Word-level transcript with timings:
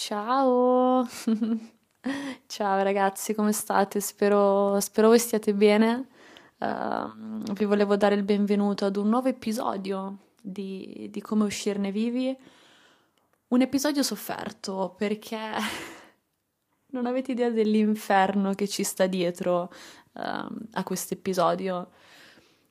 Ciao! 0.00 1.04
Ciao 2.46 2.82
ragazzi, 2.84 3.34
come 3.34 3.50
state? 3.50 3.98
Spero, 3.98 4.78
spero 4.78 5.08
voi 5.08 5.18
stiate 5.18 5.52
bene. 5.52 6.06
Uh, 6.58 7.52
vi 7.52 7.64
volevo 7.64 7.96
dare 7.96 8.14
il 8.14 8.22
benvenuto 8.22 8.84
ad 8.84 8.94
un 8.94 9.08
nuovo 9.08 9.26
episodio 9.26 10.18
di, 10.40 11.08
di 11.10 11.20
Come 11.20 11.42
uscirne 11.42 11.90
vivi. 11.90 12.34
Un 13.48 13.60
episodio 13.60 14.04
sofferto 14.04 14.94
perché 14.96 15.36
non 16.94 17.06
avete 17.06 17.32
idea 17.32 17.50
dell'inferno 17.50 18.54
che 18.54 18.68
ci 18.68 18.84
sta 18.84 19.08
dietro 19.08 19.62
uh, 20.12 20.20
a 20.20 20.82
questo 20.84 21.14
episodio. 21.14 21.90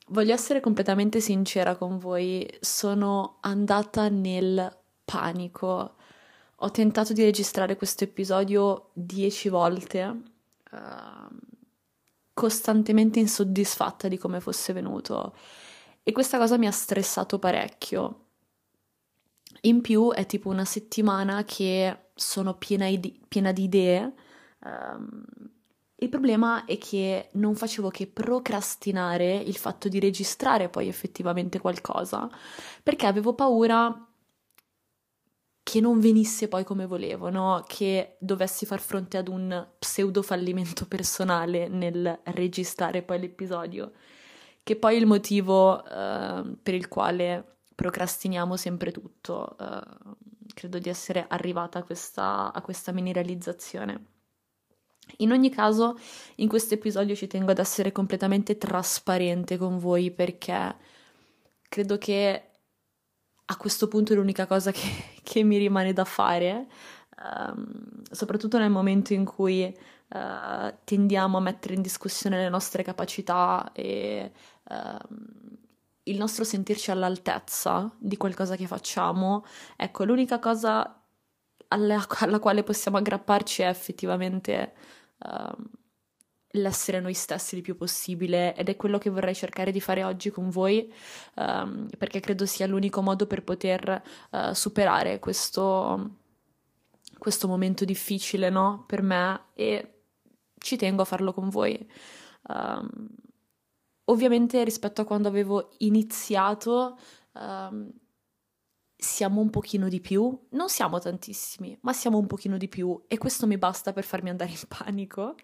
Voglio 0.08 0.34
essere 0.34 0.62
completamente 0.62 1.20
sincera 1.20 1.76
con 1.76 1.98
voi, 1.98 2.50
sono 2.62 3.40
andata 3.42 4.08
nel 4.08 4.74
panico 5.04 5.97
ho 6.60 6.72
tentato 6.72 7.14
di 7.14 7.24
registrare 7.24 7.76
questo 7.76 8.04
episodio 8.04 8.90
dieci 8.94 9.50
volte, 9.50 10.22
uh, 10.72 11.36
costantemente 12.34 13.20
insoddisfatta 13.20 14.08
di 14.08 14.18
come 14.18 14.40
fosse 14.40 14.74
venuto 14.74 15.36
e 16.04 16.12
questa 16.12 16.38
cosa 16.38 16.58
mi 16.58 16.68
ha 16.68 16.72
stressato 16.72 17.38
parecchio. 17.38 18.26
In 19.62 19.82
più 19.82 20.12
è 20.12 20.26
tipo 20.26 20.50
una 20.50 20.66
settimana 20.66 21.44
che 21.44 21.98
sono 22.14 22.56
piena, 22.56 22.86
ide- 22.88 23.14
piena 23.28 23.52
di 23.52 23.64
idee. 23.64 24.14
Um, 24.60 25.26
il 25.96 26.10
problema 26.10 26.66
è 26.66 26.78
che 26.78 27.30
non 27.34 27.56
facevo 27.56 27.90
che 27.90 28.08
procrastinare 28.08 29.36
il 29.36 29.58
fatto 29.58 29.90
di 29.90 30.00
registrare 30.00 30.70
poi 30.70 30.88
effettivamente 30.88 31.60
qualcosa 31.60 32.30
perché 32.84 33.08
avevo 33.08 33.34
paura 33.34 34.07
che 35.68 35.82
non 35.82 36.00
venisse 36.00 36.48
poi 36.48 36.64
come 36.64 36.86
volevo, 36.86 37.30
no? 37.30 37.62
che 37.68 38.16
dovessi 38.20 38.66
far 38.66 38.80
fronte 38.80 39.18
ad 39.18 39.28
un 39.28 39.68
pseudo 39.78 40.22
fallimento 40.22 40.86
personale 40.88 41.68
nel 41.68 42.22
registrare 42.24 43.02
poi 43.02 43.20
l'episodio, 43.20 43.92
che 44.64 44.78
poi 44.78 44.96
è 44.96 44.98
il 44.98 45.06
motivo 45.06 45.74
uh, 45.74 46.58
per 46.64 46.74
il 46.74 46.88
quale 46.88 47.58
procrastiniamo 47.76 48.56
sempre 48.56 48.92
tutto. 48.94 49.58
Uh, 49.60 50.16
credo 50.54 50.80
di 50.80 50.88
essere 50.88 51.26
arrivata 51.28 51.80
a 51.80 51.84
questa, 51.84 52.54
a 52.54 52.62
questa 52.62 52.94
mini 52.94 53.12
realizzazione. 53.12 54.06
In 55.18 55.34
ogni 55.34 55.50
caso, 55.50 55.98
in 56.36 56.48
questo 56.48 56.76
episodio 56.76 57.14
ci 57.14 57.28
tengo 57.28 57.52
ad 57.52 57.60
essere 57.60 57.92
completamente 57.92 58.58
trasparente 58.58 59.58
con 59.58 59.80
voi 59.80 60.12
perché 60.12 60.78
credo 61.68 61.98
che 61.98 62.47
a 63.50 63.58
questo 63.58 63.88
punto 63.88 64.14
l'unica 64.14 64.46
cosa 64.46 64.72
che, 64.72 64.88
che 65.24 65.44
mi 65.44 65.58
rimane 65.58 65.94
da 65.94 66.06
fare, 66.06 66.68
um, 67.24 68.02
soprattutto 68.10 68.58
nel 68.58 68.70
momento 68.70 69.14
in 69.14 69.26
cui 69.26 69.76
uh, 70.10 70.74
tendiamo 70.84 71.38
a 71.38 71.42
mettere 71.42 71.74
in 71.74 71.82
discussione 71.82 72.38
le 72.38 72.50
nostre 72.50 72.84
capacità 72.84 73.72
e 73.74 74.32
uh, 74.70 75.16
il 76.04 76.18
nostro 76.18 76.44
sentirci 76.44 76.92
all'altezza 76.92 77.92
di 77.98 78.18
qualcosa 78.18 78.56
che 78.56 78.68
facciamo. 78.68 79.46
Ecco, 79.76 80.04
l'unica 80.04 80.40
cosa 80.40 81.02
alla, 81.70 82.06
alla 82.20 82.40
quale 82.40 82.64
possiamo 82.64 82.98
aggrapparci 82.98 83.62
è 83.62 83.68
effettivamente... 83.68 84.74
Uh, 85.20 85.86
l'essere 86.52 87.00
noi 87.00 87.14
stessi 87.14 87.56
il 87.56 87.62
più 87.62 87.76
possibile 87.76 88.56
ed 88.56 88.70
è 88.70 88.76
quello 88.76 88.98
che 88.98 89.10
vorrei 89.10 89.36
cercare 89.36 89.72
di 89.72 89.82
fare 89.82 90.04
oggi 90.04 90.30
con 90.30 90.50
voi 90.50 90.92
um, 91.36 91.88
perché 91.98 92.20
credo 92.20 92.46
sia 92.46 92.68
l'unico 92.68 93.02
modo 93.02 93.28
per 93.28 93.44
poter 93.44 94.02
uh, 94.32 94.54
superare 94.54 95.20
questo, 95.20 96.20
questo 97.18 97.48
momento 97.48 97.84
difficile 97.84 98.50
no? 98.50 98.86
per 98.88 99.02
me 99.02 99.42
e 99.54 99.92
ci 100.58 100.78
tengo 100.78 101.02
a 101.02 101.06
farlo 101.06 101.34
con 101.34 101.50
voi. 101.50 101.88
Um, 102.48 103.08
ovviamente 104.06 104.64
rispetto 104.64 105.02
a 105.02 105.06
quando 105.06 105.28
avevo 105.28 105.72
iniziato 105.80 106.98
um, 107.34 107.92
siamo 109.00 109.42
un 109.42 109.50
pochino 109.52 109.90
di 109.90 110.02
più, 110.02 110.48
non 110.52 110.70
siamo 110.70 110.98
tantissimi, 110.98 111.78
ma 111.82 111.94
siamo 111.94 112.18
un 112.18 112.26
pochino 112.26 112.58
di 112.58 112.68
più 112.68 113.04
e 113.08 113.18
questo 113.18 113.46
mi 113.46 113.58
basta 113.58 113.94
per 113.94 114.04
farmi 114.04 114.30
andare 114.30 114.52
in 114.52 114.64
panico 114.68 115.36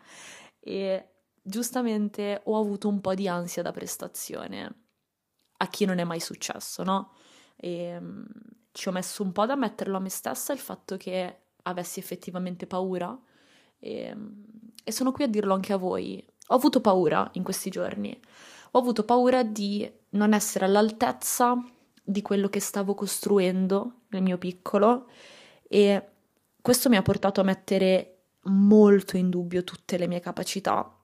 e 0.63 1.09
giustamente 1.41 2.41
ho 2.46 2.57
avuto 2.57 2.88
un 2.88 3.01
po' 3.01 3.13
di 3.13 3.28
ansia 3.28 3.62
da 3.62 3.72
prestazione, 3.72 4.84
a 5.57 5.68
chi 5.68 5.85
non 5.85 5.97
è 5.97 6.06
mai 6.06 6.22
successo, 6.22 6.84
no? 6.84 7.12
E 7.57 7.97
um, 7.97 8.25
ci 8.72 8.88
ho 8.88 8.91
messo 8.91 9.24
un 9.24 9.34
po' 9.34 9.46
da 9.46 9.56
metterlo 9.56 9.97
a 9.97 10.00
me 10.00 10.09
stessa 10.09 10.53
il 10.53 10.59
fatto 10.59 10.96
che 10.97 11.41
avessi 11.63 12.00
effettivamente 12.00 12.66
paura 12.66 13.18
e, 13.78 14.16
e 14.84 14.91
sono 14.91 15.12
qui 15.12 15.25
a 15.25 15.28
dirlo 15.28 15.53
anche 15.53 15.74
a 15.74 15.78
voi. 15.78 16.25
Ho 16.47 16.56
avuto 16.56 16.81
paura 16.81 17.30
in 17.34 17.44
questi 17.44 17.69
giorni, 17.69 18.18
ho 18.72 18.80
avuto 18.80 19.03
paura 19.03 19.44
di 19.44 19.90
non 20.12 20.34
essere 20.34 20.66
all'altezza 20.66 21.56
di 22.01 22.22
quello 22.22 22.50
che 22.50 22.59
stavo 22.59 22.95
costruendo 22.95 24.01
nel 24.09 24.22
mio 24.22 24.38
piccolo 24.38 25.09
e 25.68 26.07
questo 26.62 26.90
mi 26.90 26.97
ha 26.97 27.01
portato 27.01 27.41
a 27.41 27.45
mettere 27.45 28.12
molto 28.44 29.18
in 29.18 29.30
dubbio 29.30 29.64
tutte 29.64 29.98
le 29.98 30.08
mie 30.08 30.20
capacità. 30.20 30.98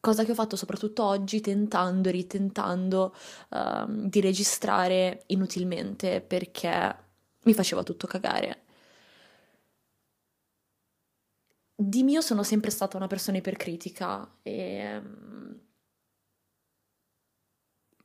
Cosa 0.00 0.24
che 0.24 0.30
ho 0.30 0.34
fatto 0.34 0.56
soprattutto 0.56 1.04
oggi 1.04 1.40
tentando 1.40 2.08
e 2.08 2.12
ritentando 2.12 3.14
uh, 3.50 4.08
di 4.08 4.20
registrare 4.20 5.24
inutilmente 5.26 6.20
perché 6.20 6.96
mi 7.42 7.54
faceva 7.54 7.82
tutto 7.82 8.06
cagare. 8.06 8.62
Di 11.74 12.02
mio 12.02 12.20
sono 12.20 12.42
sempre 12.42 12.70
stata 12.70 12.96
una 12.96 13.06
persona 13.06 13.38
ipercritica 13.38 14.38
e 14.42 14.96
um, 14.96 15.60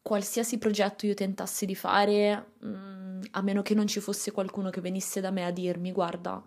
qualsiasi 0.01 0.57
progetto 0.57 1.05
io 1.05 1.13
tentassi 1.13 1.65
di 1.65 1.75
fare, 1.75 2.53
um, 2.61 3.21
a 3.31 3.41
meno 3.41 3.61
che 3.61 3.75
non 3.75 3.87
ci 3.87 3.99
fosse 3.99 4.31
qualcuno 4.31 4.69
che 4.71 4.81
venisse 4.81 5.21
da 5.21 5.31
me 5.31 5.45
a 5.45 5.51
dirmi 5.51 5.91
guarda, 5.91 6.43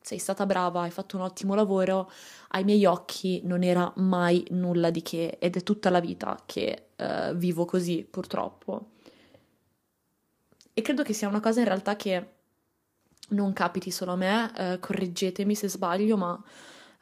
sei 0.00 0.18
stata 0.18 0.46
brava, 0.46 0.82
hai 0.82 0.90
fatto 0.90 1.16
un 1.16 1.22
ottimo 1.22 1.54
lavoro, 1.54 2.10
ai 2.48 2.64
miei 2.64 2.84
occhi 2.86 3.40
non 3.44 3.62
era 3.62 3.92
mai 3.96 4.44
nulla 4.50 4.90
di 4.90 5.02
che 5.02 5.36
ed 5.38 5.56
è 5.56 5.62
tutta 5.62 5.90
la 5.90 6.00
vita 6.00 6.42
che 6.46 6.90
uh, 6.96 7.34
vivo 7.34 7.64
così 7.64 8.06
purtroppo. 8.08 8.90
E 10.72 10.82
credo 10.82 11.02
che 11.02 11.12
sia 11.12 11.28
una 11.28 11.40
cosa 11.40 11.60
in 11.60 11.66
realtà 11.66 11.96
che 11.96 12.28
non 13.30 13.52
capiti 13.52 13.90
solo 13.90 14.12
a 14.12 14.16
me, 14.16 14.52
uh, 14.56 14.78
correggetemi 14.78 15.54
se 15.54 15.68
sbaglio, 15.68 16.16
ma 16.16 16.42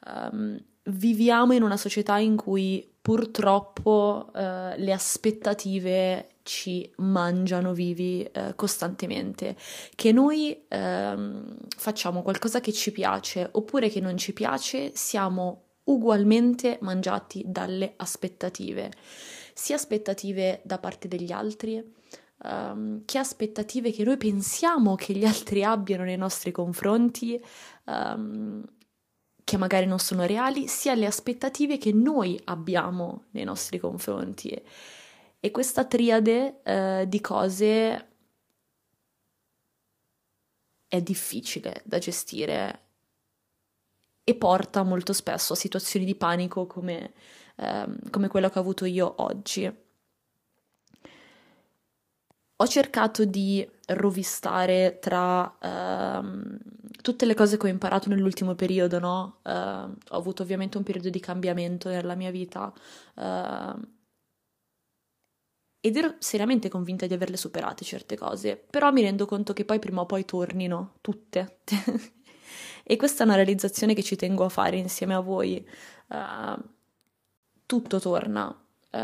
um, 0.07 0.59
viviamo 0.85 1.53
in 1.53 1.63
una 1.63 1.77
società 1.77 2.19
in 2.19 2.37
cui 2.37 2.91
purtroppo 3.01 4.31
uh, 4.33 4.39
le 4.77 4.93
aspettative 4.93 6.36
ci 6.47 6.89
mangiano 6.99 7.73
vivi 7.73 8.23
eh, 8.23 8.55
costantemente, 8.55 9.57
che 9.97 10.13
noi 10.13 10.65
ehm, 10.69 11.57
facciamo 11.77 12.23
qualcosa 12.23 12.61
che 12.61 12.73
ci 12.73 12.93
piace 12.93 13.49
oppure 13.51 13.89
che 13.89 14.01
non 14.01 14.17
ci 14.17 14.33
piace, 14.33 14.93
siamo 14.95 15.65
ugualmente 15.85 16.79
mangiati 16.83 17.43
dalle 17.45 17.95
aspettative, 17.97 18.93
sia 19.53 19.75
aspettative 19.75 20.61
da 20.65 20.79
parte 20.79 21.09
degli 21.09 21.33
altri, 21.33 21.83
um, 22.45 23.03
che 23.05 23.19
aspettative 23.19 23.91
che 23.91 24.05
noi 24.05 24.17
pensiamo 24.17 24.95
che 24.95 25.15
gli 25.15 25.25
altri 25.25 25.65
abbiano 25.65 26.05
nei 26.05 26.17
nostri 26.17 26.53
confronti, 26.53 27.41
um, 27.87 28.65
che 29.43 29.57
magari 29.57 29.87
non 29.87 29.99
sono 29.99 30.25
reali, 30.25 30.67
sia 30.67 30.95
le 30.95 31.07
aspettative 31.07 31.79
che 31.79 31.93
noi 31.93 32.41
abbiamo 32.45 33.25
nei 33.31 33.45
nostri 33.45 33.79
confronti. 33.79 34.61
E 35.47 35.53
questa 35.53 35.85
triade 35.85 36.61
eh, 36.65 37.05
di 37.07 37.21
cose 37.21 38.09
è 40.89 41.01
difficile 41.01 41.83
da 41.85 41.99
gestire 41.99 42.81
e 44.25 44.35
porta 44.35 44.83
molto 44.83 45.13
spesso 45.13 45.53
a 45.53 45.57
situazioni 45.57 46.05
di 46.05 46.17
panico 46.17 46.67
come, 46.67 47.13
ehm, 47.59 48.11
come 48.11 48.27
quello 48.27 48.49
che 48.51 48.59
ho 48.59 48.61
avuto 48.61 48.87
io 48.87 49.23
oggi. 49.23 49.73
Ho 52.59 52.67
cercato 52.67 53.25
di 53.25 53.69
rovistare 53.89 54.99
tra 55.01 55.59
ehm, 55.61 56.59
tutte 57.03 57.25
le 57.25 57.35
cose 57.35 57.57
che 57.57 57.67
ho 57.67 57.71
imparato 57.71 58.09
nell'ultimo 58.09 58.55
periodo, 58.57 58.99
no? 58.99 59.39
Eh, 59.45 59.51
ho 59.53 60.17
avuto 60.17 60.43
ovviamente 60.43 60.77
un 60.77 60.83
periodo 60.83 61.11
di 61.11 61.21
cambiamento 61.21 61.89
nella 61.89 62.15
mia 62.17 62.31
vita. 62.31 62.73
Eh, 63.15 63.95
ed 65.87 65.97
ero 65.97 66.15
seriamente 66.19 66.69
convinta 66.69 67.07
di 67.07 67.15
averle 67.15 67.37
superate 67.37 67.85
certe 67.85 68.17
cose, 68.17 68.57
però 68.57 68.91
mi 68.91 69.03
rendo 69.03 69.25
conto 69.25 69.53
che 69.53 69.65
poi 69.65 69.79
prima 69.79 70.01
o 70.01 70.07
poi 70.07 70.25
tornino 70.25 70.95
tutte. 71.01 71.59
e 72.83 72.97
questa 72.97 73.23
è 73.23 73.27
una 73.27 73.37
realizzazione 73.37 73.95
che 73.95 74.03
ci 74.03 74.17
tengo 74.17 74.45
a 74.45 74.49
fare 74.49 74.79
insieme 74.79 75.15
a 75.15 75.21
voi. 75.21 75.65
Uh, 76.09 76.61
tutto 77.67 78.01
torna, 78.01 78.49
uh, 78.49 78.97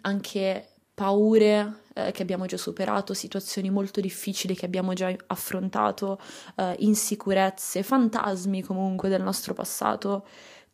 anche 0.00 0.68
paure 0.92 1.82
eh, 1.94 2.10
che 2.10 2.22
abbiamo 2.22 2.46
già 2.46 2.56
superato, 2.56 3.14
situazioni 3.14 3.70
molto 3.70 4.00
difficili 4.00 4.56
che 4.56 4.66
abbiamo 4.66 4.94
già 4.94 5.14
affrontato, 5.28 6.20
eh, 6.56 6.74
insicurezze, 6.80 7.84
fantasmi 7.84 8.62
comunque 8.62 9.08
del 9.08 9.22
nostro 9.22 9.54
passato, 9.54 10.26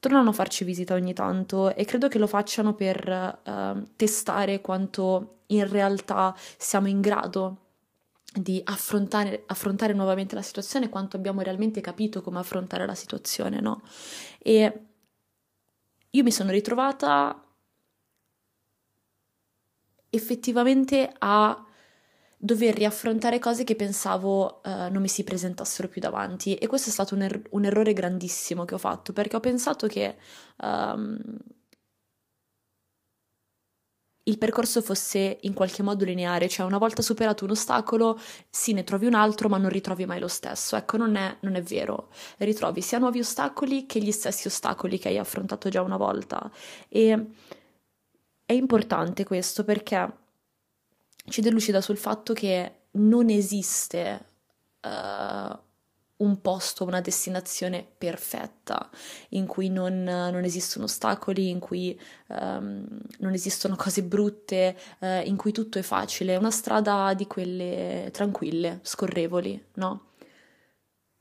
tornano 0.04 0.28
a 0.28 0.32
farci 0.34 0.64
visita 0.64 0.92
ogni 0.92 1.14
tanto 1.14 1.74
e 1.74 1.86
credo 1.86 2.08
che 2.08 2.18
lo 2.18 2.26
facciano 2.26 2.74
per 2.74 3.08
eh, 3.08 3.86
testare 3.96 4.60
quanto 4.60 5.44
in 5.46 5.66
realtà 5.66 6.36
siamo 6.58 6.88
in 6.88 7.00
grado 7.00 7.60
di 8.34 8.60
affrontare, 8.62 9.44
affrontare, 9.46 9.94
nuovamente 9.94 10.34
la 10.34 10.42
situazione, 10.42 10.90
quanto 10.90 11.16
abbiamo 11.16 11.40
realmente 11.40 11.80
capito 11.80 12.20
come 12.20 12.38
affrontare 12.38 12.84
la 12.84 12.94
situazione, 12.94 13.60
no? 13.60 13.80
E 14.40 14.80
io 16.10 16.22
mi 16.22 16.30
sono 16.30 16.50
ritrovata 16.50 17.42
effettivamente 20.10 21.10
a 21.16 21.64
dover 22.44 22.75
riaffrontare 22.75 23.38
cose 23.38 23.64
che 23.64 23.75
pensavo 23.75 24.61
uh, 24.64 24.91
non 24.91 25.00
mi 25.00 25.08
si 25.08 25.25
presentassero 25.25 25.88
più 25.88 26.02
davanti 26.02 26.55
e 26.56 26.67
questo 26.67 26.91
è 26.91 26.93
stato 26.93 27.14
un, 27.14 27.23
er- 27.23 27.43
un, 27.52 27.64
errore 27.64 27.94
grandissimo 27.94 28.67
che 28.67 28.75
ho 28.75 28.79
fatto 28.79 29.14
perché 29.14 29.37
ho 29.37 29.41
pensato 29.41 29.87
che 29.87 30.14
um, 30.58 31.19
il 34.25 34.37
percorso 34.37 34.82
fosse 34.82 35.38
in 35.43 35.55
qualche 35.55 35.82
modo 35.82 36.05
lineare, 36.05 36.49
cioè 36.49 36.67
una 36.67 36.79
volta 36.79 37.02
superato 37.02 37.44
un 37.44 37.50
ostacolo, 37.50 38.19
sì, 38.49 38.73
ne 38.73 38.82
trovi 38.85 39.06
un 39.06 39.14
altro, 39.14 39.49
ma 39.50 39.58
non 39.58 39.69
ritrovi 39.69 40.06
mai 40.06 40.19
lo 40.19 40.29
stesso. 40.29 40.76
Ecco, 40.76 40.96
non 40.96 41.17
è, 41.17 41.37
non 41.41 41.56
è 41.56 41.62
vero. 41.62 42.08
Ritrovi 42.38 42.81
sia 42.81 42.96
nuovi 42.99 43.19
ostacoli 43.20 43.85
che 43.85 44.00
gli 44.00 44.12
stessi 44.12 44.46
ostacoli 44.46 44.99
che 44.99 45.08
hai 45.08 45.19
affrontato 45.19 45.69
già 45.69 45.82
una 45.82 45.99
volta. 45.99 46.50
E 46.88 47.26
è 48.46 48.52
importante 48.55 49.25
questo 49.25 49.62
perché 49.62 50.23
ci 51.28 51.40
delucida 51.40 51.80
sul 51.80 51.96
fatto 51.96 52.32
che 52.32 52.72
non 52.92 53.28
esiste 53.28 54.26
uh, 54.82 55.58
un 56.16 56.40
posto, 56.40 56.84
una 56.84 57.00
destinazione 57.00 57.86
perfetta, 57.98 58.88
in 59.30 59.46
cui 59.46 59.68
non, 59.68 60.02
non 60.02 60.44
esistono 60.44 60.84
ostacoli, 60.84 61.50
in 61.50 61.58
cui 61.58 61.98
um, 62.28 62.86
non 63.18 63.32
esistono 63.32 63.74
cose 63.76 64.02
brutte, 64.02 64.76
uh, 65.00 65.06
in 65.24 65.36
cui 65.36 65.52
tutto 65.52 65.78
è 65.78 65.82
facile, 65.82 66.36
una 66.36 66.50
strada 66.50 67.14
di 67.14 67.26
quelle 67.26 68.10
tranquille, 68.12 68.80
scorrevoli, 68.82 69.62
no? 69.74 70.10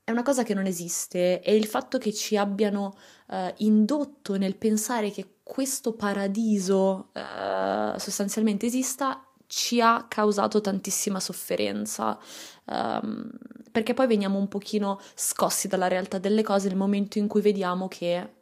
È 0.05 0.11
una 0.11 0.23
cosa 0.23 0.43
che 0.43 0.53
non 0.53 0.65
esiste 0.65 1.41
e 1.41 1.55
il 1.55 1.65
fatto 1.65 1.97
che 1.97 2.13
ci 2.13 2.35
abbiano 2.35 2.93
uh, 3.29 3.53
indotto 3.57 4.35
nel 4.35 4.57
pensare 4.57 5.11
che 5.11 5.37
questo 5.41 5.93
paradiso 5.93 7.11
uh, 7.13 7.97
sostanzialmente 7.97 8.65
esista 8.65 9.25
ci 9.55 9.79
ha 9.79 10.05
causato 10.07 10.61
tantissima 10.61 11.19
sofferenza, 11.19 12.17
um, 12.65 13.29
perché 13.71 13.93
poi 13.93 14.07
veniamo 14.07 14.39
un 14.39 14.47
pochino 14.47 14.99
scossi 15.13 15.67
dalla 15.67 15.87
realtà 15.87 16.17
delle 16.17 16.41
cose 16.41 16.69
nel 16.69 16.77
momento 16.77 17.19
in 17.19 17.27
cui 17.27 17.41
vediamo 17.41 17.87
che 17.87 18.33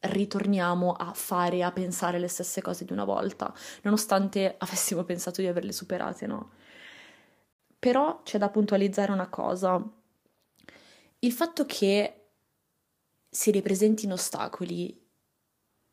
ritorniamo 0.00 0.92
a 0.92 1.12
fare, 1.12 1.62
a 1.62 1.72
pensare 1.72 2.18
le 2.18 2.28
stesse 2.28 2.62
cose 2.62 2.86
di 2.86 2.92
una 2.92 3.04
volta, 3.04 3.52
nonostante 3.82 4.54
avessimo 4.58 5.04
pensato 5.04 5.42
di 5.42 5.46
averle 5.46 5.72
superate, 5.72 6.26
no? 6.26 6.52
Però 7.78 8.22
c'è 8.22 8.38
da 8.38 8.48
puntualizzare 8.48 9.12
una 9.12 9.28
cosa 9.28 9.82
il 11.20 11.32
fatto 11.32 11.66
che 11.66 12.30
si 13.28 13.50
ripresentino 13.50 14.14
ostacoli 14.14 15.06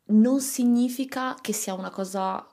non 0.08 0.40
significa 0.40 1.36
che 1.42 1.52
sia 1.52 1.74
una 1.74 1.90
cosa 1.90 2.48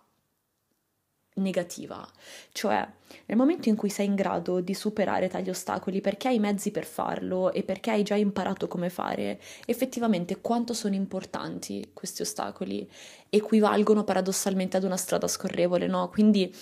negativa, 1.34 2.06
cioè 2.52 2.86
nel 3.26 3.36
momento 3.36 3.68
in 3.68 3.76
cui 3.76 3.88
sei 3.88 4.06
in 4.06 4.14
grado 4.14 4.60
di 4.60 4.74
superare 4.74 5.28
tali 5.28 5.48
ostacoli 5.48 6.00
perché 6.00 6.28
hai 6.28 6.36
i 6.36 6.40
mezzi 6.40 6.70
per 6.70 6.84
farlo 6.84 7.52
e 7.52 7.62
perché 7.62 7.90
hai 7.90 8.02
già 8.02 8.14
imparato 8.14 8.68
come 8.68 8.90
fare, 8.90 9.40
effettivamente 9.64 10.40
quanto 10.40 10.74
sono 10.74 10.94
importanti 10.94 11.90
questi 11.94 12.22
ostacoli 12.22 12.88
equivalgono 13.30 14.04
paradossalmente 14.04 14.76
ad 14.76 14.84
una 14.84 14.96
strada 14.96 15.26
scorrevole, 15.26 15.86
no? 15.86 16.08
Quindi 16.10 16.54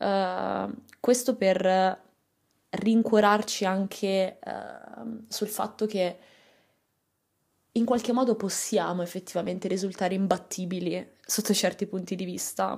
uh, 0.00 0.72
questo 0.98 1.36
per 1.36 2.04
rincuorarci 2.68 3.64
anche 3.64 4.38
uh, 4.44 5.24
sul 5.28 5.48
fatto 5.48 5.86
che 5.86 6.18
in 7.76 7.84
qualche 7.84 8.12
modo 8.12 8.34
possiamo 8.36 9.02
effettivamente 9.02 9.68
risultare 9.68 10.14
imbattibili 10.14 11.14
sotto 11.24 11.54
certi 11.54 11.86
punti 11.86 12.14
di 12.16 12.24
vista, 12.24 12.72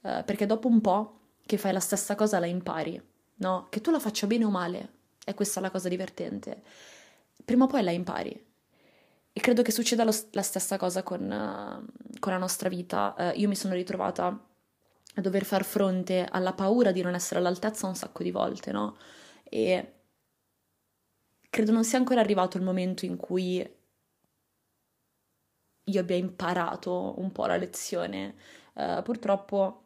uh, 0.00 0.24
perché 0.24 0.46
dopo 0.46 0.68
un 0.68 0.80
po' 0.80 1.18
che 1.46 1.56
fai 1.56 1.72
la 1.72 1.80
stessa 1.80 2.14
cosa 2.14 2.38
la 2.38 2.46
impari, 2.46 3.00
no? 3.36 3.66
Che 3.70 3.80
tu 3.80 3.90
la 3.90 3.98
faccia 3.98 4.26
bene 4.26 4.44
o 4.44 4.50
male, 4.50 4.92
è 5.24 5.34
questa 5.34 5.60
la 5.60 5.70
cosa 5.70 5.88
divertente. 5.88 6.62
Prima 7.44 7.64
o 7.64 7.66
poi 7.66 7.82
la 7.82 7.90
impari. 7.90 8.48
E 9.32 9.40
credo 9.40 9.62
che 9.62 9.72
succeda 9.72 10.04
lo, 10.04 10.14
la 10.32 10.42
stessa 10.42 10.76
cosa 10.76 11.02
con, 11.02 11.22
uh, 11.22 12.18
con 12.18 12.32
la 12.32 12.38
nostra 12.38 12.68
vita. 12.68 13.14
Uh, 13.16 13.38
io 13.38 13.48
mi 13.48 13.56
sono 13.56 13.74
ritrovata 13.74 14.26
a 14.26 15.20
dover 15.20 15.44
far 15.44 15.64
fronte 15.64 16.26
alla 16.30 16.52
paura 16.52 16.92
di 16.92 17.02
non 17.02 17.14
essere 17.14 17.40
all'altezza 17.40 17.86
un 17.86 17.96
sacco 17.96 18.22
di 18.22 18.30
volte, 18.30 18.72
no? 18.72 18.96
e 19.50 19.94
credo 21.50 21.72
non 21.72 21.84
sia 21.84 21.98
ancora 21.98 22.20
arrivato 22.20 22.56
il 22.56 22.62
momento 22.62 23.04
in 23.04 23.16
cui 23.16 23.68
io 25.84 26.00
abbia 26.00 26.16
imparato 26.16 27.14
un 27.18 27.32
po' 27.32 27.46
la 27.46 27.56
lezione. 27.56 28.34
Uh, 28.74 29.02
purtroppo 29.02 29.84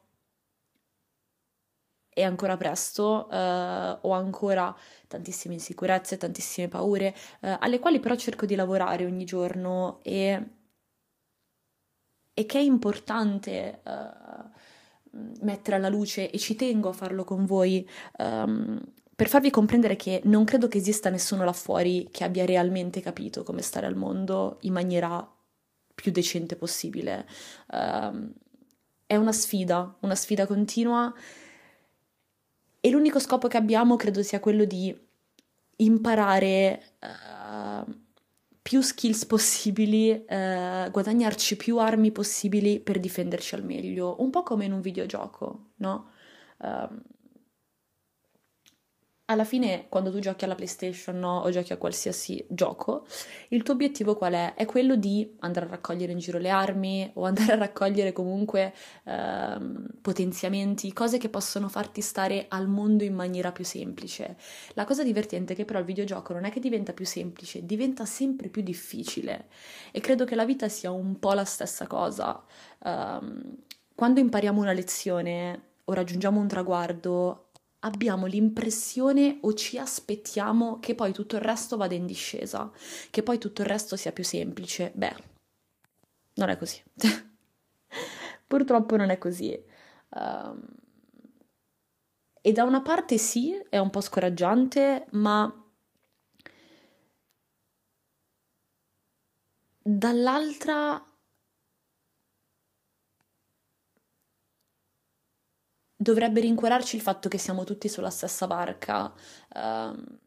è 2.09 2.23
ancora 2.23 2.57
presto, 2.57 3.29
uh, 3.31 3.99
ho 4.07 4.11
ancora 4.13 4.75
tantissime 5.09 5.55
insicurezze, 5.55 6.17
tantissime 6.17 6.69
paure, 6.69 7.15
uh, 7.41 7.57
alle 7.59 7.79
quali 7.79 8.01
però 8.01 8.15
cerco 8.15 8.47
di 8.47 8.55
lavorare 8.55 9.05
ogni 9.05 9.25
giorno 9.25 10.01
e, 10.03 10.51
e 12.33 12.47
che 12.47 12.59
è 12.59 12.63
importante 12.63 13.81
mettere 15.43 15.77
alla 15.77 15.89
luce 15.89 16.31
e 16.31 16.39
ci 16.39 16.57
tengo 16.57 16.89
a 16.89 16.93
farlo 16.93 17.25
con 17.25 17.45
voi. 17.45 17.89
Um, 18.19 18.81
per 19.15 19.29
farvi 19.29 19.51
comprendere 19.51 19.95
che 19.97 20.21
non 20.25 20.45
credo 20.45 20.67
che 20.67 20.79
esista 20.79 21.09
nessuno 21.09 21.45
là 21.45 21.53
fuori 21.53 22.09
che 22.11 22.25
abbia 22.25 22.45
realmente 22.45 23.01
capito 23.01 23.45
come 23.45 23.63
stare 23.63 23.87
al 23.87 23.95
mondo 23.95 24.59
in 24.63 24.73
maniera 24.73 25.34
più 25.95 26.11
decente 26.11 26.57
possibile. 26.57 27.27
Uh, 27.69 28.33
è 29.07 29.17
una 29.17 29.33
sfida, 29.33 29.97
una 30.01 30.15
sfida 30.15 30.47
continua 30.47 31.13
e 32.81 32.91
l'unico 32.91 33.19
scopo 33.19 33.49
che 33.49 33.57
abbiamo 33.57 33.97
credo 33.97 34.23
sia 34.23 34.41
quello 34.41 34.65
di 34.65 34.95
imparare 35.77 36.83
uh, 37.01 37.93
più 38.61 38.81
skills 38.81 39.27
possibili, 39.27 40.11
uh, 40.11 40.91
guadagnarci 40.91 41.57
più 41.57 41.79
armi 41.79 42.11
possibili 42.13 42.81
per 42.81 43.01
difenderci 43.01 43.55
al 43.55 43.65
meglio, 43.65 44.17
un 44.21 44.31
po' 44.31 44.43
come 44.43 44.65
in 44.65 44.73
un 44.73 44.81
videogioco, 44.81 45.71
no? 45.77 46.11
Uh, 46.59 46.89
alla 49.27 49.45
fine 49.45 49.87
quando 49.89 50.11
tu 50.11 50.19
giochi 50.19 50.45
alla 50.45 50.55
PlayStation 50.55 51.19
no, 51.19 51.39
o 51.41 51.51
giochi 51.51 51.73
a 51.73 51.79
qualsiasi 51.79 52.45
gioco, 52.49 53.07
il 53.49 53.63
tuo 53.63 53.73
obiettivo 53.73 54.17
qual 54.17 54.35
è? 54.35 54.55
È 54.55 54.67
quello 54.67 54.97
di 54.97 55.37
andare 55.41 55.67
a 55.67 55.71
raccogliere 55.71 56.13
in 56.13 56.19
giro 56.19 56.39
le 56.39 56.51
armi 56.51 57.11
o 57.15 57.25
andare 57.25 57.53
a 57.53 57.57
raccogliere 57.57 58.13
comunque 58.13 58.75
ehm, 59.05 59.87
potenziamenti, 60.03 60.93
cose 60.93 61.17
che 61.17 61.31
possono 61.31 61.69
farti 61.69 62.03
stare 62.03 62.47
al 62.49 62.69
mondo 62.69 63.03
in 63.03 63.15
maniera 63.15 63.51
più 63.51 63.65
semplice. 63.65 64.37
La 64.75 64.85
cosa 64.85 65.03
divertente 65.03 65.55
è 65.55 65.57
che 65.57 65.65
però 65.65 65.79
il 65.79 65.87
videogioco 65.87 66.35
non 66.35 66.45
è 66.45 66.51
che 66.51 66.61
diventa 66.61 66.93
più 66.93 67.07
semplice, 67.07 67.65
diventa 67.65 68.05
sempre 68.05 68.49
più 68.49 68.63
difficile 68.63 69.47
e 69.91 70.01
credo 70.01 70.25
che 70.25 70.35
la 70.35 70.45
vita 70.45 70.69
sia 70.69 70.91
un 70.91 71.19
po' 71.19 71.33
la 71.33 71.45
stessa 71.45 71.87
cosa. 71.87 72.45
Um, 72.81 73.57
quando 73.95 74.21
impariamo 74.21 74.61
una 74.61 74.73
lezione 74.73 75.63
o 75.85 75.93
raggiungiamo 75.93 76.41
un 76.41 76.49
traguardo, 76.49 77.44
abbiamo 77.85 78.27
l'impressione 78.27 79.39
o 79.43 79.53
ci 79.55 79.79
aspettiamo 79.79 80.79
che 80.81 80.95
poi 80.95 81.13
tutto 81.13 81.37
il 81.37 81.43
resto 81.43 81.77
vada 81.77 81.95
in 81.95 82.07
discesa, 82.07 82.71
che 83.11 83.23
poi 83.23 83.39
tutto 83.39 83.63
il 83.63 83.69
resto 83.69 83.97
sia 83.97 84.13
più 84.13 84.25
semplice. 84.25 84.91
Beh, 84.95 85.15
non 86.35 86.49
è 86.49 86.57
così. 86.57 86.83
Purtroppo 88.47 88.97
non 88.97 89.11
è 89.11 89.19
così. 89.19 89.59
Um, 90.11 90.63
e 92.41 92.53
da 92.53 92.65
una 92.65 92.83
parte 92.83 93.19
sì, 93.19 93.55
è 93.69 93.79
un 93.79 93.91
po' 93.91 94.01
scoraggiante, 94.01 95.07
ma 95.13 95.53
dall'altra 99.83 101.14
dovrebbe 106.05 106.41
rincuorarci 106.41 106.97
il 106.97 107.03
fatto 107.03 107.31
che 107.31 107.39
siamo 107.39 107.65
tutti 107.65 107.89
sulla 107.89 108.11
stessa 108.11 108.47
barca. 108.47 109.11
Uh, 109.55 110.19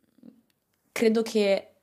credo 0.92 1.22
che 1.22 1.76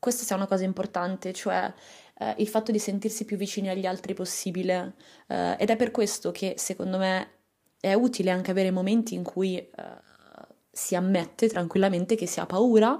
questa 0.00 0.24
sia 0.24 0.34
una 0.34 0.48
cosa 0.48 0.64
importante, 0.64 1.32
cioè 1.32 1.72
uh, 2.18 2.34
il 2.38 2.48
fatto 2.48 2.72
di 2.72 2.80
sentirsi 2.80 3.24
più 3.24 3.36
vicini 3.36 3.68
agli 3.68 3.86
altri 3.86 4.14
possibile. 4.14 4.96
Uh, 5.28 5.54
ed 5.56 5.70
è 5.70 5.76
per 5.76 5.92
questo 5.92 6.32
che, 6.32 6.54
secondo 6.58 6.98
me, 6.98 7.30
è 7.78 7.94
utile 7.94 8.32
anche 8.32 8.50
avere 8.50 8.72
momenti 8.72 9.14
in 9.14 9.22
cui 9.22 9.58
eh, 9.58 9.70
si 10.70 10.96
ammette 10.96 11.48
tranquillamente 11.48 12.14
che 12.14 12.26
si 12.26 12.40
ha 12.40 12.46
paura, 12.46 12.98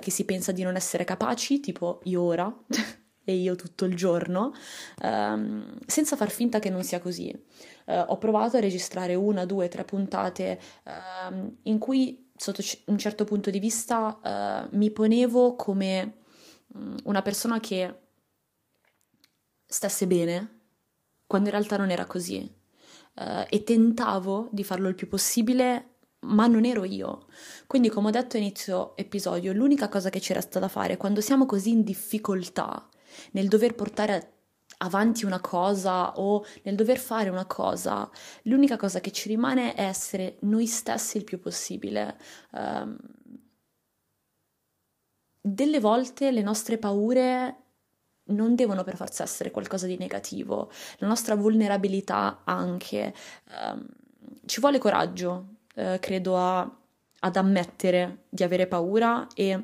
che 0.00 0.10
si 0.10 0.24
pensa 0.24 0.50
di 0.50 0.64
non 0.64 0.74
essere 0.74 1.04
capaci, 1.04 1.60
tipo 1.60 2.00
io 2.02 2.22
ora 2.22 2.52
e 3.28 3.34
io 3.34 3.56
tutto 3.56 3.86
il 3.86 3.96
giorno, 3.96 4.54
ehm, 5.02 5.78
senza 5.84 6.14
far 6.14 6.30
finta 6.30 6.60
che 6.60 6.70
non 6.70 6.84
sia 6.84 7.00
così. 7.00 7.28
Eh, 7.86 7.98
ho 7.98 8.18
provato 8.18 8.56
a 8.56 8.60
registrare 8.60 9.16
una, 9.16 9.44
due, 9.44 9.66
tre 9.66 9.84
puntate 9.84 10.60
ehm, 10.84 11.56
in 11.62 11.78
cui 11.78 12.30
sotto 12.36 12.62
un 12.86 12.98
certo 12.98 13.24
punto 13.24 13.50
di 13.50 13.58
vista 13.58 14.20
eh, 14.22 14.76
mi 14.76 14.92
ponevo 14.92 15.56
come 15.56 16.18
mm, 16.76 16.96
una 17.04 17.22
persona 17.22 17.58
che 17.58 17.94
stesse 19.66 20.06
bene, 20.06 20.60
quando 21.26 21.48
in 21.48 21.54
realtà 21.56 21.76
non 21.76 21.90
era 21.90 22.06
così. 22.06 22.54
Uh, 23.18 23.46
e 23.48 23.64
tentavo 23.64 24.50
di 24.52 24.62
farlo 24.62 24.88
il 24.88 24.94
più 24.94 25.08
possibile 25.08 25.96
ma 26.26 26.46
non 26.46 26.66
ero 26.66 26.84
io. 26.84 27.26
Quindi, 27.66 27.88
come 27.88 28.08
ho 28.08 28.10
detto 28.10 28.36
a 28.36 28.40
inizio 28.40 28.94
episodio, 28.94 29.54
l'unica 29.54 29.88
cosa 29.88 30.10
che 30.10 30.20
ci 30.20 30.34
resta 30.34 30.58
da 30.58 30.68
fare 30.68 30.98
quando 30.98 31.22
siamo 31.22 31.46
così 31.46 31.70
in 31.70 31.82
difficoltà 31.82 32.86
nel 33.32 33.48
dover 33.48 33.74
portare 33.74 34.32
avanti 34.78 35.24
una 35.24 35.40
cosa 35.40 36.18
o 36.18 36.44
nel 36.62 36.74
dover 36.74 36.98
fare 36.98 37.30
una 37.30 37.46
cosa, 37.46 38.08
l'unica 38.42 38.76
cosa 38.76 39.00
che 39.00 39.12
ci 39.12 39.28
rimane 39.28 39.74
è 39.74 39.84
essere 39.84 40.36
noi 40.40 40.66
stessi 40.66 41.16
il 41.16 41.24
più 41.24 41.40
possibile. 41.40 42.18
Um, 42.52 42.96
delle 45.40 45.80
volte 45.80 46.30
le 46.30 46.42
nostre 46.42 46.76
paure 46.76 47.56
non 48.28 48.56
devono 48.56 48.82
per 48.82 48.96
forza 48.96 49.22
essere 49.22 49.50
qualcosa 49.50 49.86
di 49.86 49.96
negativo, 49.96 50.70
la 50.98 51.06
nostra 51.06 51.36
vulnerabilità 51.36 52.42
anche. 52.44 53.14
Um, 53.48 53.86
ci 54.44 54.60
vuole 54.60 54.78
coraggio 54.78 55.54
eh, 55.76 55.98
credo, 56.00 56.36
a, 56.36 56.78
ad 57.20 57.36
ammettere 57.36 58.24
di 58.28 58.42
avere 58.42 58.66
paura 58.66 59.26
e 59.34 59.62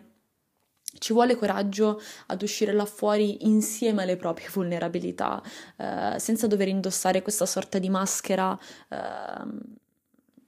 ci 0.98 1.12
vuole 1.12 1.36
coraggio 1.36 2.00
ad 2.26 2.42
uscire 2.42 2.72
là 2.72 2.84
fuori 2.84 3.46
insieme 3.46 4.02
alle 4.02 4.16
proprie 4.16 4.48
vulnerabilità, 4.52 5.42
eh, 5.76 6.16
senza 6.18 6.46
dover 6.46 6.68
indossare 6.68 7.22
questa 7.22 7.46
sorta 7.46 7.78
di 7.78 7.88
maschera 7.88 8.58
eh, 8.88 9.80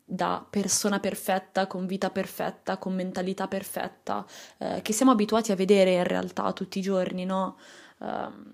da 0.07 0.47
persona 0.49 1.01
perfetta, 1.01 1.67
con 1.67 1.87
vita 1.87 2.11
perfetta, 2.11 2.77
con 2.77 2.95
mentalità 2.95 3.49
perfetta, 3.49 4.25
eh, 4.59 4.81
che 4.83 4.93
siamo 4.93 5.13
abituati 5.13 5.51
a 5.51 5.57
vedere 5.57 5.95
in 5.95 6.05
realtà 6.05 6.53
tutti 6.53 6.79
i 6.79 6.83
giorni, 6.83 7.25
no? 7.25 7.59
Um, 7.99 8.53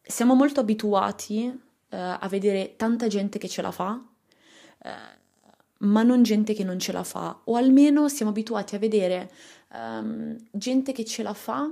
siamo 0.00 0.34
molto 0.34 0.60
abituati 0.60 1.46
uh, 1.46 1.96
a 1.96 2.28
vedere 2.28 2.76
tanta 2.76 3.08
gente 3.08 3.38
che 3.38 3.48
ce 3.48 3.62
la 3.62 3.72
fa, 3.72 3.90
uh, 3.90 4.88
ma 5.78 6.02
non 6.02 6.22
gente 6.22 6.54
che 6.54 6.64
non 6.64 6.78
ce 6.78 6.92
la 6.92 7.04
fa, 7.04 7.40
o 7.44 7.56
almeno 7.56 8.08
siamo 8.08 8.30
abituati 8.30 8.74
a 8.74 8.78
vedere 8.78 9.30
um, 9.72 10.36
gente 10.52 10.92
che 10.92 11.04
ce 11.04 11.22
la 11.22 11.34
fa 11.34 11.70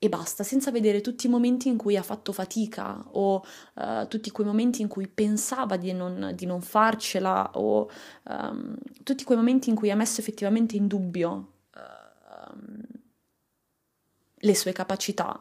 e 0.00 0.08
basta, 0.08 0.44
senza 0.44 0.70
vedere 0.70 1.00
tutti 1.00 1.26
i 1.26 1.28
momenti 1.28 1.66
in 1.66 1.76
cui 1.76 1.96
ha 1.96 2.02
fatto 2.04 2.32
fatica 2.32 3.04
o 3.12 3.44
uh, 3.74 4.06
tutti 4.06 4.30
quei 4.30 4.46
momenti 4.46 4.80
in 4.80 4.86
cui 4.86 5.08
pensava 5.08 5.76
di 5.76 5.92
non, 5.92 6.32
di 6.36 6.46
non 6.46 6.60
farcela 6.60 7.50
o 7.54 7.90
um, 8.24 8.76
tutti 9.02 9.24
quei 9.24 9.36
momenti 9.36 9.70
in 9.70 9.74
cui 9.74 9.90
ha 9.90 9.96
messo 9.96 10.20
effettivamente 10.20 10.76
in 10.76 10.86
dubbio 10.86 11.52
uh, 11.74 12.56
le 14.36 14.54
sue 14.54 14.72
capacità. 14.72 15.40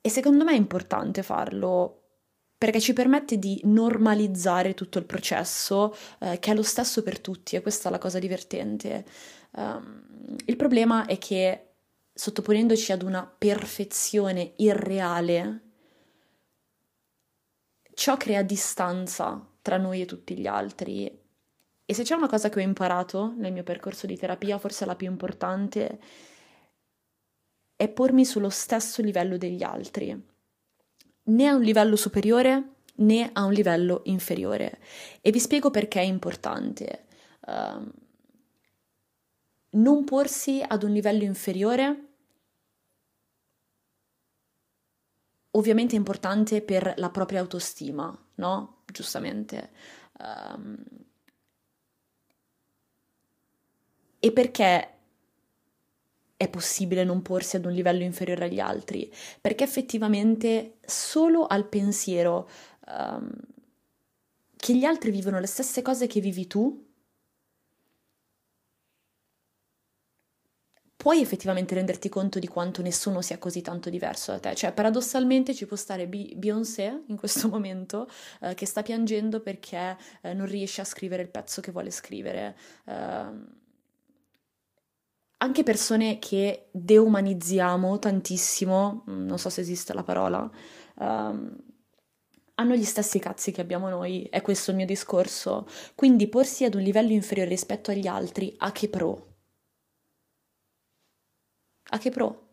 E 0.00 0.08
secondo 0.08 0.44
me 0.44 0.52
è 0.52 0.56
importante 0.56 1.22
farlo 1.22 2.07
perché 2.58 2.80
ci 2.80 2.92
permette 2.92 3.38
di 3.38 3.60
normalizzare 3.64 4.74
tutto 4.74 4.98
il 4.98 5.04
processo, 5.04 5.94
eh, 6.18 6.40
che 6.40 6.50
è 6.50 6.54
lo 6.54 6.64
stesso 6.64 7.04
per 7.04 7.20
tutti, 7.20 7.54
e 7.54 7.62
questa 7.62 7.88
è 7.88 7.92
la 7.92 7.98
cosa 7.98 8.18
divertente. 8.18 9.06
Um, 9.52 10.36
il 10.44 10.56
problema 10.56 11.06
è 11.06 11.18
che 11.18 11.68
sottoponendoci 12.12 12.90
ad 12.90 13.02
una 13.02 13.24
perfezione 13.24 14.54
irreale, 14.56 15.60
ciò 17.94 18.16
crea 18.16 18.42
distanza 18.42 19.46
tra 19.62 19.76
noi 19.76 20.00
e 20.00 20.06
tutti 20.06 20.36
gli 20.36 20.48
altri. 20.48 21.06
E 21.90 21.94
se 21.94 22.02
c'è 22.02 22.16
una 22.16 22.28
cosa 22.28 22.48
che 22.48 22.58
ho 22.58 22.62
imparato 22.62 23.34
nel 23.36 23.52
mio 23.52 23.62
percorso 23.62 24.06
di 24.06 24.16
terapia, 24.16 24.58
forse 24.58 24.84
la 24.84 24.96
più 24.96 25.06
importante, 25.08 26.00
è 27.76 27.88
pormi 27.88 28.24
sullo 28.24 28.50
stesso 28.50 29.00
livello 29.00 29.36
degli 29.36 29.62
altri, 29.62 30.36
né 31.28 31.46
a 31.46 31.54
un 31.54 31.62
livello 31.62 31.96
superiore 31.96 32.74
né 32.96 33.30
a 33.32 33.44
un 33.44 33.52
livello 33.52 34.02
inferiore. 34.04 34.80
E 35.20 35.30
vi 35.30 35.38
spiego 35.38 35.70
perché 35.70 36.00
è 36.00 36.04
importante. 36.04 37.06
Uh, 37.46 37.90
non 39.70 40.04
porsi 40.04 40.62
ad 40.66 40.82
un 40.82 40.92
livello 40.92 41.24
inferiore 41.24 42.08
ovviamente 45.58 45.94
è 45.94 45.98
importante 45.98 46.62
per 46.62 46.94
la 46.96 47.10
propria 47.10 47.40
autostima, 47.40 48.16
no? 48.36 48.82
Giustamente. 48.86 49.70
Um, 50.18 50.76
e 54.20 54.32
perché 54.32 54.97
è 56.38 56.48
possibile 56.48 57.02
non 57.02 57.20
porsi 57.20 57.56
ad 57.56 57.64
un 57.66 57.72
livello 57.72 58.04
inferiore 58.04 58.44
agli 58.44 58.60
altri, 58.60 59.12
perché 59.40 59.64
effettivamente 59.64 60.76
solo 60.86 61.46
al 61.46 61.66
pensiero 61.66 62.48
um, 62.86 63.28
che 64.56 64.74
gli 64.76 64.84
altri 64.84 65.10
vivono 65.10 65.40
le 65.40 65.48
stesse 65.48 65.82
cose 65.82 66.06
che 66.06 66.20
vivi 66.20 66.46
tu, 66.46 66.86
puoi 70.94 71.20
effettivamente 71.20 71.74
renderti 71.74 72.08
conto 72.08 72.38
di 72.38 72.46
quanto 72.46 72.82
nessuno 72.82 73.20
sia 73.20 73.38
così 73.38 73.60
tanto 73.60 73.90
diverso 73.90 74.30
da 74.30 74.38
te. 74.38 74.54
Cioè, 74.54 74.72
paradossalmente 74.72 75.54
ci 75.54 75.66
può 75.66 75.76
stare 75.76 76.06
Beyoncé 76.06 77.02
in 77.06 77.16
questo 77.16 77.48
momento 77.50 78.08
eh, 78.42 78.54
che 78.54 78.66
sta 78.66 78.82
piangendo 78.82 79.40
perché 79.40 79.96
eh, 80.22 80.34
non 80.34 80.46
riesce 80.46 80.82
a 80.82 80.84
scrivere 80.84 81.22
il 81.22 81.30
pezzo 81.30 81.60
che 81.60 81.72
vuole 81.72 81.90
scrivere. 81.90 82.56
Uh, 82.84 83.56
anche 85.38 85.62
persone 85.62 86.18
che 86.18 86.68
deumanizziamo 86.72 87.98
tantissimo, 87.98 89.04
mm, 89.08 89.26
non 89.26 89.38
so 89.38 89.50
se 89.50 89.60
esiste 89.60 89.92
la 89.94 90.02
parola, 90.02 90.50
um, 90.96 91.56
hanno 92.54 92.74
gli 92.74 92.84
stessi 92.84 93.18
cazzi 93.20 93.52
che 93.52 93.60
abbiamo 93.60 93.88
noi, 93.88 94.24
è 94.24 94.42
questo 94.42 94.70
il 94.70 94.76
mio 94.76 94.86
discorso. 94.86 95.66
Quindi 95.94 96.28
porsi 96.28 96.64
ad 96.64 96.74
un 96.74 96.82
livello 96.82 97.12
inferiore 97.12 97.50
rispetto 97.50 97.90
agli 97.92 98.06
altri, 98.08 98.54
a 98.58 98.72
che 98.72 98.88
pro? 98.88 99.26
A 101.90 101.98
che 101.98 102.10
pro? 102.10 102.47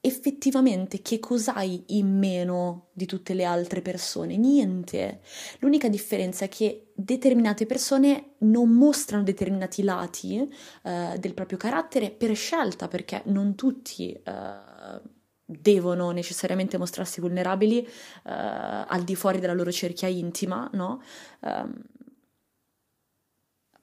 Effettivamente 0.00 1.02
che 1.02 1.18
cos'hai 1.18 1.84
in 1.88 2.18
meno 2.18 2.88
di 2.92 3.06
tutte 3.06 3.34
le 3.34 3.44
altre 3.44 3.82
persone? 3.82 4.36
Niente. 4.36 5.20
L'unica 5.58 5.88
differenza 5.88 6.46
è 6.46 6.48
che 6.48 6.92
determinate 6.94 7.66
persone 7.66 8.34
non 8.38 8.70
mostrano 8.70 9.22
determinati 9.22 9.82
lati 9.82 10.38
eh, 10.82 11.16
del 11.18 11.34
proprio 11.34 11.58
carattere 11.58 12.10
per 12.10 12.34
scelta, 12.34 12.88
perché 12.88 13.22
non 13.26 13.54
tutti 13.54 14.12
eh, 14.12 14.22
devono 15.44 16.10
necessariamente 16.12 16.78
mostrarsi 16.78 17.20
vulnerabili 17.20 17.84
eh, 17.84 17.90
al 18.24 19.02
di 19.04 19.14
fuori 19.14 19.40
della 19.40 19.52
loro 19.52 19.72
cerchia 19.72 20.08
intima, 20.08 20.68
no? 20.72 21.02
Um, 21.40 21.82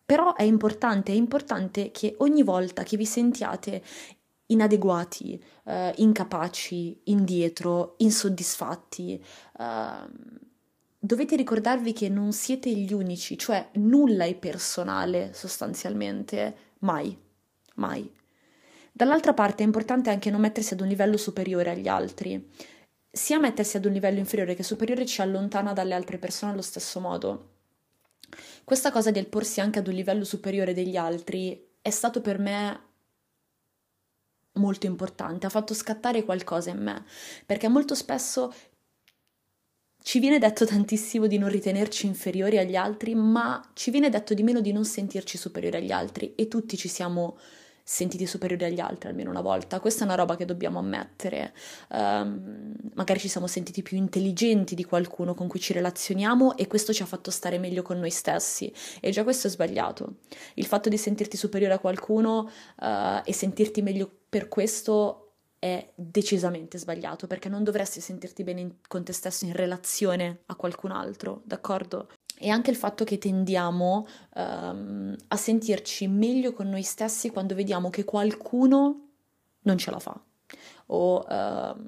però 0.08 0.36
è 0.36 0.44
importante, 0.44 1.12
è 1.12 1.16
importante 1.16 1.92
che 1.92 2.16
ogni 2.20 2.42
volta 2.42 2.84
che 2.84 2.96
vi 2.96 3.06
sentiate 3.06 3.84
inadeguati, 4.48 5.42
eh, 5.66 5.94
incapaci, 5.98 7.02
indietro, 7.06 7.96
insoddisfatti. 7.98 9.24
Eh, 9.60 10.46
dovete 11.00 11.36
ricordarvi 11.36 11.94
che 11.94 12.10
non 12.10 12.32
siete 12.32 12.70
gli 12.72 12.94
unici, 12.94 13.38
cioè 13.38 13.70
nulla 13.74 14.26
è 14.26 14.36
personale 14.36 15.32
sostanzialmente, 15.34 16.56
mai, 16.80 17.18
mai. 17.76 18.12
Dall'altra 18.92 19.34
parte 19.34 19.64
è 19.64 19.66
importante 19.66 20.10
anche 20.10 20.32
non 20.32 20.42
mettersi 20.42 20.74
ad 20.74 20.82
un 20.82 20.88
livello 20.88 21.18
superiore 21.18 21.70
agli 21.70 21.88
altri. 21.88 22.50
Sia 23.10 23.40
mettersi 23.40 23.78
ad 23.78 23.86
un 23.86 23.94
livello 23.94 24.18
inferiore 24.18 24.56
che 24.56 24.64
superiore 24.64 25.06
ci 25.06 25.22
allontana 25.22 25.74
dalle 25.74 25.94
altre 25.94 26.18
persone 26.18 26.52
allo 26.52 26.62
stesso 26.62 27.00
modo. 27.00 27.52
Questa 28.64 28.92
cosa 28.92 29.12
del 29.12 29.28
porsi 29.28 29.62
anche 29.62 29.80
ad 29.80 29.88
un 29.88 29.94
livello 29.94 30.24
superiore 30.24 30.74
degli 30.74 30.98
altri 30.98 31.76
è 31.82 31.90
stato 31.90 32.22
per 32.22 32.40
me 32.40 32.87
molto 34.58 34.86
importante, 34.86 35.46
ha 35.46 35.50
fatto 35.50 35.74
scattare 35.74 36.24
qualcosa 36.24 36.70
in 36.70 36.80
me, 36.80 37.06
perché 37.46 37.68
molto 37.68 37.96
spesso 37.96 38.54
ci 40.02 40.20
viene 40.20 40.40
detto 40.40 40.66
tantissimo 40.66 41.28
di 41.28 41.38
non 41.38 41.50
ritenerci 41.50 42.06
inferiori 42.06 42.58
agli 42.58 42.76
altri, 42.76 43.14
ma 43.14 43.62
ci 43.74 43.92
viene 43.92 44.10
detto 44.10 44.34
di 44.34 44.44
meno 44.44 44.62
di 44.62 44.72
non 44.72 44.86
sentirci 44.86 45.38
superiori 45.38 45.78
agli 45.78 45.92
altri 45.92 46.34
e 46.36 46.48
tutti 46.48 46.78
ci 46.78 46.88
siamo 46.88 47.38
sentiti 47.90 48.26
superiori 48.26 48.66
agli 48.66 48.82
altri 48.82 49.08
almeno 49.08 49.30
una 49.30 49.40
volta. 49.40 49.80
Questa 49.80 50.02
è 50.02 50.04
una 50.04 50.16
roba 50.16 50.36
che 50.36 50.44
dobbiamo 50.44 50.80
ammettere. 50.80 51.54
Um, 51.92 52.76
magari 52.96 53.18
ci 53.18 53.30
siamo 53.30 53.48
sentiti 53.48 53.82
più 53.82 53.96
intelligenti 53.96 54.76
di 54.76 54.84
qualcuno 54.84 55.34
con 55.34 55.48
cui 55.48 55.62
ci 55.62 55.72
relazioniamo 55.72 56.58
e 56.58 56.68
questo 56.68 56.92
ci 56.92 57.02
ha 57.02 57.06
fatto 57.06 57.32
stare 57.32 57.58
meglio 57.60 57.84
con 57.84 57.98
noi 57.98 58.10
stessi. 58.10 58.70
E 59.00 59.12
già 59.12 59.24
questo 59.24 59.48
è 59.48 59.50
sbagliato. 59.50 60.16
Il 60.56 60.66
fatto 60.66 60.90
di 60.90 60.98
sentirti 60.98 61.38
superiore 61.38 61.76
a 61.76 61.80
qualcuno 61.80 62.50
uh, 62.82 63.22
e 63.24 63.32
sentirti 63.32 63.82
meglio 63.82 64.12
per 64.28 64.50
questo 64.50 65.36
è 65.58 65.90
decisamente 65.96 66.78
sbagliato 66.78 67.26
perché 67.26 67.48
non 67.48 67.64
dovresti 67.64 68.02
sentirti 68.02 68.44
bene 68.44 68.80
con 68.90 69.06
te 69.06 69.14
stesso 69.14 69.46
in 69.46 69.54
relazione 69.54 70.42
a 70.48 70.56
qualcun 70.56 70.92
altro, 70.92 71.42
d'accordo? 71.46 72.10
E 72.40 72.50
anche 72.50 72.70
il 72.70 72.76
fatto 72.76 73.04
che 73.04 73.18
tendiamo 73.18 74.08
um, 74.36 75.16
a 75.30 75.36
sentirci 75.36 76.08
meglio 76.08 76.54
con 76.54 76.70
noi 76.70 76.84
stessi 76.84 77.32
quando 77.32 77.56
vediamo 77.56 77.90
che 77.90 78.04
qualcuno 78.04 79.08
non 79.62 79.78
ce 79.78 79.92
la 79.92 80.00
fa 80.00 80.22
o 80.88 81.26
uh, 81.28 81.86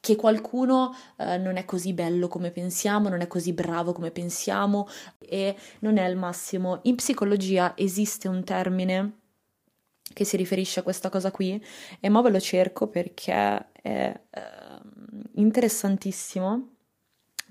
che 0.00 0.16
qualcuno 0.16 0.94
uh, 1.16 1.40
non 1.40 1.56
è 1.56 1.64
così 1.64 1.94
bello 1.94 2.28
come 2.28 2.50
pensiamo, 2.50 3.08
non 3.08 3.20
è 3.20 3.26
così 3.26 3.52
bravo 3.52 3.92
come 3.92 4.10
pensiamo 4.10 4.86
e 5.18 5.56
non 5.80 5.96
è 5.96 6.06
il 6.06 6.16
massimo. 6.16 6.80
In 6.82 6.96
psicologia 6.96 7.72
esiste 7.76 8.28
un 8.28 8.44
termine 8.44 9.20
che 10.12 10.24
si 10.24 10.36
riferisce 10.36 10.80
a 10.80 10.82
questa 10.82 11.08
cosa 11.08 11.30
qui 11.30 11.62
e 12.00 12.08
mo 12.10 12.20
ve 12.20 12.30
lo 12.30 12.40
cerco 12.40 12.88
perché 12.88 13.70
è 13.72 14.20
uh, 14.30 15.20
interessantissimo. 15.36 16.73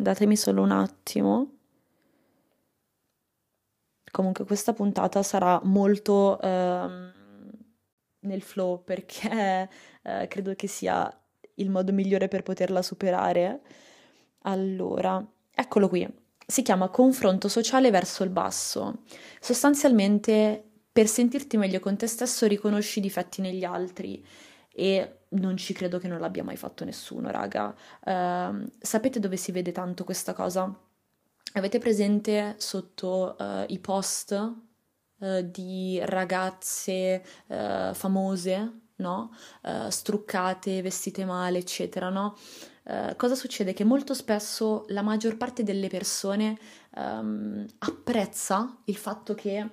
Datemi 0.03 0.35
solo 0.35 0.61
un 0.61 0.71
attimo. 0.71 1.51
Comunque 4.11 4.43
questa 4.43 4.73
puntata 4.73 5.23
sarà 5.23 5.61
molto 5.63 6.37
uh, 6.41 6.87
nel 8.19 8.41
flow 8.41 8.83
perché 8.83 9.69
uh, 10.03 10.27
credo 10.27 10.53
che 10.55 10.67
sia 10.67 11.09
il 11.55 11.69
modo 11.69 11.93
migliore 11.93 12.27
per 12.27 12.43
poterla 12.43 12.81
superare. 12.81 13.61
Allora, 14.39 15.25
eccolo 15.49 15.87
qui. 15.87 16.05
Si 16.45 16.61
chiama 16.63 16.89
confronto 16.89 17.47
sociale 17.47 17.89
verso 17.89 18.23
il 18.23 18.29
basso. 18.29 19.03
Sostanzialmente 19.39 20.69
per 20.91 21.07
sentirti 21.07 21.55
meglio 21.55 21.79
con 21.79 21.95
te 21.95 22.07
stesso 22.07 22.45
riconosci 22.45 22.99
i 22.99 23.01
difetti 23.01 23.39
negli 23.39 23.63
altri 23.63 24.23
e 24.75 25.19
non 25.29 25.55
ci 25.55 25.73
credo 25.73 25.99
che 25.99 26.07
non 26.07 26.19
l'abbia 26.19 26.43
mai 26.43 26.57
fatto 26.57 26.83
nessuno, 26.83 27.29
raga. 27.29 27.73
Uh, 28.03 28.67
sapete 28.79 29.19
dove 29.19 29.37
si 29.37 29.51
vede 29.51 29.71
tanto 29.71 30.03
questa 30.03 30.33
cosa? 30.33 30.73
Avete 31.53 31.77
presente 31.77 32.55
sotto 32.57 33.35
uh, 33.37 33.65
i 33.67 33.79
post 33.79 34.31
uh, 34.31 35.41
di 35.43 35.99
ragazze 36.03 37.23
eh, 37.47 37.91
famose, 37.93 38.79
no? 38.95 39.31
struccate, 39.89 40.81
vestite 40.81 41.25
male, 41.25 41.59
eccetera, 41.59 42.09
no? 42.09 42.37
cosa 43.15 43.35
succede? 43.35 43.73
Che 43.73 43.83
molto 43.83 44.13
spesso 44.13 44.85
la 44.89 45.01
maggior 45.01 45.37
parte 45.37 45.63
delle 45.63 45.87
persone 45.87 46.57
um, 46.95 47.65
apprezza 47.79 48.77
il 48.85 48.97
fatto 48.97 49.33
che 49.33 49.67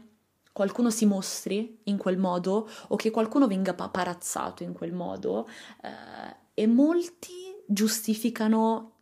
qualcuno 0.61 0.91
si 0.91 1.07
mostri 1.07 1.81
in 1.85 1.97
quel 1.97 2.19
modo 2.19 2.69
o 2.89 2.97
che 2.97 3.11
qualcuno 3.11 3.47
venga 3.47 3.73
paparazzato 3.73 4.63
in 4.63 4.75
quel 4.75 4.93
modo 4.93 5.49
eh, 5.83 6.37
e 6.53 6.67
molti 6.67 7.33
giustificano 7.67 8.97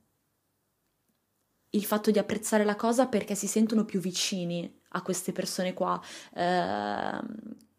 il 1.70 1.84
fatto 1.84 2.12
di 2.12 2.18
apprezzare 2.20 2.62
la 2.64 2.76
cosa 2.76 3.08
perché 3.08 3.34
si 3.34 3.48
sentono 3.48 3.84
più 3.84 3.98
vicini 3.98 4.72
a 4.90 5.02
queste 5.02 5.32
persone 5.32 5.74
qua, 5.74 6.00
eh, 6.36 7.18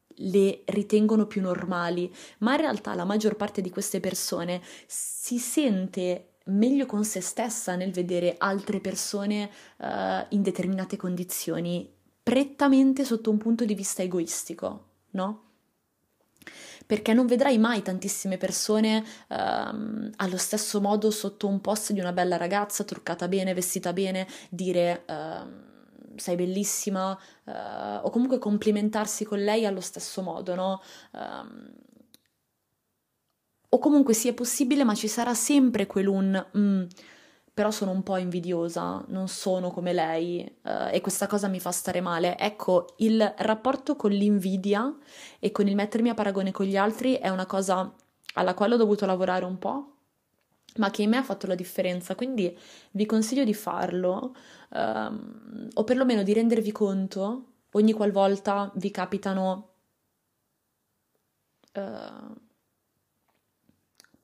le 0.07 0.61
ritengono 0.65 1.25
più 1.25 1.39
normali, 1.39 2.13
ma 2.39 2.55
in 2.55 2.59
realtà 2.59 2.93
la 2.95 3.05
maggior 3.05 3.37
parte 3.37 3.61
di 3.61 3.69
queste 3.69 4.01
persone 4.01 4.61
si 4.87 5.37
sente 5.37 6.39
meglio 6.47 6.85
con 6.85 7.05
se 7.05 7.21
stessa 7.21 7.77
nel 7.77 7.93
vedere 7.93 8.35
altre 8.37 8.81
persone 8.81 9.49
eh, 9.77 10.25
in 10.31 10.41
determinate 10.41 10.97
condizioni 10.97 11.95
prettamente 12.29 13.05
sotto 13.05 13.31
un 13.31 13.39
punto 13.39 13.65
di 13.65 13.73
vista 13.73 14.03
egoistico, 14.03 14.85
no? 15.13 15.45
Perché 16.85 17.11
non 17.11 17.25
vedrai 17.25 17.57
mai 17.57 17.81
tantissime 17.81 18.37
persone 18.37 19.03
um, 19.29 20.11
allo 20.17 20.37
stesso 20.37 20.79
modo 20.79 21.09
sotto 21.09 21.47
un 21.47 21.59
post 21.59 21.91
di 21.91 21.99
una 21.99 22.13
bella 22.13 22.37
ragazza, 22.37 22.83
truccata 22.83 23.27
bene, 23.27 23.55
vestita 23.55 23.93
bene, 23.93 24.27
dire 24.51 25.05
uh, 25.07 26.17
sei 26.17 26.35
bellissima 26.35 27.17
uh, 27.45 27.51
o 28.03 28.11
comunque 28.11 28.37
complimentarsi 28.37 29.25
con 29.25 29.39
lei 29.39 29.65
allo 29.65 29.81
stesso 29.81 30.21
modo, 30.21 30.53
no? 30.53 30.81
Um, 31.13 31.71
o 33.69 33.79
comunque 33.79 34.13
è 34.13 34.33
possibile, 34.33 34.83
ma 34.83 34.93
ci 34.93 35.07
sarà 35.07 35.33
sempre 35.33 35.87
quell'un... 35.87 36.45
Mm, 36.55 36.83
però 37.59 37.71
sono 37.71 37.91
un 37.91 38.03
po' 38.03 38.15
invidiosa, 38.15 39.03
non 39.07 39.27
sono 39.27 39.69
come 39.69 39.91
lei 39.91 40.49
uh, 40.63 40.87
e 40.93 41.01
questa 41.01 41.27
cosa 41.27 41.49
mi 41.49 41.59
fa 41.59 41.71
stare 41.71 41.99
male. 41.99 42.37
Ecco, 42.37 42.93
il 42.99 43.33
rapporto 43.39 43.97
con 43.97 44.11
l'invidia 44.11 44.97
e 45.39 45.51
con 45.51 45.67
il 45.67 45.75
mettermi 45.75 46.07
a 46.07 46.13
paragone 46.13 46.51
con 46.51 46.65
gli 46.65 46.77
altri 46.77 47.15
è 47.15 47.27
una 47.27 47.45
cosa 47.45 47.93
alla 48.35 48.53
quale 48.53 48.75
ho 48.75 48.77
dovuto 48.77 49.05
lavorare 49.05 49.43
un 49.43 49.59
po', 49.59 49.95
ma 50.77 50.89
che 50.89 51.01
in 51.01 51.09
me 51.09 51.17
ha 51.17 51.23
fatto 51.23 51.47
la 51.47 51.55
differenza, 51.55 52.15
quindi 52.15 52.57
vi 52.91 53.05
consiglio 53.05 53.43
di 53.43 53.53
farlo 53.53 54.33
um, 54.69 55.67
o 55.73 55.83
perlomeno 55.83 56.23
di 56.23 56.31
rendervi 56.31 56.71
conto 56.71 57.43
ogni 57.71 57.91
qualvolta 57.91 58.71
vi 58.75 58.89
capitano 58.89 59.69
uh, 61.73 62.37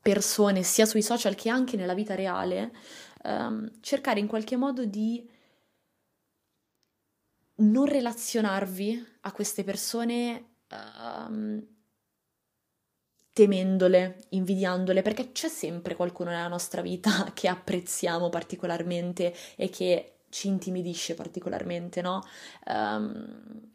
persone 0.01 0.61
sia 0.61 0.85
sui 0.85 1.01
social 1.01 1.35
che 1.35 1.49
anche 1.49 1.75
nella 1.75 1.95
vita 1.95 2.13
reale 2.13 2.71
um, 3.25 3.71
cercare 3.81 4.19
in 4.19 4.27
qualche 4.27 4.55
modo 4.55 4.85
di 4.85 5.29
non 7.57 7.85
relazionarvi 7.85 9.05
a 9.21 9.31
queste 9.31 9.63
persone 9.63 10.57
um, 10.71 11.65
temendole, 13.33 14.25
invidiandole, 14.29 15.01
perché 15.01 15.31
c'è 15.31 15.49
sempre 15.49 15.95
qualcuno 15.95 16.29
nella 16.29 16.47
nostra 16.47 16.81
vita 16.81 17.31
che 17.35 17.47
apprezziamo 17.47 18.29
particolarmente 18.29 19.35
e 19.55 19.69
che 19.69 20.19
ci 20.29 20.47
intimidisce 20.47 21.15
particolarmente, 21.15 22.01
no? 22.01 22.23
Um, 22.67 23.74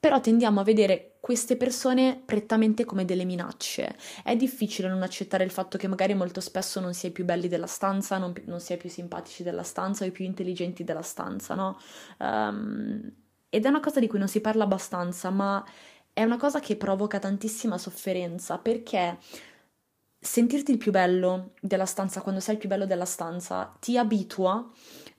però 0.00 0.20
tendiamo 0.20 0.60
a 0.60 0.64
vedere 0.64 1.16
queste 1.20 1.56
persone 1.56 2.20
prettamente 2.24 2.84
come 2.84 3.04
delle 3.04 3.24
minacce. 3.24 3.96
È 4.22 4.36
difficile 4.36 4.88
non 4.88 5.02
accettare 5.02 5.44
il 5.44 5.50
fatto 5.50 5.76
che 5.76 5.88
magari 5.88 6.14
molto 6.14 6.40
spesso 6.40 6.78
non 6.80 6.94
si 6.94 7.08
è 7.08 7.10
più 7.10 7.24
belli 7.24 7.48
della 7.48 7.66
stanza, 7.66 8.16
non, 8.16 8.32
non 8.44 8.60
si 8.60 8.72
è 8.72 8.76
più 8.76 8.88
simpatici 8.88 9.42
della 9.42 9.64
stanza 9.64 10.04
o 10.04 10.06
i 10.06 10.12
più 10.12 10.24
intelligenti 10.24 10.84
della 10.84 11.02
stanza, 11.02 11.54
no? 11.54 11.78
Um, 12.18 13.12
ed 13.50 13.64
è 13.64 13.68
una 13.68 13.80
cosa 13.80 13.98
di 13.98 14.06
cui 14.06 14.18
non 14.18 14.28
si 14.28 14.40
parla 14.40 14.64
abbastanza, 14.64 15.30
ma 15.30 15.64
è 16.12 16.22
una 16.22 16.36
cosa 16.36 16.60
che 16.60 16.76
provoca 16.76 17.18
tantissima 17.18 17.78
sofferenza 17.78 18.58
perché 18.58 19.18
sentirti 20.20 20.72
il 20.72 20.78
più 20.78 20.90
bello 20.90 21.52
della 21.60 21.86
stanza 21.86 22.20
quando 22.22 22.40
sei 22.40 22.54
il 22.54 22.60
più 22.60 22.68
bello 22.68 22.86
della 22.86 23.04
stanza 23.04 23.76
ti 23.78 23.96
abitua 23.96 24.68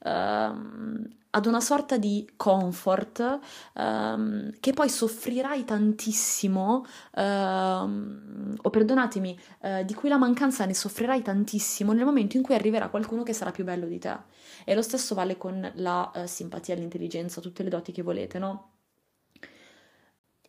uh, 0.01 1.17
ad 1.31 1.45
una 1.45 1.61
sorta 1.61 1.97
di 1.97 2.27
comfort 2.35 3.39
um, 3.75 4.51
che 4.59 4.73
poi 4.73 4.89
soffrirai 4.89 5.63
tantissimo, 5.63 6.85
uh, 7.13 7.21
o 7.21 8.69
perdonatemi, 8.69 9.39
uh, 9.59 9.85
di 9.85 9.93
cui 9.93 10.09
la 10.09 10.17
mancanza 10.17 10.65
ne 10.65 10.73
soffrirai 10.73 11.21
tantissimo 11.21 11.93
nel 11.93 12.05
momento 12.05 12.35
in 12.35 12.43
cui 12.43 12.55
arriverà 12.55 12.89
qualcuno 12.89 13.21
che 13.23 13.33
sarà 13.33 13.51
più 13.51 13.63
bello 13.63 13.85
di 13.85 13.99
te. 13.99 14.17
E 14.65 14.73
lo 14.73 14.81
stesso 14.81 15.13
vale 15.13 15.37
con 15.37 15.71
la 15.75 16.11
uh, 16.13 16.25
simpatia, 16.25 16.73
l'intelligenza, 16.75 17.41
tutte 17.41 17.61
le 17.61 17.69
doti 17.69 17.91
che 17.91 18.01
volete, 18.01 18.39
no? 18.39 18.71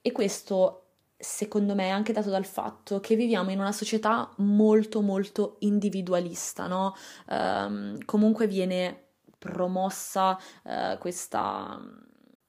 E 0.00 0.12
questo 0.12 0.84
secondo 1.18 1.74
me 1.74 1.88
è 1.88 1.90
anche 1.90 2.14
dato 2.14 2.30
dal 2.30 2.46
fatto 2.46 3.00
che 3.00 3.14
viviamo 3.14 3.50
in 3.50 3.58
una 3.58 3.72
società 3.72 4.32
molto 4.38 5.02
molto 5.02 5.56
individualista, 5.58 6.66
no? 6.66 6.94
Um, 7.28 7.98
comunque 8.06 8.46
viene 8.46 9.09
promossa 9.40 10.38
eh, 10.62 10.96
questa, 11.00 11.80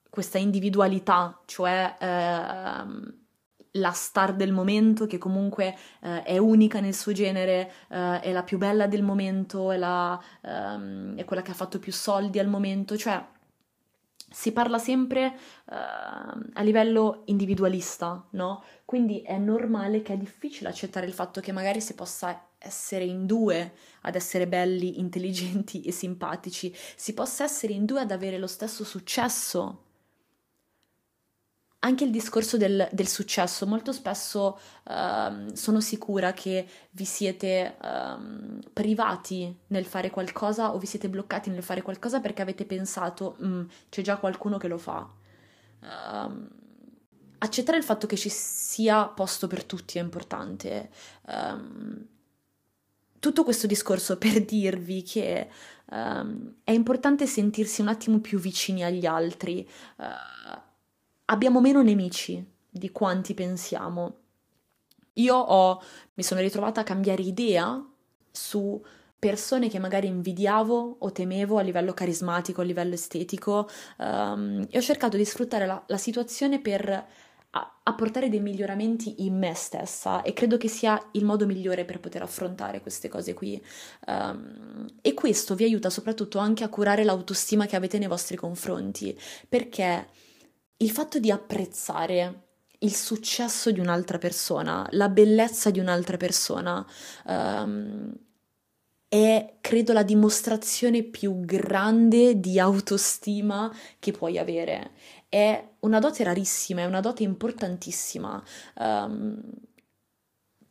questa, 0.10 0.38
individualità, 0.38 1.42
cioè 1.46 1.96
eh, 2.00 3.20
la 3.76 3.92
star 3.92 4.36
del 4.36 4.52
momento 4.52 5.08
che 5.08 5.18
comunque 5.18 5.76
eh, 6.02 6.24
è 6.24 6.38
unica 6.38 6.82
nel 6.82 6.94
suo 6.94 7.14
genere, 7.14 7.72
eh, 7.90 8.20
è 8.20 8.32
la 8.32 8.44
più 8.44 8.58
bella 8.58 8.88
del 8.88 9.04
momento, 9.04 9.72
è, 9.72 9.78
la, 9.78 10.22
ehm, 10.42 11.16
è, 11.16 11.24
quella 11.24 11.42
che 11.42 11.52
ha 11.52 11.56
fatto 11.56 11.80
più 11.80 11.94
soldi 11.94 12.38
al 12.38 12.48
momento, 12.48 12.98
cioè 12.98 13.26
si 14.34 14.54
parla 14.54 14.78
sempre 14.78 15.38
uh, 15.66 15.74
a 16.54 16.62
livello 16.62 17.24
individualista, 17.26 18.26
no? 18.32 18.64
Quindi 18.86 19.20
è 19.22 19.38
normale 19.38 20.02
che 20.02 20.14
è 20.14 20.18
difficile 20.18 20.70
accettare 20.70 21.06
il 21.06 21.12
fatto 21.12 21.42
che 21.42 21.52
magari 21.52 21.82
si 21.82 21.96
possa 21.96 22.42
essere 22.62 23.04
in 23.04 23.26
due 23.26 23.74
ad 24.02 24.16
essere 24.16 24.48
belli, 24.48 25.00
intelligenti 25.02 25.82
e 25.82 25.92
simpatici, 25.92 26.74
si 26.96 27.14
possa 27.14 27.44
essere 27.44 27.74
in 27.74 27.86
due 27.86 28.02
ad 28.02 28.12
avere 28.12 28.38
lo 28.38 28.48
stesso 28.48 28.84
successo. 28.84 29.86
anche 31.84 32.04
il 32.04 32.12
discorso 32.12 32.58
del, 32.58 32.88
del 32.92 33.08
successo, 33.08 33.66
molto 33.66 33.92
spesso 33.92 34.60
uh, 34.84 35.54
sono 35.56 35.82
sicura 35.82 36.32
che 36.32 36.68
vi 36.92 37.06
siete 37.06 37.76
uh, 37.82 38.60
privati 38.72 39.58
nel 39.68 39.86
fare 39.86 40.12
qualcosa 40.12 40.74
o 40.74 40.78
vi 40.78 40.86
siete 40.86 41.10
bloccati 41.10 41.50
nel 41.50 41.64
fare 41.64 41.82
qualcosa 41.82 42.20
perché 42.20 42.44
avete 42.44 42.66
pensato 42.66 43.36
mm, 43.44 43.64
c'è 43.90 44.04
già 44.04 44.18
qualcuno 44.18 44.58
che 44.58 44.68
lo 44.68 44.78
fa. 44.78 45.10
Uh, 45.80 46.48
accettare 47.40 47.78
il 47.78 47.84
fatto 47.84 48.06
che 48.06 48.16
ci 48.16 48.30
sia 48.30 49.08
posto 49.08 49.48
per 49.48 49.64
tutti 49.64 49.98
è 49.98 50.02
importante. 50.02 50.90
Um, 51.28 52.08
tutto 53.22 53.44
questo 53.44 53.68
discorso 53.68 54.18
per 54.18 54.44
dirvi 54.44 55.04
che 55.04 55.48
um, 55.92 56.56
è 56.64 56.72
importante 56.72 57.28
sentirsi 57.28 57.80
un 57.80 57.88
attimo 57.88 58.20
più 58.20 58.40
vicini 58.40 58.84
agli 58.84 59.06
altri. 59.06 59.66
Uh, 59.98 60.60
abbiamo 61.26 61.62
meno 61.62 61.84
nemici 61.84 62.44
di 62.68 62.92
quanti 62.92 63.36
pensiamo. 63.36 64.16
Io 65.14 65.36
ho, 65.36 65.84
mi 66.16 66.24
sono 66.24 66.42
ritrovata 66.42 66.82
a 66.82 66.84
cambiare 66.84 67.22
idea 67.22 67.80
su 68.32 68.84
persone 69.20 69.70
che 69.70 69.78
magari 69.78 70.08
invidiavo 70.08 70.96
o 70.98 71.12
temevo 71.12 71.60
a 71.60 71.62
livello 71.62 71.94
carismatico, 71.94 72.62
a 72.62 72.64
livello 72.64 72.96
estetico, 72.96 73.70
um, 74.00 74.66
e 74.68 74.78
ho 74.80 74.82
cercato 74.82 75.16
di 75.16 75.26
sfruttare 75.26 75.68
la, 75.68 75.84
la 75.86 75.98
situazione 75.98 76.60
per 76.60 77.08
apportare 77.84 78.30
dei 78.30 78.40
miglioramenti 78.40 79.26
in 79.26 79.38
me 79.38 79.54
stessa 79.54 80.22
e 80.22 80.32
credo 80.34 80.58
che 80.58 80.70
sia 80.70 81.10
il 81.12 81.26
modo 81.26 81.46
migliore 81.46 81.84
per 81.84 82.00
poter 82.00 82.22
affrontare 82.22 82.82
queste 82.82 83.10
cose 83.10 83.34
qui. 83.34 83.62
Um, 84.08 84.88
e 85.02 85.14
questo 85.14 85.56
vi 85.56 85.66
aiuta 85.66 85.90
soprattutto 85.90 86.40
anche 86.40 86.64
a 86.64 86.70
curare 86.70 87.04
l'autostima 87.04 87.66
che 87.66 87.76
avete 87.76 87.98
nei 87.98 88.08
vostri 88.08 88.38
confronti, 88.38 89.18
perché 89.50 90.08
il 90.78 90.90
fatto 90.92 91.20
di 91.20 91.30
apprezzare 91.30 92.48
il 92.80 92.96
successo 92.96 93.70
di 93.72 93.80
un'altra 93.80 94.18
persona, 94.18 94.88
la 94.92 95.10
bellezza 95.10 95.70
di 95.70 95.80
un'altra 95.80 96.18
persona, 96.18 96.86
um, 97.26 98.12
è 99.08 99.58
credo 99.60 99.92
la 99.92 100.04
dimostrazione 100.04 101.04
più 101.04 101.42
grande 101.42 102.40
di 102.40 102.58
autostima 102.60 103.70
che 104.00 104.14
puoi 104.14 104.38
avere. 104.38 104.92
È 105.34 105.66
una 105.80 106.00
dote 106.00 106.26
rarissima, 106.26 106.82
è 106.82 106.86
una 106.86 107.00
dote 107.00 107.24
importantissima. 107.24 108.44
Um, 108.76 109.42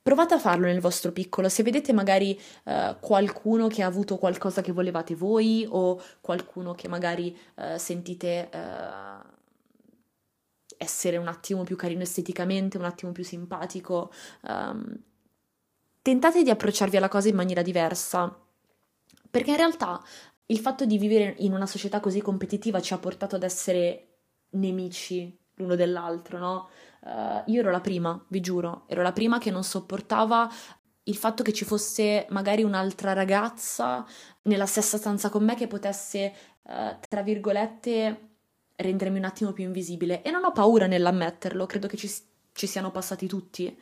provate 0.03 0.35
a 0.35 0.39
farlo 0.39 0.67
nel 0.67 0.81
vostro 0.81 1.13
piccolo, 1.13 1.49
se 1.49 1.63
vedete 1.63 1.95
magari 1.95 2.39
uh, 2.65 2.97
qualcuno 3.01 3.69
che 3.69 3.83
ha 3.83 3.87
avuto 3.87 4.19
qualcosa 4.19 4.61
che 4.61 4.73
volevate 4.73 5.15
voi 5.15 5.67
o 5.67 5.99
qualcuno 6.21 6.75
che 6.75 6.89
magari 6.89 7.35
uh, 7.55 7.79
sentite 7.79 8.51
uh, 8.53 9.27
essere 10.77 11.17
un 11.17 11.29
attimo 11.29 11.63
più 11.63 11.77
carino 11.77 12.03
esteticamente, 12.03 12.77
un 12.77 12.85
attimo 12.85 13.13
più 13.13 13.25
simpatico, 13.25 14.13
um, 14.43 14.95
tentate 16.03 16.43
di 16.43 16.51
approcciarvi 16.51 16.99
alla 16.99 17.09
cosa 17.09 17.29
in 17.29 17.37
maniera 17.37 17.63
diversa, 17.63 18.39
perché 19.31 19.53
in 19.53 19.57
realtà 19.57 20.05
il 20.47 20.59
fatto 20.59 20.85
di 20.85 20.99
vivere 20.99 21.37
in 21.39 21.55
una 21.55 21.67
società 21.67 21.99
così 21.99 22.21
competitiva 22.21 22.83
ci 22.83 22.93
ha 22.93 22.99
portato 22.99 23.37
ad 23.37 23.43
essere 23.43 24.10
nemici 24.51 25.37
l'uno 25.55 25.75
dell'altro, 25.75 26.39
no? 26.39 26.69
Uh, 27.01 27.51
io 27.51 27.61
ero 27.61 27.71
la 27.71 27.81
prima, 27.81 28.23
vi 28.29 28.41
giuro, 28.41 28.85
ero 28.87 29.03
la 29.03 29.13
prima 29.13 29.39
che 29.39 29.51
non 29.51 29.65
sopportava 29.65 30.51
il 31.05 31.17
fatto 31.17 31.43
che 31.43 31.53
ci 31.53 31.65
fosse 31.65 32.27
magari 32.31 32.63
un'altra 32.63 33.13
ragazza 33.13 34.05
nella 34.43 34.67
stessa 34.67 34.99
stanza 34.99 35.29
con 35.31 35.45
me 35.45 35.55
che 35.55 35.67
potesse, 35.67 36.33
uh, 36.63 36.97
tra 37.09 37.23
virgolette, 37.23 38.29
rendermi 38.77 39.19
un 39.19 39.25
attimo 39.25 39.53
più 39.53 39.65
invisibile 39.65 40.23
e 40.23 40.31
non 40.31 40.45
ho 40.45 40.53
paura 40.53 40.87
nell'ammetterlo, 40.87 41.67
credo 41.67 41.87
che 41.87 41.97
ci, 41.97 42.11
ci 42.53 42.67
siano 42.67 42.91
passati 42.91 43.27
tutti. 43.27 43.79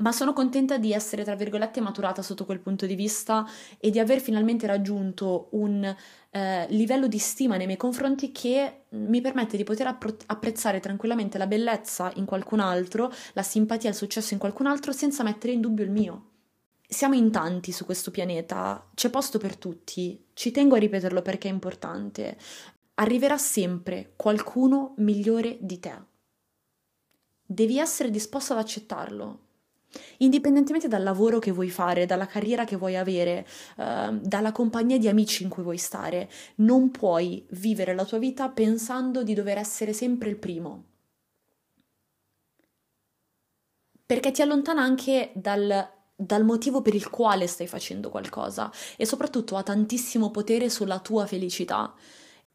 Ma 0.00 0.12
sono 0.12 0.32
contenta 0.32 0.78
di 0.78 0.92
essere, 0.92 1.24
tra 1.24 1.34
virgolette, 1.34 1.80
maturata 1.80 2.22
sotto 2.22 2.44
quel 2.44 2.60
punto 2.60 2.86
di 2.86 2.94
vista 2.94 3.46
e 3.78 3.90
di 3.90 3.98
aver 3.98 4.20
finalmente 4.20 4.66
raggiunto 4.66 5.48
un 5.52 5.84
eh, 6.30 6.66
livello 6.70 7.06
di 7.06 7.18
stima 7.18 7.56
nei 7.56 7.66
miei 7.66 7.78
confronti 7.78 8.32
che 8.32 8.84
mi 8.90 9.20
permette 9.20 9.56
di 9.56 9.64
poter 9.64 9.86
appro- 9.86 10.16
apprezzare 10.26 10.80
tranquillamente 10.80 11.38
la 11.38 11.46
bellezza 11.46 12.10
in 12.14 12.24
qualcun 12.24 12.60
altro, 12.60 13.12
la 13.34 13.42
simpatia 13.42 13.88
e 13.88 13.92
il 13.92 13.98
successo 13.98 14.32
in 14.34 14.40
qualcun 14.40 14.66
altro 14.66 14.92
senza 14.92 15.22
mettere 15.22 15.52
in 15.52 15.60
dubbio 15.60 15.84
il 15.84 15.90
mio. 15.90 16.24
Siamo 16.88 17.14
in 17.14 17.30
tanti 17.30 17.70
su 17.70 17.84
questo 17.84 18.10
pianeta, 18.10 18.88
c'è 18.94 19.10
posto 19.10 19.38
per 19.38 19.56
tutti, 19.56 20.24
ci 20.32 20.50
tengo 20.50 20.74
a 20.74 20.78
ripeterlo 20.78 21.22
perché 21.22 21.48
è 21.48 21.52
importante 21.52 22.36
arriverà 23.00 23.38
sempre 23.38 24.12
qualcuno 24.14 24.94
migliore 24.98 25.56
di 25.60 25.80
te. 25.80 25.94
Devi 27.44 27.78
essere 27.78 28.10
disposto 28.10 28.52
ad 28.52 28.58
accettarlo. 28.58 29.48
Indipendentemente 30.18 30.88
dal 30.88 31.02
lavoro 31.02 31.38
che 31.38 31.50
vuoi 31.50 31.70
fare, 31.70 32.06
dalla 32.06 32.26
carriera 32.26 32.64
che 32.64 32.76
vuoi 32.76 32.96
avere, 32.96 33.46
uh, 33.76 34.18
dalla 34.20 34.52
compagnia 34.52 34.98
di 34.98 35.08
amici 35.08 35.42
in 35.42 35.48
cui 35.48 35.62
vuoi 35.62 35.78
stare, 35.78 36.30
non 36.56 36.90
puoi 36.90 37.44
vivere 37.50 37.94
la 37.94 38.04
tua 38.04 38.18
vita 38.18 38.48
pensando 38.48 39.22
di 39.22 39.34
dover 39.34 39.58
essere 39.58 39.92
sempre 39.92 40.28
il 40.28 40.36
primo. 40.36 40.84
Perché 44.06 44.30
ti 44.32 44.42
allontana 44.42 44.82
anche 44.82 45.30
dal, 45.34 45.88
dal 46.16 46.44
motivo 46.44 46.82
per 46.82 46.94
il 46.94 47.08
quale 47.10 47.46
stai 47.46 47.66
facendo 47.68 48.10
qualcosa 48.10 48.70
e 48.96 49.06
soprattutto 49.06 49.56
ha 49.56 49.62
tantissimo 49.62 50.30
potere 50.30 50.68
sulla 50.68 50.98
tua 50.98 51.26
felicità 51.26 51.94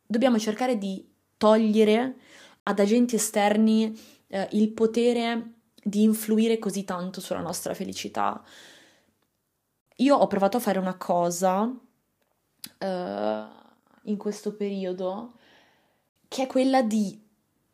dobbiamo 0.05 0.37
cercare 0.37 0.77
di 0.77 1.07
togliere 1.37 2.15
ad 2.63 2.79
agenti 2.79 3.15
esterni 3.15 3.97
eh, 4.27 4.47
il 4.51 4.71
potere 4.71 5.53
di 5.87 6.01
influire 6.01 6.57
così 6.57 6.83
tanto 6.83 7.21
sulla 7.21 7.41
nostra 7.41 7.75
felicità. 7.75 8.43
Io 9.97 10.15
ho 10.15 10.25
provato 10.25 10.57
a 10.57 10.59
fare 10.59 10.79
una 10.79 10.95
cosa 10.95 11.71
eh, 12.79 13.43
in 14.03 14.17
questo 14.17 14.55
periodo 14.55 15.33
che 16.27 16.43
è 16.43 16.47
quella 16.47 16.81
di 16.81 17.21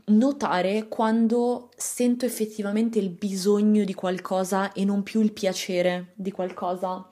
notare 0.08 0.90
quando 0.90 1.70
sento 1.78 2.26
effettivamente 2.26 3.00
il 3.00 3.12
bisogno 3.12 3.86
di 3.86 3.94
qualcosa 3.94 4.74
e 4.74 4.84
non 4.84 5.04
più 5.04 5.22
il 5.22 5.32
piacere 5.32 6.12
di 6.16 6.32
qualcosa. 6.32 7.10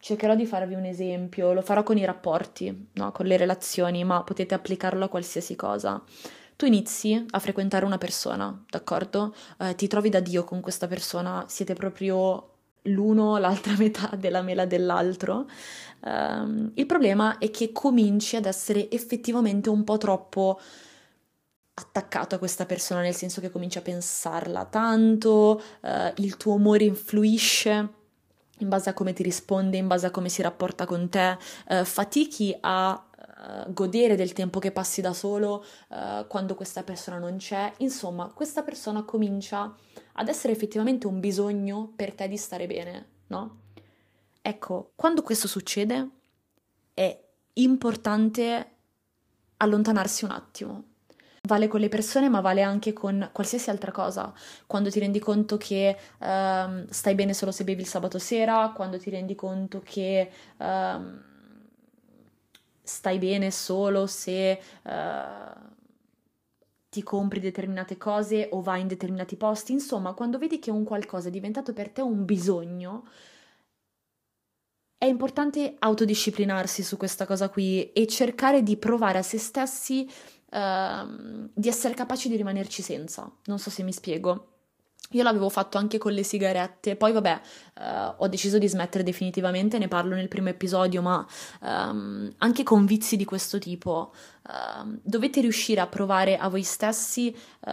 Cercherò 0.00 0.34
di 0.34 0.46
farvi 0.46 0.74
un 0.74 0.84
esempio, 0.84 1.52
lo 1.52 1.62
farò 1.62 1.82
con 1.84 1.96
i 1.96 2.04
rapporti, 2.04 2.90
no? 2.92 3.12
con 3.12 3.26
le 3.26 3.36
relazioni, 3.36 4.04
ma 4.04 4.22
potete 4.22 4.54
applicarlo 4.54 5.04
a 5.04 5.08
qualsiasi 5.08 5.56
cosa. 5.56 6.02
Tu 6.56 6.64
inizi 6.64 7.22
a 7.30 7.38
frequentare 7.38 7.84
una 7.84 7.98
persona, 7.98 8.64
d'accordo? 8.70 9.34
Eh, 9.58 9.74
ti 9.74 9.88
trovi 9.88 10.08
da 10.08 10.20
Dio 10.20 10.42
con 10.44 10.62
questa 10.62 10.86
persona, 10.86 11.44
siete 11.48 11.74
proprio 11.74 12.52
l'uno, 12.84 13.36
l'altra 13.38 13.74
metà 13.76 14.16
della 14.16 14.40
mela 14.40 14.64
dell'altro. 14.64 15.46
Um, 16.00 16.70
il 16.74 16.86
problema 16.86 17.36
è 17.36 17.50
che 17.50 17.72
cominci 17.72 18.36
ad 18.36 18.46
essere 18.46 18.90
effettivamente 18.90 19.68
un 19.68 19.84
po' 19.84 19.98
troppo 19.98 20.58
attaccato 21.74 22.36
a 22.36 22.38
questa 22.38 22.64
persona, 22.64 23.02
nel 23.02 23.14
senso 23.14 23.42
che 23.42 23.50
cominci 23.50 23.76
a 23.76 23.82
pensarla 23.82 24.64
tanto, 24.64 25.60
uh, 25.82 25.88
il 26.22 26.38
tuo 26.38 26.54
umore 26.54 26.84
influisce 26.84 28.04
in 28.60 28.68
base 28.68 28.88
a 28.88 28.94
come 28.94 29.12
ti 29.12 29.22
risponde, 29.22 29.76
in 29.76 29.86
base 29.86 30.06
a 30.06 30.10
come 30.10 30.28
si 30.28 30.42
rapporta 30.42 30.86
con 30.86 31.08
te, 31.08 31.36
eh, 31.68 31.84
fatichi 31.84 32.56
a 32.60 33.05
uh, 33.46 33.72
godere 33.72 34.16
del 34.16 34.32
tempo 34.32 34.58
che 34.58 34.72
passi 34.72 35.00
da 35.00 35.12
solo 35.12 35.64
uh, 35.88 36.26
quando 36.26 36.54
questa 36.54 36.82
persona 36.82 37.18
non 37.18 37.36
c'è. 37.36 37.72
Insomma, 37.78 38.32
questa 38.32 38.62
persona 38.62 39.04
comincia 39.04 39.74
ad 40.14 40.28
essere 40.28 40.52
effettivamente 40.52 41.06
un 41.06 41.20
bisogno 41.20 41.92
per 41.94 42.14
te 42.14 42.28
di 42.28 42.36
stare 42.36 42.66
bene, 42.66 43.06
no? 43.28 43.60
Ecco, 44.42 44.92
quando 44.94 45.22
questo 45.22 45.48
succede 45.48 46.08
è 46.94 47.24
importante 47.54 48.70
allontanarsi 49.56 50.24
un 50.24 50.30
attimo 50.30 50.84
Vale 51.46 51.68
con 51.68 51.80
le 51.80 51.88
persone, 51.88 52.28
ma 52.28 52.40
vale 52.40 52.62
anche 52.62 52.92
con 52.92 53.28
qualsiasi 53.32 53.70
altra 53.70 53.92
cosa. 53.92 54.32
Quando 54.66 54.90
ti 54.90 54.98
rendi 54.98 55.20
conto 55.20 55.56
che 55.56 55.96
um, 56.18 56.86
stai 56.88 57.14
bene 57.14 57.34
solo 57.34 57.52
se 57.52 57.62
bevi 57.62 57.82
il 57.82 57.86
sabato 57.86 58.18
sera, 58.18 58.72
quando 58.74 58.98
ti 58.98 59.10
rendi 59.10 59.36
conto 59.36 59.80
che 59.84 60.28
um, 60.58 61.22
stai 62.86 63.18
bene 63.18 63.50
solo 63.50 64.06
se 64.06 64.60
uh, 64.84 64.90
ti 66.88 67.02
compri 67.02 67.40
determinate 67.40 67.96
cose 67.96 68.48
o 68.52 68.62
vai 68.62 68.80
in 68.80 68.86
determinati 68.86 69.36
posti. 69.36 69.72
Insomma, 69.72 70.14
quando 70.14 70.38
vedi 70.38 70.58
che 70.58 70.70
un 70.70 70.84
qualcosa 70.84 71.28
è 71.28 71.30
diventato 71.30 71.72
per 71.72 71.90
te 71.90 72.00
un 72.00 72.24
bisogno, 72.24 73.08
è 74.98 75.04
importante 75.04 75.76
autodisciplinarsi 75.78 76.82
su 76.82 76.96
questa 76.96 77.26
cosa 77.26 77.50
qui 77.50 77.92
e 77.92 78.06
cercare 78.06 78.62
di 78.62 78.76
provare 78.76 79.18
a 79.18 79.22
se 79.22 79.38
stessi 79.38 80.08
Ehm, 80.50 81.50
di 81.52 81.68
essere 81.68 81.94
capaci 81.94 82.28
di 82.28 82.36
rimanerci 82.36 82.82
senza. 82.82 83.30
Non 83.44 83.58
so 83.58 83.70
se 83.70 83.82
mi 83.82 83.92
spiego. 83.92 84.55
Io 85.10 85.22
l'avevo 85.22 85.48
fatto 85.48 85.78
anche 85.78 85.98
con 85.98 86.12
le 86.12 86.22
sigarette, 86.22 86.96
poi 86.96 87.12
vabbè, 87.12 87.40
uh, 87.80 88.14
ho 88.16 88.28
deciso 88.28 88.58
di 88.58 88.68
smettere 88.68 89.04
definitivamente, 89.04 89.78
ne 89.78 89.88
parlo 89.88 90.14
nel 90.14 90.28
primo 90.28 90.48
episodio, 90.48 91.00
ma 91.02 91.24
um, 91.60 92.32
anche 92.38 92.62
con 92.64 92.86
vizi 92.86 93.16
di 93.16 93.24
questo 93.24 93.58
tipo 93.58 94.12
uh, 94.48 94.98
dovete 95.02 95.40
riuscire 95.40 95.80
a 95.80 95.86
provare 95.86 96.36
a 96.36 96.48
voi 96.48 96.62
stessi 96.62 97.34
uh, 97.60 97.70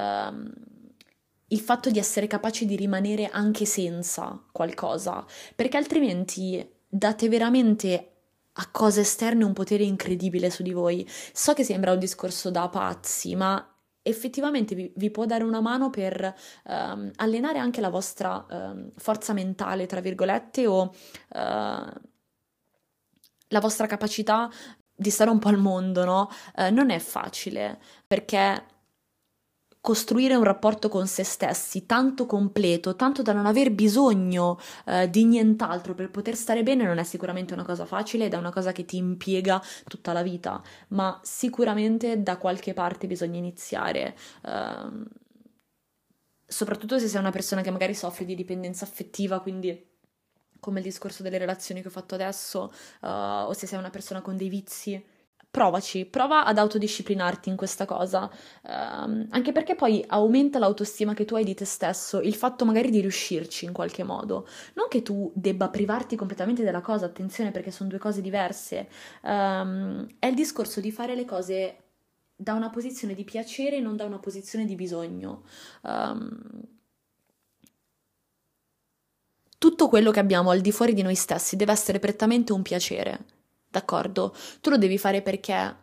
il 1.47 1.59
fatto 1.59 1.89
di 1.89 1.99
essere 1.99 2.27
capaci 2.27 2.65
di 2.65 2.75
rimanere 2.75 3.27
anche 3.27 3.65
senza 3.65 4.39
qualcosa, 4.51 5.25
perché 5.55 5.77
altrimenti 5.77 6.67
date 6.87 7.29
veramente 7.29 8.09
a 8.53 8.67
cose 8.69 9.01
esterne 9.01 9.43
un 9.43 9.53
potere 9.53 9.83
incredibile 9.83 10.51
su 10.51 10.61
di 10.61 10.73
voi. 10.73 11.07
So 11.31 11.53
che 11.53 11.63
sembra 11.63 11.91
un 11.91 11.99
discorso 11.99 12.51
da 12.51 12.69
pazzi, 12.69 13.35
ma 13.35 13.72
effettivamente 14.03 14.75
vi, 14.75 14.91
vi, 14.95 15.09
può 15.09 15.25
dare 15.25 15.43
una 15.43 15.61
mano 15.61 15.89
per 15.89 16.35
um, 16.65 17.11
allenare 17.15 17.57
anche 17.57 17.81
la 17.81 17.89
vostra 17.89 18.45
um, 18.49 18.91
forza 18.95 19.33
mentale, 19.33 19.85
tra 19.85 20.01
virgolette, 20.01 20.67
o 20.67 20.83
uh, 20.83 20.91
la 21.29 21.99
vostra 23.59 23.87
capacità 23.87 24.49
di 24.95 25.09
stare 25.09 25.29
un 25.29 25.39
po' 25.39 25.47
al 25.47 25.57
mondo, 25.57 26.05
no? 26.05 26.29
Uh, 26.55 26.71
non 26.71 26.89
è 26.89 26.99
facile 26.99 27.79
perché 28.05 28.65
costruire 29.83 30.33
un 30.35 30.45
rapporto 30.45 30.87
con 30.87 31.07
se 31.07 31.25
stessi 31.25 31.85
tanto 31.85 32.25
completo, 32.25 32.95
tanto 32.95 33.21
da 33.21 33.33
non 33.33 33.45
aver 33.45 33.73
bisogno 33.73 34.57
eh, 34.85 35.09
di 35.09 35.25
nient'altro 35.25 35.93
per 35.93 36.09
poter 36.09 36.37
stare 36.37 36.63
bene, 36.63 36.85
non 36.85 36.99
è 36.99 37.03
sicuramente 37.03 37.53
una 37.53 37.65
cosa 37.65 37.83
facile 37.85 38.27
ed 38.27 38.33
è 38.33 38.37
una 38.37 38.53
cosa 38.53 38.71
che 38.71 38.85
ti 38.85 38.95
impiega 38.95 39.61
tutta 39.85 40.13
la 40.13 40.23
vita, 40.23 40.63
ma 40.89 41.19
sicuramente 41.21 42.23
da 42.23 42.37
qualche 42.37 42.73
parte 42.73 43.07
bisogna 43.07 43.37
iniziare. 43.39 44.15
Uh, 44.43 45.03
soprattutto 46.47 46.97
se 46.97 47.09
sei 47.09 47.19
una 47.19 47.31
persona 47.31 47.61
che 47.61 47.69
magari 47.69 47.93
soffre 47.93 48.23
di 48.23 48.35
dipendenza 48.35 48.85
affettiva, 48.85 49.41
quindi 49.41 49.91
come 50.61 50.79
il 50.79 50.85
discorso 50.85 51.23
delle 51.23 51.37
relazioni 51.37 51.81
che 51.81 51.89
ho 51.89 51.91
fatto 51.91 52.15
adesso, 52.15 52.71
uh, 53.01 53.07
o 53.47 53.51
se 53.51 53.67
sei 53.67 53.79
una 53.79 53.89
persona 53.89 54.21
con 54.21 54.37
dei 54.37 54.47
vizi 54.47 55.11
provaci, 55.53 56.05
prova 56.05 56.45
ad 56.45 56.57
autodisciplinarti 56.57 57.47
in 57.47 57.55
questa 57.55 57.85
cosa, 57.85 58.27
um, 58.63 59.27
anche 59.29 59.51
perché 59.51 59.75
poi 59.75 60.03
aumenta 60.07 60.57
l'autostima 60.57 61.13
che 61.13 61.25
tu 61.25 61.35
hai 61.35 61.43
di 61.43 61.53
te 61.53 61.63
stesso, 61.63 62.19
il 62.21 62.33
fatto 62.33 62.65
magari 62.65 62.89
di 62.89 63.01
riuscirci 63.01 63.65
in 63.65 63.71
qualche 63.71 64.03
modo. 64.03 64.47
Non 64.73 64.87
che 64.89 65.03
tu 65.03 65.31
debba 65.35 65.69
privarti 65.69 66.15
completamente 66.15 66.63
della 66.63 66.81
cosa, 66.81 67.05
attenzione 67.05 67.51
perché 67.51 67.69
sono 67.69 67.87
due 67.87 67.99
cose 67.99 68.21
diverse, 68.21 68.89
um, 69.21 70.07
è 70.17 70.25
il 70.25 70.33
discorso 70.33 70.79
di 70.79 70.91
fare 70.91 71.13
le 71.13 71.25
cose 71.25 71.77
da 72.35 72.53
una 72.53 72.71
posizione 72.71 73.13
di 73.13 73.23
piacere 73.23 73.75
e 73.75 73.79
non 73.79 73.95
da 73.95 74.05
una 74.05 74.17
posizione 74.17 74.65
di 74.65 74.73
bisogno. 74.73 75.43
Um, 75.83 76.41
tutto 79.59 79.87
quello 79.87 80.09
che 80.09 80.19
abbiamo 80.19 80.49
al 80.49 80.61
di 80.61 80.71
fuori 80.71 80.95
di 80.95 81.03
noi 81.03 81.15
stessi 81.15 81.55
deve 81.55 81.73
essere 81.73 81.99
prettamente 81.99 82.53
un 82.53 82.63
piacere 82.63 83.32
d'accordo? 83.73 84.35
Tu 84.61 84.69
lo 84.69 84.77
devi 84.77 84.99
fare 84.99 85.23
perché 85.23 85.81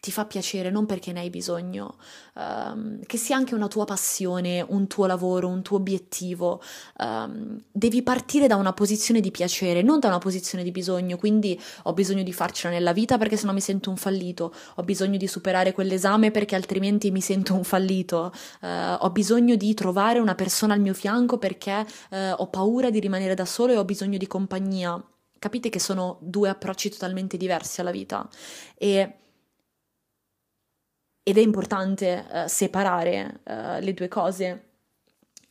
ti 0.00 0.10
fa 0.10 0.24
piacere, 0.24 0.70
non 0.70 0.86
perché 0.86 1.12
ne 1.12 1.20
hai 1.20 1.30
bisogno, 1.30 1.96
um, 2.34 3.00
che 3.04 3.18
sia 3.18 3.36
anche 3.36 3.54
una 3.54 3.68
tua 3.68 3.84
passione, 3.84 4.64
un 4.66 4.86
tuo 4.86 5.04
lavoro, 5.04 5.46
un 5.46 5.60
tuo 5.62 5.76
obiettivo, 5.76 6.62
um, 6.98 7.62
devi 7.70 8.02
partire 8.02 8.46
da 8.46 8.56
una 8.56 8.72
posizione 8.72 9.20
di 9.20 9.30
piacere, 9.30 9.82
non 9.82 10.00
da 10.00 10.08
una 10.08 10.18
posizione 10.18 10.64
di 10.64 10.70
bisogno, 10.70 11.18
quindi 11.18 11.60
ho 11.82 11.92
bisogno 11.92 12.22
di 12.22 12.32
farcela 12.32 12.72
nella 12.72 12.94
vita 12.94 13.18
perché 13.18 13.36
sennò 13.36 13.52
mi 13.52 13.60
sento 13.60 13.90
un 13.90 13.96
fallito, 13.96 14.54
ho 14.76 14.82
bisogno 14.82 15.18
di 15.18 15.26
superare 15.26 15.72
quell'esame 15.72 16.30
perché 16.30 16.54
altrimenti 16.54 17.10
mi 17.10 17.20
sento 17.20 17.54
un 17.54 17.64
fallito, 17.64 18.32
uh, 18.62 18.66
ho 19.00 19.10
bisogno 19.10 19.54
di 19.56 19.74
trovare 19.74 20.18
una 20.18 20.34
persona 20.34 20.72
al 20.72 20.80
mio 20.80 20.94
fianco 20.94 21.36
perché 21.36 21.84
uh, 22.10 22.16
ho 22.38 22.46
paura 22.48 22.88
di 22.88 23.00
rimanere 23.00 23.34
da 23.34 23.44
solo 23.44 23.72
e 23.74 23.76
ho 23.76 23.84
bisogno 23.84 24.16
di 24.16 24.26
compagnia. 24.26 24.98
Capite 25.40 25.70
che 25.70 25.80
sono 25.80 26.18
due 26.20 26.50
approcci 26.50 26.90
totalmente 26.90 27.38
diversi 27.38 27.80
alla 27.80 27.90
vita 27.90 28.28
e, 28.74 29.14
ed 31.22 31.38
è 31.38 31.40
importante 31.40 32.26
uh, 32.30 32.46
separare 32.46 33.40
uh, 33.44 33.82
le 33.82 33.94
due 33.94 34.06
cose. 34.06 34.64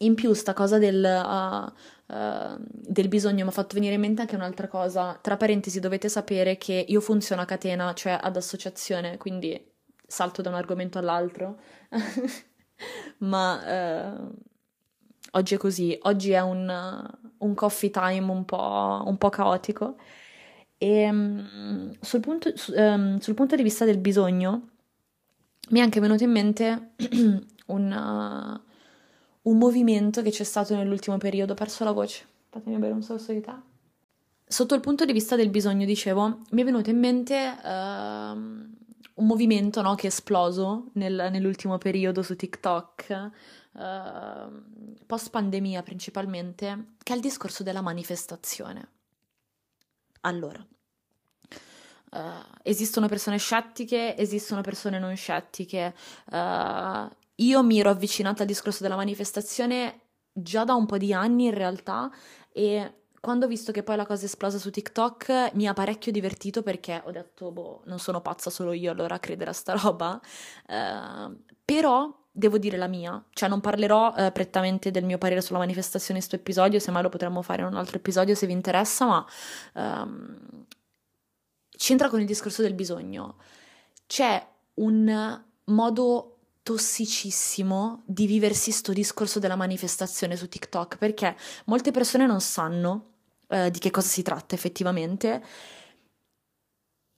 In 0.02 0.14
più, 0.14 0.34
sta 0.34 0.54
cosa 0.54 0.78
del, 0.78 1.04
uh, 1.04 2.56
del 2.70 3.08
bisogno 3.08 3.44
mi 3.44 3.50
ha 3.50 3.52
fatto 3.52 3.74
venire 3.74 3.96
in 3.96 4.02
mente 4.02 4.22
anche 4.22 4.36
un'altra 4.36 4.68
cosa. 4.68 5.18
Tra 5.20 5.38
parentesi, 5.38 5.80
dovete 5.80 6.08
sapere 6.08 6.58
che 6.58 6.86
io 6.88 7.02
funziono 7.02 7.42
a 7.42 7.46
catena, 7.46 7.92
cioè 7.96 8.16
ad 8.22 8.36
associazione, 8.38 9.18
quindi 9.18 9.60
salto 10.06 10.44
da 10.44 10.50
un 10.50 10.56
argomento 10.56 11.00
all'altro. 11.00 11.60
Ma 13.26 14.30
oggi 15.32 15.56
è 15.56 15.58
così, 15.58 15.98
oggi 16.04 16.32
è 16.32 16.42
un, 16.42 17.10
un 17.38 17.54
coffee 17.54 17.90
time 17.90 18.32
un 18.32 18.46
po', 18.46 19.04
un 19.06 19.18
po 19.18 19.30
caotico. 19.30 19.96
E 20.78 21.10
um, 21.10 21.94
sul, 22.00 22.22
punto, 22.22 22.54
um, 22.76 23.20
sul, 23.20 23.34
punto, 23.34 23.56
di 23.56 23.64
vista 23.64 23.86
del 23.86 23.98
bisogno, 23.98 24.70
mi 25.70 25.80
è 25.80 25.82
anche 25.84 26.00
venuto 26.00 26.24
in 26.24 26.32
mente 26.32 26.94
un, 27.68 27.92
uh, 27.92 29.50
un 29.50 29.58
movimento 29.58 30.22
che 30.22 30.30
c'è 30.30 30.46
stato 30.46 30.76
nell'ultimo 30.76 31.18
periodo. 31.18 31.52
Ho 31.52 31.56
perso 31.56 31.84
la 31.84 31.92
voce, 31.92 32.26
fatemi 32.50 32.78
bere 32.78 32.94
un 32.94 33.04
sorso 33.04 33.34
di 33.34 33.42
tè. 33.42 33.54
Sotto 34.48 34.74
il 34.74 34.82
punto 34.82 35.06
di 35.06 35.12
vista 35.14 35.36
del 35.36 35.50
bisogno, 35.50 35.86
dicevo, 35.86 36.40
mi 36.52 36.62
è 36.62 36.66
venuto 36.66 36.90
in 36.90 36.98
mente 36.98 37.36
uh, 37.36 37.68
un 37.70 39.28
movimento 39.28 39.82
no, 39.82 39.96
che 39.96 40.04
è 40.04 40.10
esploso 40.10 40.92
nel, 40.94 41.28
nell'ultimo 41.30 41.78
periodo 41.78 42.24
su 42.24 42.36
TikTok 42.36 43.32
Ehm, 43.80 44.96
post 45.06 45.30
pandemia 45.30 45.82
principalmente, 45.84 46.96
che 47.02 47.14
è 47.14 47.16
il 47.16 47.22
discorso 47.22 47.64
della 47.64 47.82
manifestazione. 47.82 48.90
Allora, 50.22 50.66
uh, 52.12 52.18
esistono 52.62 53.08
persone 53.08 53.38
scettiche, 53.38 54.18
esistono 54.18 54.62
persone 54.62 55.00
non 55.00 55.16
scettiche. 55.16 55.96
Uh, 56.30 57.10
io 57.36 57.64
mi 57.64 57.80
ero 57.80 57.90
avvicinata 57.90 58.42
al 58.42 58.48
discorso 58.48 58.84
della 58.84 58.98
manifestazione 58.98 60.02
già 60.34 60.66
da 60.66 60.74
un 60.74 60.86
po' 60.86 60.98
di 60.98 61.14
anni 61.14 61.46
in 61.46 61.54
realtà 61.54 62.12
e 62.52 62.94
quando 63.22 63.46
ho 63.46 63.48
visto 63.50 63.72
che 63.72 63.84
poi 63.84 63.96
la 63.96 64.06
cosa 64.06 64.24
è 64.24 64.26
esplosa 64.26 64.58
su 64.58 64.70
TikTok 64.72 65.52
mi 65.54 65.68
ha 65.68 65.74
parecchio 65.74 66.12
divertito 66.12 66.64
perché 66.64 67.02
ho 67.06 67.12
detto, 67.12 67.52
boh, 67.52 67.82
non 67.86 68.00
sono 68.00 68.22
pazza 68.22 68.50
solo 68.50 68.74
io 68.74 68.92
allora 68.92 69.16
a 69.16 69.20
credere 69.20 69.52
a 69.52 69.54
sta 69.54 69.74
roba. 69.74 70.20
Uh, 70.68 71.42
però 71.64 72.14
devo 72.40 72.58
dire 72.58 72.78
la 72.78 72.88
mia, 72.88 73.24
cioè 73.32 73.48
non 73.48 73.62
parlerò 73.62 74.16
eh, 74.16 74.32
prettamente 74.32 74.90
del 74.90 75.04
mio 75.04 75.20
parere 75.20 75.42
sulla 75.42 75.60
manifestazione 75.60 76.20
in 76.20 76.26
questo 76.26 76.36
episodio, 76.36 76.80
semmai 76.80 77.04
lo 77.04 77.10
potremmo 77.10 77.44
fare 77.44 77.62
in 77.62 77.68
un 77.68 77.76
altro 77.76 77.98
episodio 77.98 78.34
se 78.34 78.48
vi 78.48 78.54
interessa, 78.54 79.06
ma 79.06 79.26
um, 79.74 80.66
c'entra 81.70 82.10
con 82.10 82.20
il 82.20 82.26
discorso 82.26 82.64
del 82.64 82.74
bisogno. 82.74 83.36
C'è 84.08 84.44
un 84.76 85.42
modo 85.66 86.38
tossicissimo 86.64 88.04
di 88.06 88.26
viversi 88.26 88.72
sto 88.72 88.94
discorso 88.94 89.40
della 89.40 89.56
manifestazione 89.56 90.36
su 90.36 90.50
TikTok, 90.50 90.98
perché 90.98 91.36
molte 91.66 91.92
persone 91.92 92.26
non 92.26 92.42
sanno 92.42 93.06
eh, 93.48 93.70
di 93.70 93.80
che 93.80 93.92
cosa 93.92 94.08
si 94.08 94.22
tratta 94.24 94.56
effettivamente 94.56 95.44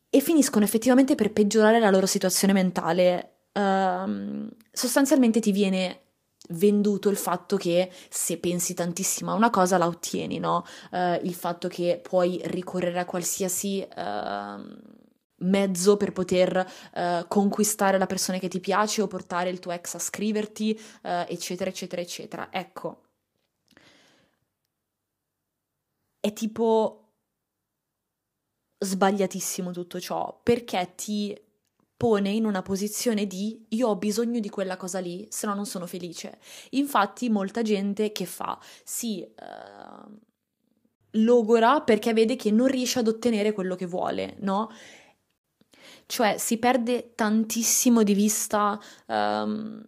e 0.09 0.19
finiscono 0.19 0.65
effettivamente 0.65 1.15
per 1.15 1.31
peggiorare 1.31 1.79
la 1.79 1.89
loro 1.89 2.05
situazione 2.05 2.53
mentale 2.53 3.40
uh, 3.53 4.47
sostanzialmente 4.71 5.39
ti 5.39 5.51
viene 5.51 6.01
venduto 6.49 7.09
il 7.09 7.17
fatto 7.17 7.55
che 7.55 7.91
se 8.09 8.37
pensi 8.37 8.73
tantissimo 8.73 9.31
a 9.31 9.35
una 9.35 9.49
cosa 9.49 9.77
la 9.77 9.87
ottieni, 9.87 10.39
no? 10.39 10.65
Uh, 10.91 11.19
il 11.23 11.33
fatto 11.33 11.67
che 11.67 11.99
puoi 12.01 12.41
ricorrere 12.45 12.99
a 12.99 13.05
qualsiasi 13.05 13.87
uh, 13.95 14.99
mezzo 15.43 15.97
per 15.97 16.11
poter 16.11 16.71
uh, 16.93 17.27
conquistare 17.27 17.97
la 17.97 18.05
persona 18.05 18.37
che 18.37 18.47
ti 18.47 18.59
piace 18.59 19.01
o 19.01 19.07
portare 19.07 19.49
il 19.49 19.59
tuo 19.59 19.71
ex 19.71 19.95
a 19.95 19.99
scriverti, 19.99 20.79
eccetera, 21.01 21.69
eccetera, 21.69 22.01
eccetera. 22.01 22.47
Ecco. 22.51 23.03
È 26.19 26.31
tipo 26.33 26.97
sbagliatissimo 28.77 29.71
tutto 29.71 29.99
ciò 29.99 30.39
perché 30.43 30.93
ti 30.95 31.39
pone 32.01 32.31
in 32.31 32.45
una 32.45 32.63
posizione 32.63 33.27
di 33.27 33.63
io 33.69 33.89
ho 33.89 33.95
bisogno 33.95 34.39
di 34.39 34.49
quella 34.49 34.75
cosa 34.75 34.97
lì, 34.97 35.27
se 35.29 35.45
no 35.45 35.53
non 35.53 35.67
sono 35.67 35.85
felice. 35.85 36.39
Infatti 36.71 37.29
molta 37.29 37.61
gente 37.61 38.11
che 38.11 38.25
fa 38.25 38.57
si 38.83 39.23
uh, 39.23 40.19
logora 41.11 41.81
perché 41.81 42.11
vede 42.13 42.35
che 42.35 42.49
non 42.49 42.65
riesce 42.65 42.97
ad 42.97 43.07
ottenere 43.07 43.51
quello 43.51 43.75
che 43.75 43.85
vuole, 43.85 44.35
no? 44.39 44.71
Cioè 46.07 46.39
si 46.39 46.57
perde 46.57 47.13
tantissimo 47.13 48.01
di 48.01 48.15
vista 48.15 48.79
um, 49.05 49.85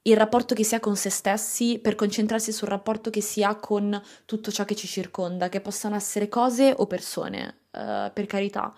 il 0.00 0.16
rapporto 0.16 0.54
che 0.54 0.64
si 0.64 0.76
ha 0.76 0.80
con 0.80 0.96
se 0.96 1.10
stessi 1.10 1.78
per 1.78 1.94
concentrarsi 1.94 2.52
sul 2.52 2.68
rapporto 2.68 3.10
che 3.10 3.20
si 3.20 3.42
ha 3.42 3.54
con 3.56 4.00
tutto 4.24 4.50
ciò 4.50 4.64
che 4.64 4.74
ci 4.74 4.86
circonda, 4.86 5.50
che 5.50 5.60
possano 5.60 5.94
essere 5.94 6.30
cose 6.30 6.72
o 6.74 6.86
persone, 6.86 7.64
uh, 7.72 8.10
per 8.14 8.24
carità. 8.24 8.74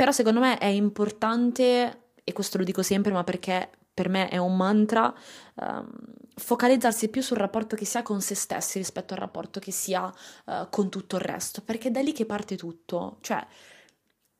Però 0.00 0.12
secondo 0.12 0.40
me 0.40 0.56
è 0.56 0.64
importante, 0.64 2.12
e 2.24 2.32
questo 2.32 2.56
lo 2.56 2.64
dico 2.64 2.82
sempre, 2.82 3.12
ma 3.12 3.22
perché 3.22 3.68
per 3.92 4.08
me 4.08 4.30
è 4.30 4.38
un 4.38 4.56
mantra, 4.56 5.14
um, 5.56 5.90
focalizzarsi 6.36 7.08
più 7.08 7.20
sul 7.20 7.36
rapporto 7.36 7.76
che 7.76 7.84
si 7.84 7.98
ha 7.98 8.02
con 8.02 8.22
se 8.22 8.34
stessi 8.34 8.78
rispetto 8.78 9.12
al 9.12 9.20
rapporto 9.20 9.60
che 9.60 9.72
si 9.72 9.92
ha 9.92 10.06
uh, 10.06 10.70
con 10.70 10.88
tutto 10.88 11.16
il 11.16 11.20
resto, 11.20 11.60
perché 11.60 11.88
è 11.88 11.90
da 11.90 12.00
lì 12.00 12.12
che 12.12 12.24
parte 12.24 12.56
tutto. 12.56 13.18
Cioè, 13.20 13.46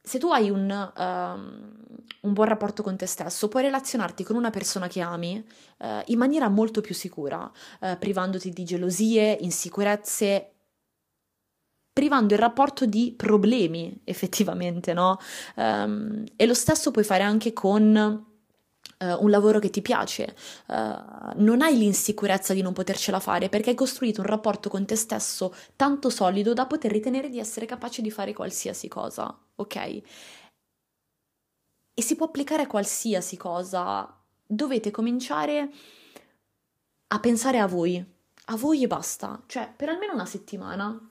se 0.01 0.19
tu 0.19 0.31
hai 0.33 0.49
un, 0.49 0.71
um, 0.97 1.75
un, 2.23 2.33
buon 2.33 2.49
rapporto 2.49 2.83
con 2.83 2.97
te 2.97 3.05
stesso, 3.05 3.49
puoi 3.49 3.65
relazionarti 3.65 4.25
con 4.25 4.37
una 4.37 4.49
persona 4.49 4.89
che 4.89 5.03
ami 5.03 5.45
uh, 5.81 5.87
in 6.07 6.17
maniera 6.17 6.49
molto 6.49 6.81
più 6.81 6.95
sicura, 6.95 7.53
uh, 7.81 7.99
privandoti 7.99 8.49
di 8.49 8.65
gelosie, 8.65 9.37
insicurezze, 9.39 10.53
privando 11.93 12.35
il 12.35 12.41
rapporto 12.41 12.87
di 12.87 13.13
problemi 13.17 14.01
effettivamente, 14.05 14.93
no? 14.93 15.19
Um, 15.57 16.25
e 16.37 16.47
lo 16.47 16.55
stesso 16.55 16.91
puoi 16.91 17.05
fare 17.05 17.23
anche 17.23 17.53
con 17.53 18.29
Uh, 19.03 19.17
un 19.23 19.31
lavoro 19.31 19.59
che 19.61 19.71
ti 19.71 19.81
piace, 19.81 20.37
uh, 20.67 20.75
non 21.37 21.63
hai 21.63 21.75
l'insicurezza 21.79 22.53
di 22.53 22.61
non 22.61 22.75
potercela 22.75 23.19
fare 23.19 23.49
perché 23.49 23.71
hai 23.71 23.75
costruito 23.75 24.21
un 24.21 24.27
rapporto 24.27 24.69
con 24.69 24.85
te 24.85 24.95
stesso 24.95 25.55
tanto 25.75 26.11
solido 26.11 26.53
da 26.53 26.67
poter 26.67 26.91
ritenere 26.93 27.31
di 27.31 27.39
essere 27.39 27.65
capace 27.65 28.03
di 28.03 28.11
fare 28.11 28.35
qualsiasi 28.35 28.89
cosa, 28.89 29.35
ok? 29.55 29.77
E 31.95 32.03
si 32.03 32.15
può 32.15 32.27
applicare 32.27 32.65
a 32.65 32.67
qualsiasi 32.67 33.39
cosa. 33.39 34.23
Dovete 34.47 34.91
cominciare 34.91 35.71
a 37.09 37.21
pensare 37.21 37.59
a 37.59 37.67
voi, 37.67 38.05
a 38.47 38.57
voi 38.57 38.83
e 38.83 38.87
basta, 38.87 39.43
cioè 39.47 39.73
per 39.75 39.89
almeno 39.89 40.13
una 40.13 40.27
settimana. 40.27 41.11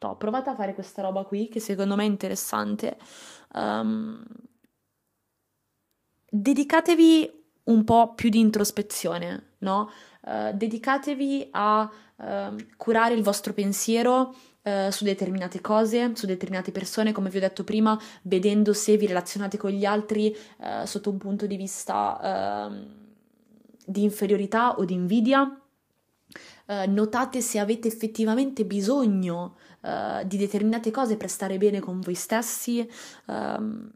To, 0.00 0.16
provate 0.16 0.48
a 0.48 0.54
fare 0.54 0.72
questa 0.72 1.02
roba 1.02 1.24
qui 1.24 1.48
che 1.48 1.60
secondo 1.60 1.94
me 1.94 2.04
è 2.04 2.06
interessante. 2.06 2.96
Um, 3.52 4.24
dedicatevi 6.30 7.30
un 7.64 7.84
po' 7.84 8.14
più 8.14 8.30
di 8.30 8.38
introspezione, 8.38 9.56
no? 9.58 9.90
Uh, 10.22 10.52
dedicatevi 10.54 11.48
a 11.50 11.90
uh, 12.16 12.56
curare 12.78 13.12
il 13.12 13.22
vostro 13.22 13.52
pensiero 13.52 14.34
uh, 14.62 14.88
su 14.88 15.04
determinate 15.04 15.60
cose, 15.60 16.12
su 16.14 16.24
determinate 16.24 16.72
persone, 16.72 17.12
come 17.12 17.28
vi 17.28 17.36
ho 17.36 17.40
detto 17.40 17.62
prima, 17.62 18.00
vedendo 18.22 18.72
se 18.72 18.96
vi 18.96 19.06
relazionate 19.06 19.58
con 19.58 19.70
gli 19.70 19.84
altri 19.84 20.34
eh, 20.60 20.86
sotto 20.86 21.10
un 21.10 21.18
punto 21.18 21.46
di 21.46 21.56
vista 21.56 22.68
ehm, 22.70 22.86
di 23.84 24.02
inferiorità 24.02 24.76
o 24.78 24.86
di 24.86 24.94
invidia. 24.94 25.59
Notate 26.86 27.40
se 27.40 27.58
avete 27.58 27.88
effettivamente 27.88 28.64
bisogno 28.64 29.56
di 30.26 30.36
determinate 30.36 30.90
cose 30.90 31.16
per 31.16 31.30
stare 31.30 31.56
bene 31.56 31.80
con 31.80 32.00
voi 32.00 32.14
stessi. 32.14 32.86
Um, 33.26 33.90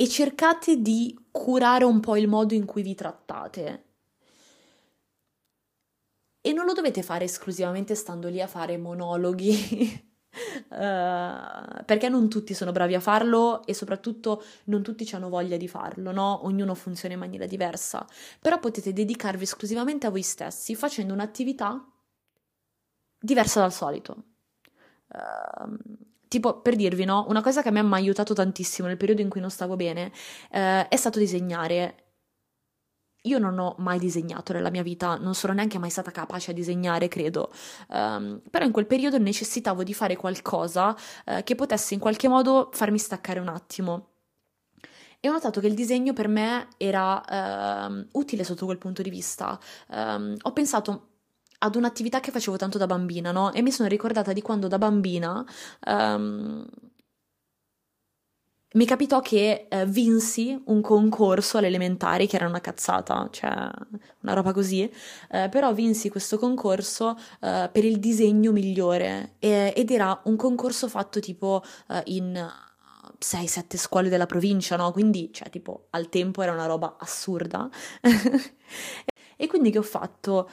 e 0.00 0.06
cercate 0.06 0.80
di 0.80 1.18
curare 1.32 1.82
un 1.82 1.98
po' 1.98 2.16
il 2.16 2.28
modo 2.28 2.54
in 2.54 2.66
cui 2.66 2.82
vi 2.82 2.94
trattate. 2.94 3.84
E 6.40 6.52
non 6.52 6.66
lo 6.66 6.72
dovete 6.72 7.02
fare 7.02 7.24
esclusivamente 7.24 7.96
stando 7.96 8.28
lì 8.28 8.40
a 8.40 8.46
fare 8.46 8.78
monologhi. 8.78 10.06
Uh, 10.68 11.84
perché 11.84 12.08
non 12.08 12.28
tutti 12.28 12.54
sono 12.54 12.72
bravi 12.72 12.94
a 12.94 13.00
farlo 13.00 13.64
e 13.64 13.74
soprattutto 13.74 14.42
non 14.64 14.82
tutti 14.82 15.08
hanno 15.14 15.28
voglia 15.28 15.56
di 15.56 15.68
farlo, 15.68 16.12
no? 16.12 16.44
Ognuno 16.44 16.74
funziona 16.74 17.14
in 17.14 17.20
maniera 17.20 17.46
diversa. 17.46 18.06
Però 18.40 18.58
potete 18.58 18.92
dedicarvi 18.92 19.44
esclusivamente 19.44 20.06
a 20.06 20.10
voi 20.10 20.22
stessi 20.22 20.74
facendo 20.74 21.12
un'attività 21.12 21.84
diversa 23.18 23.60
dal 23.60 23.72
solito. 23.72 24.24
Uh, 25.08 26.06
Tipo, 26.28 26.60
per 26.60 26.76
dirvi, 26.76 27.06
no? 27.06 27.24
Una 27.28 27.40
cosa 27.40 27.62
che 27.62 27.68
a 27.68 27.72
me 27.72 27.82
mi 27.82 27.94
ha 27.94 27.96
aiutato 27.96 28.34
tantissimo 28.34 28.86
nel 28.86 28.98
periodo 28.98 29.22
in 29.22 29.30
cui 29.30 29.40
non 29.40 29.50
stavo 29.50 29.76
bene 29.76 30.12
eh, 30.50 30.86
è 30.86 30.96
stato 30.96 31.18
disegnare. 31.18 32.07
Io 33.22 33.38
non 33.38 33.58
ho 33.58 33.74
mai 33.78 33.98
disegnato 33.98 34.52
nella 34.52 34.70
mia 34.70 34.82
vita, 34.82 35.16
non 35.16 35.34
sono 35.34 35.52
neanche 35.52 35.78
mai 35.78 35.90
stata 35.90 36.10
capace 36.10 36.52
a 36.52 36.54
disegnare, 36.54 37.08
credo. 37.08 37.52
Um, 37.88 38.40
però 38.50 38.64
in 38.64 38.72
quel 38.72 38.86
periodo 38.86 39.18
necessitavo 39.18 39.82
di 39.82 39.92
fare 39.92 40.16
qualcosa 40.16 40.90
uh, 41.26 41.42
che 41.42 41.54
potesse 41.54 41.94
in 41.94 42.00
qualche 42.00 42.28
modo 42.28 42.70
farmi 42.72 42.98
staccare 42.98 43.40
un 43.40 43.48
attimo. 43.48 44.08
E 45.20 45.28
ho 45.28 45.32
notato 45.32 45.60
che 45.60 45.66
il 45.66 45.74
disegno 45.74 46.12
per 46.12 46.28
me 46.28 46.68
era 46.76 47.88
uh, 47.88 48.06
utile 48.12 48.44
sotto 48.44 48.66
quel 48.66 48.78
punto 48.78 49.02
di 49.02 49.10
vista. 49.10 49.58
Um, 49.88 50.36
ho 50.40 50.52
pensato, 50.52 51.08
ad 51.58 51.74
un'attività 51.74 52.20
che 52.20 52.30
facevo 52.30 52.56
tanto 52.56 52.78
da 52.78 52.86
bambina, 52.86 53.32
no? 53.32 53.52
E 53.52 53.62
mi 53.62 53.72
sono 53.72 53.88
ricordata 53.88 54.32
di 54.32 54.42
quando 54.42 54.68
da 54.68 54.78
bambina 54.78 55.44
um, 55.86 56.64
mi 58.72 58.84
capitò 58.84 59.20
che 59.20 59.66
uh, 59.70 59.84
vinsi 59.86 60.60
un 60.66 60.82
concorso 60.82 61.56
alle 61.56 61.68
elementari 61.68 62.26
che 62.26 62.36
era 62.36 62.46
una 62.46 62.60
cazzata, 62.60 63.28
cioè 63.30 63.50
una 64.20 64.34
roba 64.34 64.52
così, 64.52 64.90
uh, 65.30 65.48
però 65.48 65.72
vinsi 65.72 66.10
questo 66.10 66.38
concorso 66.38 67.16
uh, 67.40 67.70
per 67.72 67.84
il 67.84 67.98
disegno 67.98 68.52
migliore 68.52 69.36
e, 69.38 69.72
ed 69.74 69.90
era 69.90 70.20
un 70.24 70.36
concorso 70.36 70.88
fatto 70.88 71.18
tipo 71.20 71.62
in 72.04 72.46
6-7 73.18 73.76
scuole 73.76 74.08
della 74.08 74.26
provincia, 74.26 74.76
no? 74.76 74.92
Quindi, 74.92 75.30
cioè, 75.32 75.48
tipo, 75.50 75.86
al 75.90 76.08
tempo 76.08 76.42
era 76.42 76.52
una 76.52 76.66
roba 76.66 76.96
assurda. 76.98 77.68
e 79.36 79.46
quindi 79.46 79.70
che 79.70 79.78
ho 79.78 79.82
fatto? 79.82 80.48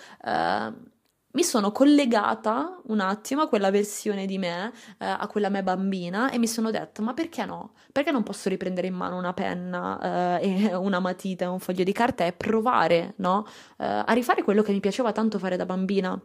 Mi 1.36 1.44
sono 1.44 1.74
collegata 1.74 2.80
un 2.86 3.02
attimo 3.02 3.42
a 3.42 3.50
quella 3.50 3.70
versione 3.70 4.26
di 4.26 4.38
me, 4.38 4.72
eh, 4.98 5.06
a 5.06 5.28
quella 5.28 5.50
me 5.50 5.64
bambina, 5.64 6.32
e 6.32 6.38
mi 6.38 6.48
sono 6.48 6.72
detta: 6.72 7.02
ma 7.02 7.14
perché 7.14 7.44
no? 7.44 7.74
Perché 7.92 8.12
non 8.12 8.24
posso 8.24 8.48
riprendere 8.48 8.88
in 8.88 8.94
mano 8.94 9.18
una 9.18 9.34
penna 9.34 10.40
eh, 10.40 10.74
una 10.76 11.00
matita 11.00 11.52
un 11.52 11.60
foglio 11.60 11.84
di 11.84 11.92
carta 11.92 12.26
e 12.26 12.32
provare, 12.32 13.16
no? 13.18 13.46
Eh, 13.78 13.86
a 13.86 14.14
rifare 14.14 14.44
quello 14.44 14.62
che 14.62 14.72
mi 14.72 14.80
piaceva 14.80 15.12
tanto 15.12 15.38
fare 15.38 15.58
da 15.58 15.66
bambina. 15.66 16.20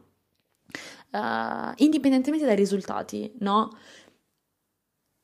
Uh, 1.13 1.73
indipendentemente 1.79 2.47
dai 2.47 2.55
risultati, 2.55 3.33
no? 3.41 3.71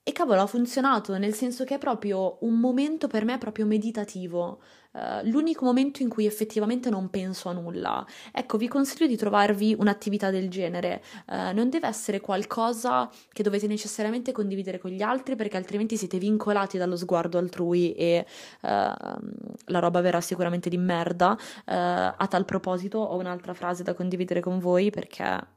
E 0.08 0.12
cavolo, 0.12 0.40
ha 0.40 0.46
funzionato, 0.46 1.16
nel 1.18 1.34
senso 1.34 1.64
che 1.64 1.74
è 1.74 1.78
proprio 1.78 2.38
un 2.42 2.60
momento 2.60 3.08
per 3.08 3.24
me 3.24 3.38
proprio 3.38 3.66
meditativo, 3.66 4.62
uh, 4.96 5.28
l'unico 5.28 5.64
momento 5.64 6.02
in 6.02 6.08
cui 6.08 6.26
effettivamente 6.26 6.90
non 6.90 7.10
penso 7.10 7.48
a 7.48 7.52
nulla. 7.52 8.04
Ecco, 8.32 8.56
vi 8.56 8.68
consiglio 8.68 9.06
di 9.06 9.16
trovarvi 9.16 9.76
un'attività 9.78 10.30
del 10.30 10.48
genere, 10.48 11.02
uh, 11.26 11.54
non 11.54 11.68
deve 11.68 11.86
essere 11.86 12.20
qualcosa 12.20 13.10
che 13.32 13.42
dovete 13.42 13.66
necessariamente 13.66 14.32
condividere 14.32 14.78
con 14.78 14.90
gli 14.90 15.02
altri 15.02 15.36
perché 15.36 15.56
altrimenti 15.56 15.96
siete 15.96 16.18
vincolati 16.18 16.78
dallo 16.78 16.96
sguardo 16.96 17.38
altrui 17.38 17.92
e 17.92 18.26
uh, 18.62 18.68
la 18.68 19.78
roba 19.78 20.00
verrà 20.00 20.20
sicuramente 20.20 20.68
di 20.68 20.78
merda. 20.78 21.36
a 21.64 22.26
tal 22.28 22.44
proposito 22.44 22.98
ho 22.98 23.16
un'altra 23.16 23.54
frase 23.54 23.82
da 23.82 23.94
condividere 23.94 24.40
con 24.40 24.58
voi 24.58 24.90
perché 24.90 25.54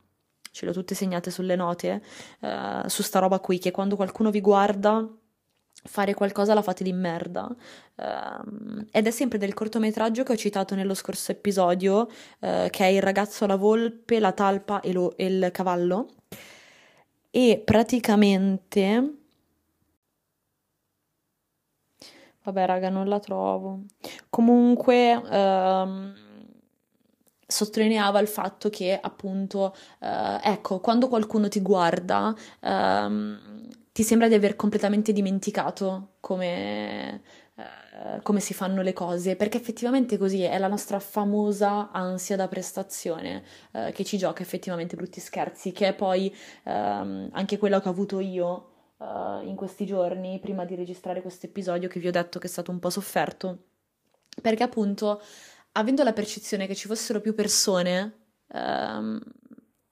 ce 0.52 0.65
le 0.65 0.71
ho 0.71 0.73
tutte 0.73 0.95
segnate 0.95 1.32
sulle 1.32 1.56
note, 1.56 2.02
uh, 2.41 2.88
su 2.88 3.02
sta 3.04 3.19
roba 3.19 3.39
qui, 3.39 3.60
che 3.60 3.71
quando 3.71 3.95
qualcuno 3.95 4.32
vi 4.32 4.41
guarda 4.41 5.08
fare 5.83 6.13
qualcosa 6.13 6.53
la 6.53 6.61
fate 6.61 6.83
di 6.83 6.93
merda. 6.93 7.47
Uh, 7.95 8.85
ed 8.91 9.07
è 9.07 9.11
sempre 9.11 9.37
del 9.37 9.53
cortometraggio 9.53 10.23
che 10.23 10.33
ho 10.33 10.37
citato 10.37 10.75
nello 10.75 10.93
scorso 10.93 11.31
episodio, 11.31 12.09
uh, 12.39 12.69
che 12.69 12.85
è 12.85 12.87
Il 12.87 13.01
ragazzo, 13.01 13.45
la 13.45 13.55
volpe, 13.55 14.19
la 14.19 14.31
talpa 14.31 14.81
e, 14.81 14.91
lo, 14.91 15.15
e 15.17 15.25
il 15.25 15.49
cavallo. 15.51 16.07
E 17.31 17.61
praticamente... 17.63 19.13
Vabbè, 22.43 22.65
raga, 22.65 22.89
non 22.89 23.07
la 23.07 23.19
trovo. 23.19 23.81
Comunque... 24.29 25.15
Uh, 25.15 26.27
sottolineava 27.49 28.19
il 28.19 28.27
fatto 28.27 28.69
che 28.69 28.97
appunto, 29.01 29.75
eh, 30.01 30.39
ecco, 30.43 30.79
quando 30.79 31.07
qualcuno 31.07 31.47
ti 31.47 31.61
guarda, 31.61 32.31
ehm, 32.59 33.67
ti 33.99 34.05
sembra 34.05 34.29
di 34.29 34.33
aver 34.33 34.55
completamente 34.55 35.12
dimenticato 35.12 36.13
come, 36.21 37.21
eh, 37.55 38.21
come 38.23 38.39
si 38.39 38.53
fanno 38.53 38.81
le 38.81 38.93
cose, 38.93 39.35
perché 39.35 39.57
effettivamente 39.57 40.17
così 40.17 40.41
è 40.41 40.57
la 40.57 40.69
nostra 40.69 41.01
famosa 41.01 41.91
ansia 41.91 42.38
da 42.38 42.47
prestazione 42.47 43.43
eh, 43.73 43.91
che 43.91 44.05
ci 44.05 44.17
gioca 44.17 44.41
effettivamente 44.41 44.95
brutti 44.95 45.19
scherzi, 45.19 45.73
che 45.73 45.89
è 45.89 45.93
poi 45.93 46.33
ehm, 46.63 47.27
anche 47.33 47.57
quello 47.57 47.81
che 47.81 47.89
ho 47.89 47.91
avuto 47.91 48.21
io. 48.21 48.67
Uh, 48.99 49.47
in 49.47 49.55
questi 49.55 49.85
giorni 49.85 50.41
prima 50.41 50.65
di 50.65 50.75
registrare 50.75 51.21
questo 51.21 51.45
episodio 51.45 51.88
che 51.88 52.01
vi 52.01 52.09
ho 52.09 52.12
detto 52.12 52.38
che 52.38 52.47
è 52.47 52.49
stato 52.49 52.69
un 52.69 52.79
po' 52.79 52.89
sofferto 52.89 53.67
perché 54.41 54.62
appunto 54.62 55.21
avendo 55.71 56.03
la 56.03 56.12
percezione 56.12 56.67
che 56.67 56.76
ci 56.76 56.88
fossero 56.88 57.21
più 57.21 57.34
persone, 57.34 58.26
ehm, 58.51 59.21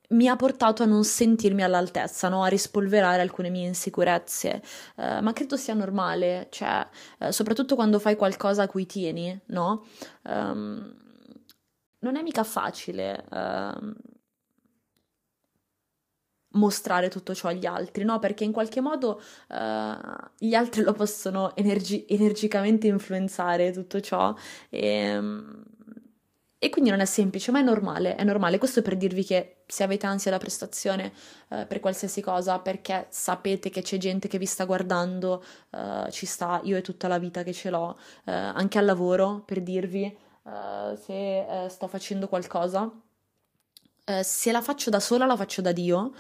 mi 0.09 0.27
ha 0.27 0.35
portato 0.35 0.83
a 0.83 0.85
non 0.85 1.03
sentirmi 1.03 1.63
all'altezza, 1.63 2.29
no? 2.29 2.43
a 2.43 2.47
rispolverare 2.47 3.21
alcune 3.21 3.49
mie 3.49 3.67
insicurezze, 3.67 4.61
eh, 4.95 5.21
ma 5.21 5.33
credo 5.33 5.57
sia 5.57 5.73
normale, 5.73 6.47
cioè, 6.49 6.87
eh, 7.19 7.31
soprattutto 7.31 7.75
quando 7.75 7.99
fai 7.99 8.15
qualcosa 8.15 8.63
a 8.63 8.67
cui 8.67 8.85
tieni, 8.85 9.37
no? 9.47 9.85
Um, 10.23 10.95
non 11.99 12.15
è 12.15 12.21
mica 12.21 12.43
facile. 12.43 13.25
Uh, 13.29 13.95
mostrare 16.51 17.09
tutto 17.09 17.35
ciò 17.35 17.49
agli 17.49 17.65
altri, 17.65 18.03
no? 18.03 18.19
Perché 18.19 18.43
in 18.43 18.51
qualche 18.51 18.81
modo 18.81 19.21
uh, 19.49 20.15
gli 20.37 20.53
altri 20.53 20.81
lo 20.81 20.93
possono 20.93 21.55
energi- 21.55 22.05
energicamente 22.09 22.87
influenzare 22.87 23.71
tutto 23.71 23.99
ciò 23.99 24.33
e, 24.69 25.21
e, 26.59 26.69
quindi 26.69 26.89
non 26.89 26.99
è 26.99 27.05
semplice, 27.05 27.51
ma 27.51 27.59
è 27.59 27.63
normale, 27.63 28.15
è 28.15 28.23
normale. 28.23 28.57
Questo 28.57 28.81
per 28.81 28.97
dirvi 28.97 29.23
che 29.23 29.63
se 29.67 29.83
avete 29.83 30.05
ansia 30.05 30.31
da 30.31 30.37
prestazione 30.37 31.11
uh, 31.49 31.67
per 31.67 31.79
qualsiasi 31.79 32.21
cosa, 32.21 32.59
perché 32.59 33.07
sapete 33.09 33.69
che 33.69 33.81
c'è 33.81 33.97
gente 33.97 34.27
che 34.27 34.37
vi 34.37 34.45
sta 34.45 34.65
guardando, 34.65 35.43
uh, 35.71 36.09
ci 36.09 36.25
sta, 36.25 36.61
io 36.63 36.77
è 36.77 36.81
tutta 36.81 37.07
la 37.07 37.19
vita 37.19 37.43
che 37.43 37.53
ce 37.53 37.69
l'ho, 37.69 37.97
anche 38.25 38.77
al 38.77 38.85
lavoro, 38.85 39.43
per 39.45 39.61
dirvi, 39.61 40.15
se 40.95 41.45
sto 41.67 41.87
facendo 41.87 42.27
qualcosa 42.27 42.91
eh, 44.09 44.23
se 44.23 44.53
la 44.53 44.61
faccio 44.61 44.89
da 44.89 45.01
sola, 45.01 45.25
la 45.25 45.35
faccio 45.35 45.61
da 45.61 45.73
Dio. 45.73 46.13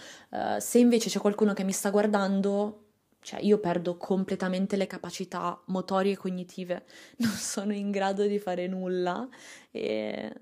Se 0.59 0.77
invece 0.77 1.09
c'è 1.09 1.19
qualcuno 1.19 1.53
che 1.53 1.63
mi 1.63 1.71
sta 1.71 1.89
guardando, 1.89 2.86
cioè 3.27 3.41
io 3.41 3.59
perdo 3.59 3.97
completamente 3.97 4.77
le 4.77 4.87
capacità 4.87 5.61
motorie 5.65 6.13
e 6.13 6.15
cognitive, 6.15 6.85
non 7.19 7.31
sono 7.31 7.73
in 7.73 7.91
grado 7.91 8.25
di 8.25 8.39
fare 8.39 8.67
nulla 8.67 9.27
e, 9.69 10.33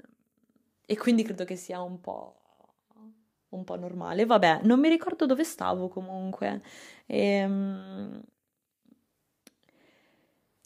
e 0.86 0.97
quindi 0.97 1.23
credo 1.23 1.45
che 1.45 1.55
sia 1.55 1.81
un 1.81 1.99
po', 1.99 2.36
un 3.49 3.63
po' 3.63 3.75
normale. 3.75 4.27
Vabbè, 4.27 4.59
non 4.65 4.79
mi 4.79 4.89
ricordo 4.89 5.25
dove 5.25 5.43
stavo 5.43 5.88
comunque. 5.88 6.61
E, 7.07 7.17
ehm, 7.17 8.21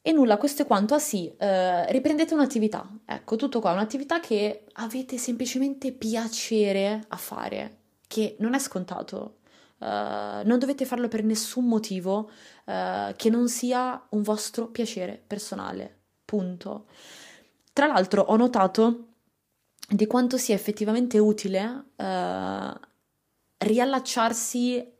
e 0.01 0.11
nulla, 0.11 0.35
questo 0.37 0.63
è 0.63 0.65
quanto. 0.67 0.95
Ah 0.95 0.99
sì, 0.99 1.33
eh, 1.37 1.89
riprendete 1.91 2.33
un'attività. 2.33 2.85
Ecco, 3.05 3.37
tutto 3.37 3.61
qua, 3.61 3.71
un'attività 3.71 4.19
che 4.19 4.65
avete 4.73 5.17
semplicemente 5.17 5.93
piacere 5.93 7.05
a 7.07 7.15
fare, 7.17 7.77
che 8.07 8.35
non 8.39 8.55
è 8.55 8.59
scontato. 8.59 9.38
Uh, 9.79 10.43
non 10.43 10.59
dovete 10.59 10.85
farlo 10.85 11.07
per 11.07 11.23
nessun 11.23 11.65
motivo 11.65 12.29
uh, 12.65 13.13
che 13.15 13.29
non 13.29 13.47
sia 13.47 14.05
un 14.09 14.21
vostro 14.21 14.67
piacere 14.67 15.21
personale. 15.25 15.97
Punto. 16.25 16.85
Tra 17.73 17.87
l'altro 17.87 18.21
ho 18.21 18.35
notato 18.35 19.05
di 19.89 20.05
quanto 20.05 20.37
sia 20.37 20.53
effettivamente 20.53 21.17
utile 21.17 21.85
uh, 21.95 22.79
riallacciarsi 23.57 24.97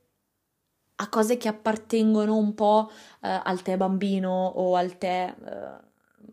a 1.01 1.07
cose 1.07 1.37
che 1.37 1.47
appartengono 1.47 2.35
un 2.35 2.53
po' 2.53 2.91
eh, 3.21 3.41
al 3.43 3.61
te 3.61 3.77
bambino 3.77 4.31
o 4.31 4.75
al 4.75 4.97
te 4.97 5.27
eh, 5.27 5.33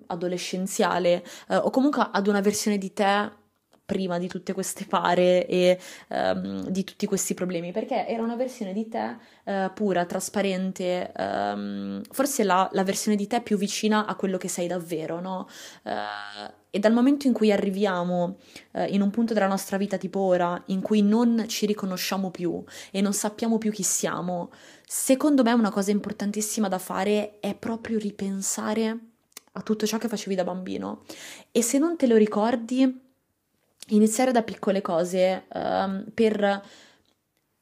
adolescenziale 0.07 1.25
eh, 1.49 1.57
o 1.57 1.71
comunque 1.71 2.09
ad 2.11 2.27
una 2.27 2.41
versione 2.41 2.79
di 2.79 2.93
te 2.93 3.31
prima 3.87 4.18
di 4.18 4.26
tutte 4.26 4.53
queste 4.53 4.84
pare 4.84 5.47
e 5.47 5.78
um, 6.09 6.68
di 6.68 6.82
tutti 6.82 7.07
questi 7.07 7.34
problemi, 7.34 7.70
perché 7.70 8.07
era 8.07 8.22
una 8.22 8.34
versione 8.34 8.72
di 8.72 8.89
te 8.89 9.16
uh, 9.45 9.72
pura, 9.72 10.05
trasparente, 10.05 11.12
um, 11.16 12.03
forse 12.11 12.43
la, 12.43 12.68
la, 12.72 12.82
versione 12.82 13.16
di 13.16 13.28
te 13.28 13.41
più 13.41 13.57
vicina 13.57 14.05
a 14.07 14.16
quello 14.16 14.37
che 14.37 14.49
sei 14.49 14.66
davvero, 14.66 15.20
no? 15.20 15.49
Uh, 15.84 16.53
e 16.68 16.78
dal 16.80 16.93
momento 16.93 17.28
in 17.28 17.32
cui 17.32 17.53
arriviamo 17.53 18.39
uh, 18.72 18.84
in 18.89 19.01
un 19.01 19.11
punto 19.11 19.32
della 19.32 19.47
nostra 19.47 19.76
vita 19.76 19.97
tipo 19.97 20.18
ora, 20.18 20.61
in 20.66 20.82
cui 20.82 21.01
non 21.01 21.45
ci 21.47 21.64
riconosciamo 21.64 22.30
più 22.30 22.62
e 22.91 23.01
non 23.01 23.12
sappiamo 23.12 23.57
più 23.57 23.70
chi 23.70 23.84
siamo, 23.84 24.51
secondo 24.84 25.45
me 25.45 25.53
una 25.53 25.70
cosa 25.70 25.93
importantissima 25.93 26.68
da 26.68 26.78
fare 26.78 27.39
è 27.39 27.55
proprio 27.55 27.99
ripensare 27.99 28.99
a 29.53 29.62
tutto 29.62 29.87
ciò 29.87 29.97
che 29.97 30.09
facevi 30.09 30.34
da 30.34 30.45
bambino. 30.45 31.05
E 31.53 31.62
se 31.62 31.78
non 31.78 31.97
te 31.97 32.07
lo 32.07 32.16
ricordi, 32.16 33.06
iniziare 33.89 34.32
da 34.32 34.43
piccole 34.43 34.80
cose 34.80 35.45
um, 35.53 36.05
per 36.12 36.62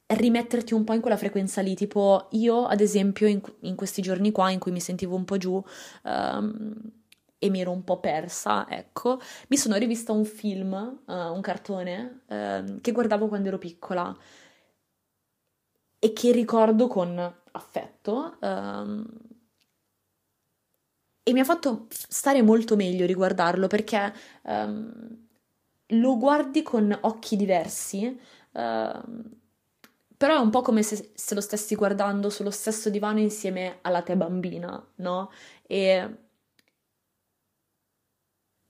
rimetterti 0.06 0.74
un 0.74 0.84
po' 0.84 0.92
in 0.92 1.00
quella 1.00 1.16
frequenza 1.16 1.60
lì, 1.60 1.74
tipo 1.74 2.28
io 2.32 2.66
ad 2.66 2.80
esempio 2.80 3.26
in, 3.26 3.40
in 3.60 3.74
questi 3.74 4.02
giorni 4.02 4.32
qua 4.32 4.50
in 4.50 4.58
cui 4.58 4.72
mi 4.72 4.80
sentivo 4.80 5.16
un 5.16 5.24
po' 5.24 5.36
giù 5.38 5.62
um, 6.02 6.74
e 7.38 7.50
mi 7.50 7.60
ero 7.60 7.72
un 7.72 7.84
po' 7.84 8.00
persa, 8.00 8.66
ecco, 8.68 9.20
mi 9.48 9.56
sono 9.56 9.76
rivista 9.76 10.12
un 10.12 10.24
film, 10.24 10.72
uh, 11.06 11.12
un 11.12 11.40
cartone 11.40 12.22
uh, 12.26 12.80
che 12.80 12.92
guardavo 12.92 13.28
quando 13.28 13.48
ero 13.48 13.58
piccola 13.58 14.16
e 15.98 16.12
che 16.12 16.32
ricordo 16.32 16.86
con 16.86 17.34
affetto. 17.52 18.36
Um, 18.40 19.06
e 21.26 21.32
mi 21.32 21.40
ha 21.40 21.44
fatto 21.44 21.86
stare 21.88 22.42
molto 22.42 22.76
meglio 22.76 23.06
riguardarlo 23.06 23.66
perché 23.66 24.12
um, 24.42 25.23
lo 26.00 26.18
guardi 26.18 26.62
con 26.62 26.96
occhi 27.02 27.36
diversi, 27.36 28.06
uh, 28.06 29.40
però 30.16 30.36
è 30.36 30.38
un 30.38 30.50
po' 30.50 30.62
come 30.62 30.82
se, 30.82 31.12
se, 31.14 31.34
lo 31.34 31.40
stessi 31.40 31.74
guardando 31.74 32.30
sullo 32.30 32.50
stesso 32.50 32.88
divano 32.90 33.18
insieme 33.20 33.78
alla 33.82 34.02
te 34.02 34.16
bambina, 34.16 34.82
no? 34.96 35.30
E, 35.66 36.18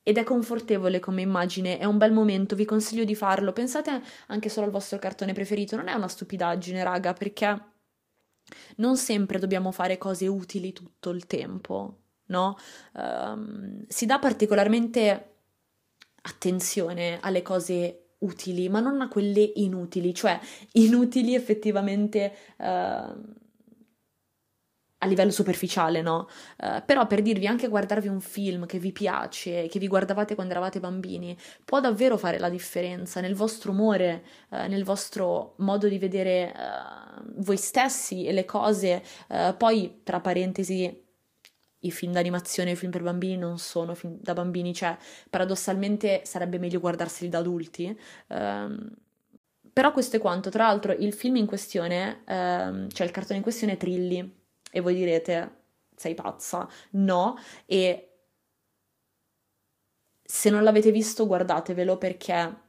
ed 0.06 0.18
è 0.18 0.22
confortevole 0.22 1.00
come 1.00 1.22
immagine, 1.22 1.78
è 1.78 1.84
un 1.84 1.96
bel 1.96 2.12
momento, 2.12 2.54
vi 2.54 2.66
consiglio 2.66 3.04
di 3.04 3.14
farlo. 3.14 3.52
Pensate 3.52 4.02
anche 4.26 4.48
solo 4.50 4.66
al 4.66 4.72
vostro 4.72 4.98
cartone 4.98 5.32
preferito, 5.32 5.76
non 5.76 5.88
è 5.88 5.94
una 5.94 6.08
stupidaggine, 6.08 6.84
raga, 6.84 7.14
perché 7.14 7.72
non 8.76 8.96
sempre 8.96 9.38
dobbiamo 9.38 9.72
fare 9.72 9.96
cose 9.96 10.26
utili 10.26 10.72
tutto 10.72 11.10
il 11.10 11.26
tempo, 11.26 12.00
no? 12.26 12.56
Um, 12.92 13.84
si 13.88 14.04
dà 14.04 14.18
particolarmente 14.18 15.33
attenzione 16.26 17.18
alle 17.20 17.42
cose 17.42 18.16
utili, 18.18 18.68
ma 18.68 18.80
non 18.80 19.00
a 19.00 19.08
quelle 19.08 19.52
inutili, 19.56 20.14
cioè 20.14 20.38
inutili 20.72 21.34
effettivamente 21.34 22.34
uh, 22.56 22.64
a 22.64 23.16
livello 25.06 25.30
superficiale, 25.30 26.00
no? 26.00 26.28
Uh, 26.56 26.82
però 26.86 27.06
per 27.06 27.20
dirvi 27.20 27.46
anche 27.46 27.68
guardarvi 27.68 28.08
un 28.08 28.20
film 28.20 28.64
che 28.64 28.78
vi 28.78 28.92
piace, 28.92 29.66
che 29.66 29.78
vi 29.78 29.88
guardavate 29.88 30.34
quando 30.34 30.52
eravate 30.52 30.80
bambini, 30.80 31.36
può 31.64 31.80
davvero 31.80 32.16
fare 32.16 32.38
la 32.38 32.48
differenza 32.48 33.20
nel 33.20 33.34
vostro 33.34 33.72
umore, 33.72 34.24
uh, 34.50 34.66
nel 34.66 34.84
vostro 34.84 35.54
modo 35.58 35.88
di 35.88 35.98
vedere 35.98 36.54
voi 37.36 37.56
stessi 37.56 38.24
e 38.24 38.32
le 38.32 38.44
cose. 38.44 39.02
poi, 39.56 40.00
tra 40.02 40.20
parentesi, 40.20 41.03
i 41.84 41.90
film 41.90 42.12
d'animazione 42.12 42.70
e 42.70 42.72
i 42.74 42.76
film 42.76 42.90
per 42.90 43.02
bambini 43.02 43.36
non 43.36 43.58
sono 43.58 43.94
film 43.94 44.18
da 44.20 44.32
bambini, 44.34 44.74
cioè 44.74 44.96
paradossalmente 45.30 46.22
sarebbe 46.24 46.58
meglio 46.58 46.80
guardarseli 46.80 47.30
da 47.30 47.38
adulti. 47.38 47.98
Um, 48.28 48.92
però 49.72 49.92
questo 49.92 50.16
è 50.16 50.20
quanto. 50.20 50.50
Tra 50.50 50.66
l'altro, 50.66 50.92
il 50.92 51.12
film 51.12 51.36
in 51.36 51.46
questione, 51.46 52.22
um, 52.26 52.88
cioè 52.90 53.06
il 53.06 53.12
cartone 53.12 53.36
in 53.36 53.42
questione 53.42 53.74
è 53.74 53.76
Trilli, 53.76 54.42
e 54.70 54.80
voi 54.80 54.94
direte, 54.94 55.62
sei 55.94 56.14
pazza? 56.14 56.68
No, 56.90 57.36
e 57.66 58.08
se 60.22 60.50
non 60.50 60.62
l'avete 60.62 60.90
visto, 60.90 61.26
guardatevelo 61.26 61.98
perché 61.98 62.62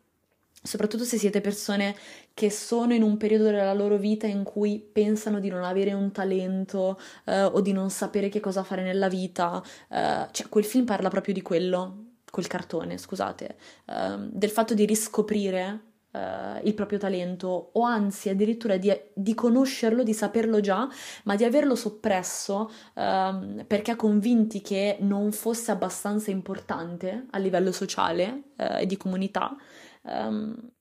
soprattutto 0.66 1.03
se 1.03 1.18
siete 1.18 1.41
persone 1.41 1.95
che 2.34 2.49
sono 2.49 2.93
in 2.93 3.03
un 3.03 3.18
periodo 3.18 3.45
della 3.45 3.74
loro 3.74 3.97
vita 3.97 4.28
in 4.28 4.43
cui 4.43 4.80
pensano 4.80 5.39
di 5.39 5.49
non 5.49 5.63
avere 5.63 5.93
un 5.93 6.11
talento 6.11 6.99
eh, 7.26 7.43
o 7.43 7.61
di 7.61 7.72
non 7.72 7.89
sapere 7.89 8.30
che 8.30 8.39
cosa 8.39 8.63
fare 8.63 8.84
nella 8.84 9.07
vita, 9.07 9.63
eh, 9.89 10.28
cioè 10.32 10.49
quel 10.49 10.66
film 10.66 10.86
parla 10.86 11.09
proprio 11.09 11.34
di 11.34 11.41
quello, 11.41 12.05
quel 12.30 12.47
cartone, 12.47 12.97
scusate, 12.97 13.55
eh, 13.86 14.18
del 14.32 14.49
fatto 14.49 14.74
di 14.74 14.86
riscoprire 14.86 15.93
Uh, 16.16 16.66
il 16.66 16.74
proprio 16.76 16.97
talento 16.97 17.72
o 17.74 17.82
anzi 17.82 18.30
addirittura 18.30 18.78
di, 18.78 18.89
di, 19.13 19.34
conoscerlo, 19.34 20.01
di 20.01 20.13
saperlo 20.13 20.61
già, 20.61 20.88
ma 21.26 21.36
di 21.36 21.43
averlo 21.43 21.76
soppresso 21.76 22.72
uh, 22.93 23.66
perché 23.68 23.97
convinti 23.97 24.61
che 24.61 24.95
non 25.01 25.34
fosse 25.34 25.72
abbastanza 25.72 26.32
importante 26.32 27.26
a 27.32 27.38
livello 27.38 27.74
sociale 27.74 28.43
uh, 28.55 28.78
e 28.80 28.86
di 28.86 28.95
comunità 28.95 29.57
um, 30.06 30.72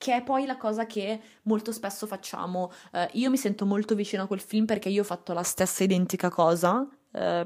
che 0.00 0.16
è 0.16 0.22
poi 0.22 0.46
la 0.46 0.56
cosa 0.56 0.86
che 0.86 1.20
molto 1.42 1.72
spesso 1.72 2.06
facciamo. 2.06 2.72
Uh, 2.90 3.06
io 3.12 3.28
mi 3.28 3.36
sento 3.36 3.66
molto 3.66 3.94
vicino 3.94 4.22
a 4.22 4.26
quel 4.26 4.40
film 4.40 4.64
perché 4.64 4.88
io 4.88 5.02
ho 5.02 5.04
fatto 5.04 5.34
la 5.34 5.42
stessa 5.42 5.84
identica 5.84 6.30
cosa 6.30 6.78
uh, 6.78 6.88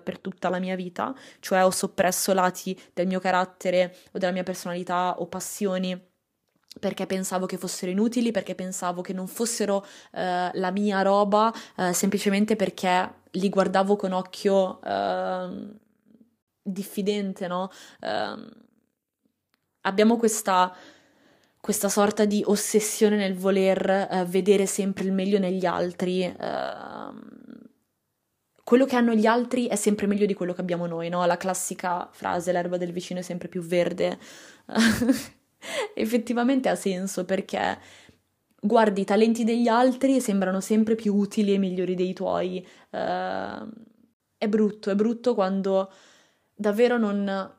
per 0.01 0.21
tutta 0.21 0.49
la 0.51 0.61
mia 0.61 0.77
vita, 0.77 1.13
cioè 1.41 1.65
ho 1.65 1.73
soppresso 1.73 2.33
lati 2.33 2.81
del 2.93 3.09
mio 3.09 3.19
carattere 3.19 3.97
o 4.13 4.19
della 4.19 4.31
mia 4.31 4.45
personalità 4.45 5.19
o 5.19 5.27
passioni 5.27 6.01
perché 6.79 7.07
pensavo 7.07 7.47
che 7.47 7.57
fossero 7.57 7.91
inutili, 7.91 8.31
perché 8.31 8.55
pensavo 8.55 9.01
che 9.01 9.13
non 9.13 9.27
fossero 9.27 9.79
uh, 9.79 9.85
la 10.53 10.71
mia 10.73 11.03
roba, 11.03 11.53
semplicemente 11.93 12.55
perché 12.55 13.23
li 13.33 13.49
guardavo 13.49 13.97
con 13.97 14.13
occhio 14.13 14.81
ehm, 14.83 15.79
diffidente, 16.63 17.47
no? 17.47 17.71
Abbiamo 19.87 20.17
questa, 20.17 20.75
questa 21.61 21.89
sorta 21.89 22.25
di 22.25 22.43
ossessione 22.47 23.17
nel 23.17 23.35
voler 23.35 24.09
uh, 24.11 24.25
vedere 24.25 24.67
sempre 24.67 25.05
il 25.05 25.13
meglio 25.13 25.39
negli 25.39 25.67
altri. 25.67 26.25
Uh, 26.25 27.43
quello 28.65 28.87
che 28.87 28.97
hanno 28.97 29.15
gli 29.15 29.27
altri 29.27 29.67
è 29.67 29.77
sempre 29.77 30.07
meglio 30.07 30.25
di 30.25 30.33
quello 30.33 30.55
che 30.55 30.63
abbiamo 30.63 30.87
noi, 30.87 31.11
no? 31.11 31.25
La 31.27 31.37
classica 31.37 32.09
frase, 32.11 32.51
l'erba 32.51 32.79
del 32.79 32.93
vicino 32.93 33.21
è 33.21 33.23
sempre 33.23 33.49
più 33.49 33.61
verde. 33.61 34.19
Effettivamente 35.95 36.71
ha 36.71 36.75
senso 36.75 37.27
perché 37.27 37.79
guardi 38.59 39.03
i 39.03 39.05
talenti 39.05 39.45
degli 39.45 39.69
altri 39.69 40.17
e 40.17 40.21
sembrano 40.21 40.61
sempre 40.61 40.95
più 40.95 41.15
utili 41.15 41.53
e 41.53 41.59
migliori 41.59 41.95
dei 41.95 42.15
tuoi. 42.15 42.67
Uh, 42.89 43.69
è 44.39 44.49
brutto, 44.49 44.91
è 44.91 44.95
brutto 44.95 45.35
quando 45.35 45.93
davvero 46.55 46.97
non 46.97 47.53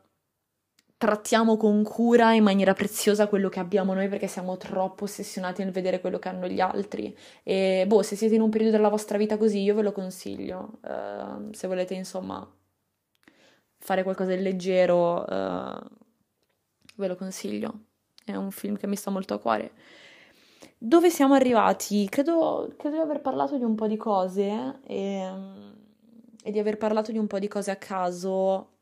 trattiamo 0.98 1.58
con 1.58 1.84
cura 1.84 2.34
in 2.34 2.44
maniera 2.44 2.74
preziosa 2.74 3.28
quello 3.28 3.50
che 3.50 3.60
abbiamo 3.60 3.94
noi 3.94 4.08
perché 4.08 4.28
siamo 4.28 4.58
troppo 4.58 5.04
ossessionati 5.04 5.64
nel 5.64 5.74
vedere 5.74 6.00
quello 6.00 6.20
che 6.20 6.30
hanno 6.30 6.48
gli 6.48 6.60
altri. 6.60 7.16
E 7.44 7.86
boh, 7.88 8.02
se 8.02 8.16
siete 8.16 8.36
in 8.36 8.42
un 8.42 8.50
periodo 8.50 8.76
della 8.76 8.90
vostra 8.90 9.18
vita 9.18 9.38
così, 9.38 9.62
io 9.62 9.76
ve 9.76 9.82
lo 9.82 9.92
consiglio. 9.92 10.80
Uh, 10.82 11.52
se 11.52 11.68
volete, 11.68 11.94
insomma, 11.94 12.48
fare 13.78 14.04
qualcosa 14.04 14.34
di 14.36 14.42
leggero, 14.42 15.24
uh, 15.24 15.86
ve 16.96 17.08
lo 17.08 17.16
consiglio. 17.16 17.74
È 18.24 18.36
un 18.36 18.52
film 18.52 18.78
che 18.78 18.88
mi 18.88 18.96
sta 18.96 19.12
molto 19.12 19.34
a 19.34 19.40
cuore. 19.40 19.72
Dove 20.78 21.10
siamo 21.10 21.34
arrivati? 21.34 22.08
Credo, 22.10 22.74
credo 22.78 22.96
di 22.96 23.02
aver 23.02 23.22
parlato 23.22 23.58
di 23.58 23.64
un 23.64 23.76
po' 23.76 23.88
di 23.88 23.98
cose 23.98 24.80
e, 24.86 25.32
e 26.44 26.52
di 26.52 26.60
aver 26.60 26.78
parlato 26.78 27.12
di 27.12 27.18
un 27.18 27.28
po' 27.28 27.40
di 27.40 27.48
cose 27.48 27.72
a 27.72 27.76
caso. 27.76 28.75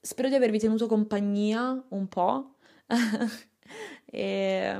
Spero 0.00 0.28
di 0.28 0.34
avervi 0.34 0.58
tenuto 0.58 0.86
compagnia 0.86 1.82
un 1.88 2.08
po'. 2.08 2.54
e, 4.04 4.76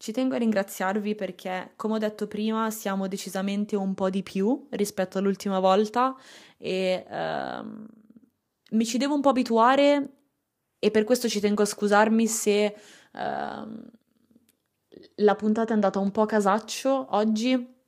ci 0.00 0.12
tengo 0.12 0.34
a 0.34 0.38
ringraziarvi 0.38 1.14
perché, 1.14 1.72
come 1.76 1.94
ho 1.94 1.98
detto 1.98 2.26
prima, 2.26 2.70
siamo 2.70 3.06
decisamente 3.06 3.76
un 3.76 3.92
po' 3.92 4.08
di 4.08 4.22
più 4.22 4.66
rispetto 4.70 5.18
all'ultima 5.18 5.58
volta 5.58 6.16
e 6.56 7.04
uh, 7.06 7.86
mi 8.70 8.86
ci 8.86 8.96
devo 8.96 9.14
un 9.14 9.20
po' 9.20 9.28
abituare 9.28 10.12
e 10.78 10.90
per 10.90 11.04
questo 11.04 11.28
ci 11.28 11.38
tengo 11.38 11.60
a 11.60 11.66
scusarmi 11.66 12.26
se 12.26 12.74
uh, 13.12 13.90
la 15.16 15.34
puntata 15.36 15.72
è 15.72 15.74
andata 15.74 15.98
un 15.98 16.10
po' 16.10 16.22
a 16.22 16.26
casaccio 16.26 17.08
oggi. 17.10 17.78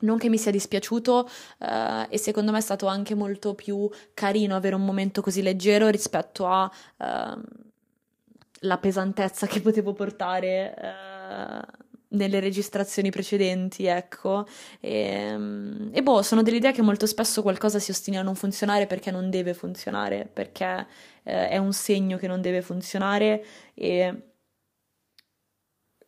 Non 0.00 0.18
che 0.18 0.28
mi 0.28 0.38
sia 0.38 0.50
dispiaciuto 0.50 1.28
uh, 1.58 1.66
e 2.08 2.18
secondo 2.18 2.52
me 2.52 2.58
è 2.58 2.62
stato 2.62 2.86
anche 2.86 3.14
molto 3.14 3.54
più 3.54 3.88
carino 4.14 4.56
avere 4.56 4.74
un 4.74 4.84
momento 4.84 5.22
così 5.22 5.42
leggero 5.42 5.88
rispetto 5.88 6.46
alla 6.46 6.70
uh, 6.98 8.80
pesantezza 8.80 9.46
che 9.46 9.60
potevo 9.60 9.92
portare 9.92 10.74
uh, 10.76 11.88
nelle 12.12 12.40
registrazioni 12.40 13.10
precedenti, 13.10 13.86
ecco. 13.86 14.46
E, 14.80 15.34
um, 15.34 15.90
e, 15.92 16.02
boh, 16.02 16.22
sono 16.22 16.42
dell'idea 16.42 16.72
che 16.72 16.82
molto 16.82 17.06
spesso 17.06 17.42
qualcosa 17.42 17.78
si 17.78 17.90
ostini 17.90 18.18
a 18.18 18.22
non 18.22 18.34
funzionare 18.34 18.86
perché 18.86 19.10
non 19.10 19.30
deve 19.30 19.54
funzionare, 19.54 20.28
perché 20.32 20.86
è 21.22 21.58
un 21.58 21.72
segno 21.72 22.16
che 22.16 22.26
non 22.26 22.40
deve 22.40 22.62
funzionare 22.62 23.44
e 23.74 24.30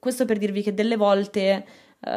questo 0.03 0.25
per 0.25 0.37
dirvi 0.37 0.63
che 0.63 0.75
delle 0.75 0.97
volte 0.97 1.65
uh, 2.01 2.11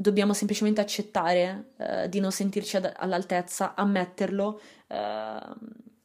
dobbiamo 0.00 0.32
semplicemente 0.32 0.80
accettare 0.80 1.72
uh, 1.76 2.08
di 2.08 2.20
non 2.20 2.30
sentirci 2.30 2.76
ad- 2.76 2.92
all'altezza, 2.96 3.74
ammetterlo 3.74 4.60
uh, 4.86 4.94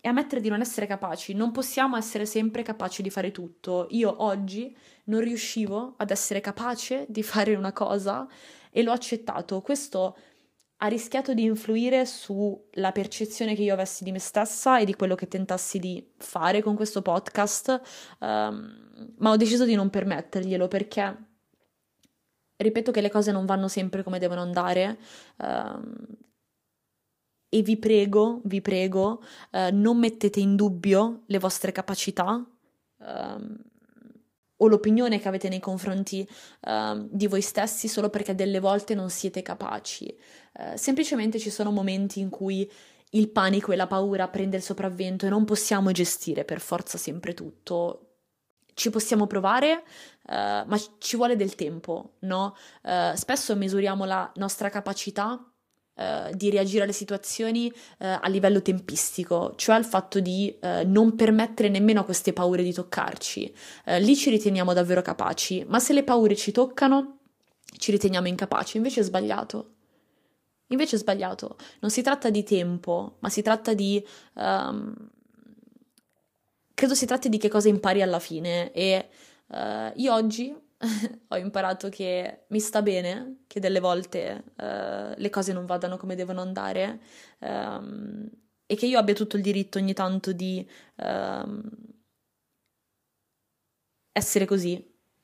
e 0.01 0.09
ammettere 0.09 0.41
di 0.41 0.49
non 0.49 0.61
essere 0.61 0.87
capaci. 0.87 1.35
Non 1.35 1.51
possiamo 1.51 1.95
essere 1.95 2.25
sempre 2.25 2.63
capaci 2.63 3.03
di 3.03 3.11
fare 3.11 3.29
tutto. 3.29 3.85
Io 3.91 4.23
oggi 4.23 4.75
non 5.05 5.21
riuscivo 5.21 5.93
ad 5.97 6.09
essere 6.09 6.41
capace 6.41 7.05
di 7.07 7.21
fare 7.21 7.53
una 7.53 7.71
cosa 7.71 8.27
e 8.71 8.81
l'ho 8.81 8.91
accettato. 8.91 9.61
Questo 9.61 10.17
ha 10.77 10.87
rischiato 10.87 11.35
di 11.35 11.43
influire 11.43 12.07
sulla 12.07 12.91
percezione 12.91 13.53
che 13.53 13.61
io 13.61 13.73
avessi 13.73 14.03
di 14.03 14.11
me 14.11 14.19
stessa 14.19 14.79
e 14.79 14.85
di 14.85 14.95
quello 14.95 15.13
che 15.13 15.27
tentassi 15.27 15.77
di 15.77 16.05
fare 16.17 16.63
con 16.63 16.75
questo 16.75 17.03
podcast, 17.03 17.79
um, 18.19 19.13
ma 19.17 19.29
ho 19.29 19.37
deciso 19.37 19.65
di 19.65 19.75
non 19.75 19.91
permetterglielo 19.91 20.67
perché 20.67 21.31
ripeto 22.57 22.91
che 22.91 23.01
le 23.01 23.09
cose 23.09 23.31
non 23.31 23.45
vanno 23.45 23.67
sempre 23.67 24.03
come 24.03 24.19
devono 24.19 24.41
andare. 24.41 24.97
Um, 25.37 26.05
e 27.49 27.61
vi 27.61 27.77
prego, 27.77 28.41
vi 28.45 28.61
prego, 28.61 29.21
uh, 29.51 29.69
non 29.71 29.97
mettete 29.99 30.39
in 30.39 30.55
dubbio 30.55 31.23
le 31.27 31.39
vostre 31.39 31.71
capacità. 31.71 32.43
Um, 32.97 33.61
o 34.57 34.67
l'opinione 34.67 35.19
che 35.19 35.27
avete 35.27 35.49
nei 35.49 35.59
confronti 35.59 36.27
uh, 36.61 37.07
di 37.09 37.27
voi 37.27 37.41
stessi 37.41 37.87
solo 37.87 38.09
perché 38.09 38.33
delle 38.33 38.59
volte 38.59 38.95
non 38.95 39.09
siete 39.09 39.41
capaci. 39.41 40.15
Uh, 40.53 40.75
semplicemente 40.75 41.37
ci 41.37 41.49
sono 41.49 41.69
momenti 41.71 42.19
in 42.19 42.29
cui 42.29 42.69
il 43.11 43.29
panico 43.29 43.71
e 43.71 43.75
la 43.75 43.87
paura 43.87 44.27
prende 44.27 44.57
il 44.57 44.63
sopravvento 44.63 45.25
e 45.25 45.29
non 45.29 45.45
possiamo 45.45 45.91
gestire 45.91 46.45
per 46.45 46.59
forza 46.59 46.97
sempre 46.97 47.33
tutto. 47.33 48.07
Ci 48.73 48.89
possiamo 48.89 49.27
provare, 49.27 49.83
uh, 50.27 50.33
ma 50.65 50.79
ci 50.97 51.15
vuole 51.15 51.35
del 51.35 51.55
tempo, 51.55 52.13
no? 52.19 52.55
spesso 53.15 53.55
misuriamo 53.55 54.05
la 54.05 54.31
nostra 54.35 54.69
capacità 54.69 55.47
Uh, 55.95 56.33
di 56.33 56.49
reagire 56.49 56.85
alle 56.85 56.91
situazioni 56.91 57.71
uh, 57.71 58.17
a 58.19 58.27
livello 58.27 58.63
tempistico, 58.63 59.53
cioè 59.57 59.75
al 59.75 59.85
fatto 59.85 60.19
di 60.19 60.51
uh, 60.59 60.81
non 60.87 61.13
permettere 61.13 61.69
nemmeno 61.69 61.99
a 61.99 62.03
queste 62.03 62.33
paure 62.33 62.63
di 62.63 62.73
toccarci. 62.73 63.53
lì 63.99 64.15
ci 64.15 64.31
riteniamo 64.31 64.73
davvero 64.73 65.03
capaci, 65.03 65.63
ma 65.67 65.77
se 65.77 65.93
le 65.93 66.03
paure 66.03 66.35
ci 66.35 66.51
toccano, 66.51 67.19
ci 67.77 67.91
riteniamo 67.91 68.27
incapaci, 68.27 68.77
invece 68.77 69.01
è 69.01 69.03
sbagliato. 69.03 69.73
Invece 70.67 70.95
è 70.95 70.99
sbagliato. 70.99 71.57
Non 71.81 71.91
si 71.91 72.01
tratta 72.01 72.29
di 72.29 72.43
tempo, 72.43 73.17
ma 73.19 73.29
si 73.29 73.41
tratta 73.41 73.73
di... 73.73 74.03
Um, 74.33 74.93
credo 76.73 76.95
si 76.95 77.05
tratti 77.05 77.29
di 77.29 77.37
che 77.37 77.49
cosa 77.49 77.69
impari 77.69 78.01
alla 78.01 78.19
fine 78.19 78.71
e 78.71 79.09
io 79.95 80.13
oggi 80.13 80.55
ho 81.29 81.37
imparato 81.37 81.89
che 81.89 82.45
mi 82.47 82.59
sta 82.59 82.81
bene, 82.81 83.43
che 83.47 83.59
delle 83.59 83.79
volte 83.79 84.43
uh, 84.57 85.13
le 85.15 85.29
cose 85.29 85.53
non 85.53 85.65
vadano 85.65 85.97
come 85.97 86.15
devono 86.15 86.41
andare 86.41 86.99
um, 87.39 88.29
e 88.65 88.75
che 88.75 88.85
io 88.85 88.99
abbia 88.99 89.13
tutto 89.13 89.37
il 89.37 89.41
diritto 89.41 89.77
ogni 89.77 89.93
tanto 89.93 90.31
di 90.33 90.67
um, 90.97 91.61
essere 94.11 94.45
così, 94.45 94.75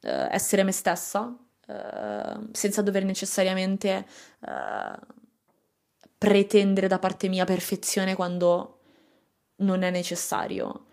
uh, 0.02 0.28
essere 0.30 0.64
me 0.64 0.72
stessa, 0.72 1.22
uh, 1.68 2.50
senza 2.52 2.82
dover 2.82 3.04
necessariamente 3.04 4.06
pretendere 6.18 6.88
da 6.88 7.00
parte 7.00 7.30
mia 7.30 7.46
perfezione 7.46 8.16
quando 8.16 8.80
non 9.58 9.84
è 9.84 9.90
necessario. 9.90 10.88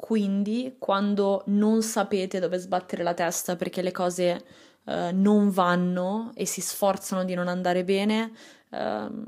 Quindi, 0.00 0.76
quando 0.78 1.42
non 1.46 1.82
sapete 1.82 2.38
dove 2.38 2.56
sbattere 2.58 3.02
la 3.02 3.14
testa 3.14 3.56
perché 3.56 3.82
le 3.82 3.90
cose 3.90 4.46
uh, 4.84 5.10
non 5.12 5.50
vanno 5.50 6.30
e 6.36 6.46
si 6.46 6.60
sforzano 6.60 7.24
di 7.24 7.34
non 7.34 7.48
andare 7.48 7.82
bene, 7.82 8.32
uh, 8.70 9.24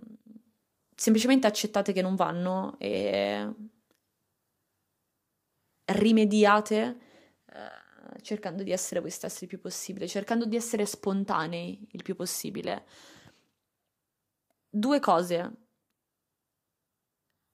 semplicemente 0.95 1.49
accettate 1.49 1.93
che 1.93 2.03
non 2.03 2.15
vanno 2.15 2.77
e 2.79 3.53
rimediate 5.87 6.99
uh, 7.47 8.21
cercando 8.21 8.63
di 8.63 8.71
essere 8.71 9.01
voi 9.01 9.11
stessi 9.11 9.43
il 9.43 9.49
più 9.49 9.59
possibile, 9.59 10.07
cercando 10.07 10.45
di 10.45 10.55
essere 10.55 10.87
spontanei 10.87 11.85
il 11.91 12.05
più 12.05 12.15
possibile. 12.15 12.85
Due 14.71 15.01
cose 15.01 15.53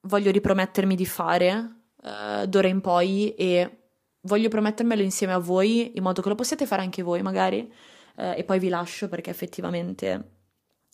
voglio 0.03 0.31
ripromettermi 0.31 0.95
di 0.95 1.07
fare 1.07 1.76
uh, 2.07 2.47
d'ora 2.47 2.69
in 2.69 2.81
poi 2.81 3.35
e 3.35 3.79
voglio 4.23 4.49
promettermelo 4.49 5.03
insieme 5.03 5.33
a 5.33 5.39
voi 5.39 5.97
in 5.97 6.03
modo 6.03 6.23
che 6.23 6.29
lo 6.29 6.35
possiate 6.35 6.67
fare 6.67 6.83
anche 6.83 7.03
voi 7.03 7.23
magari 7.23 7.61
uh, 8.17 8.33
e 8.37 8.45
poi 8.45 8.59
vi 8.59 8.69
lascio 8.69 9.09
perché 9.09 9.31
effettivamente 9.31 10.35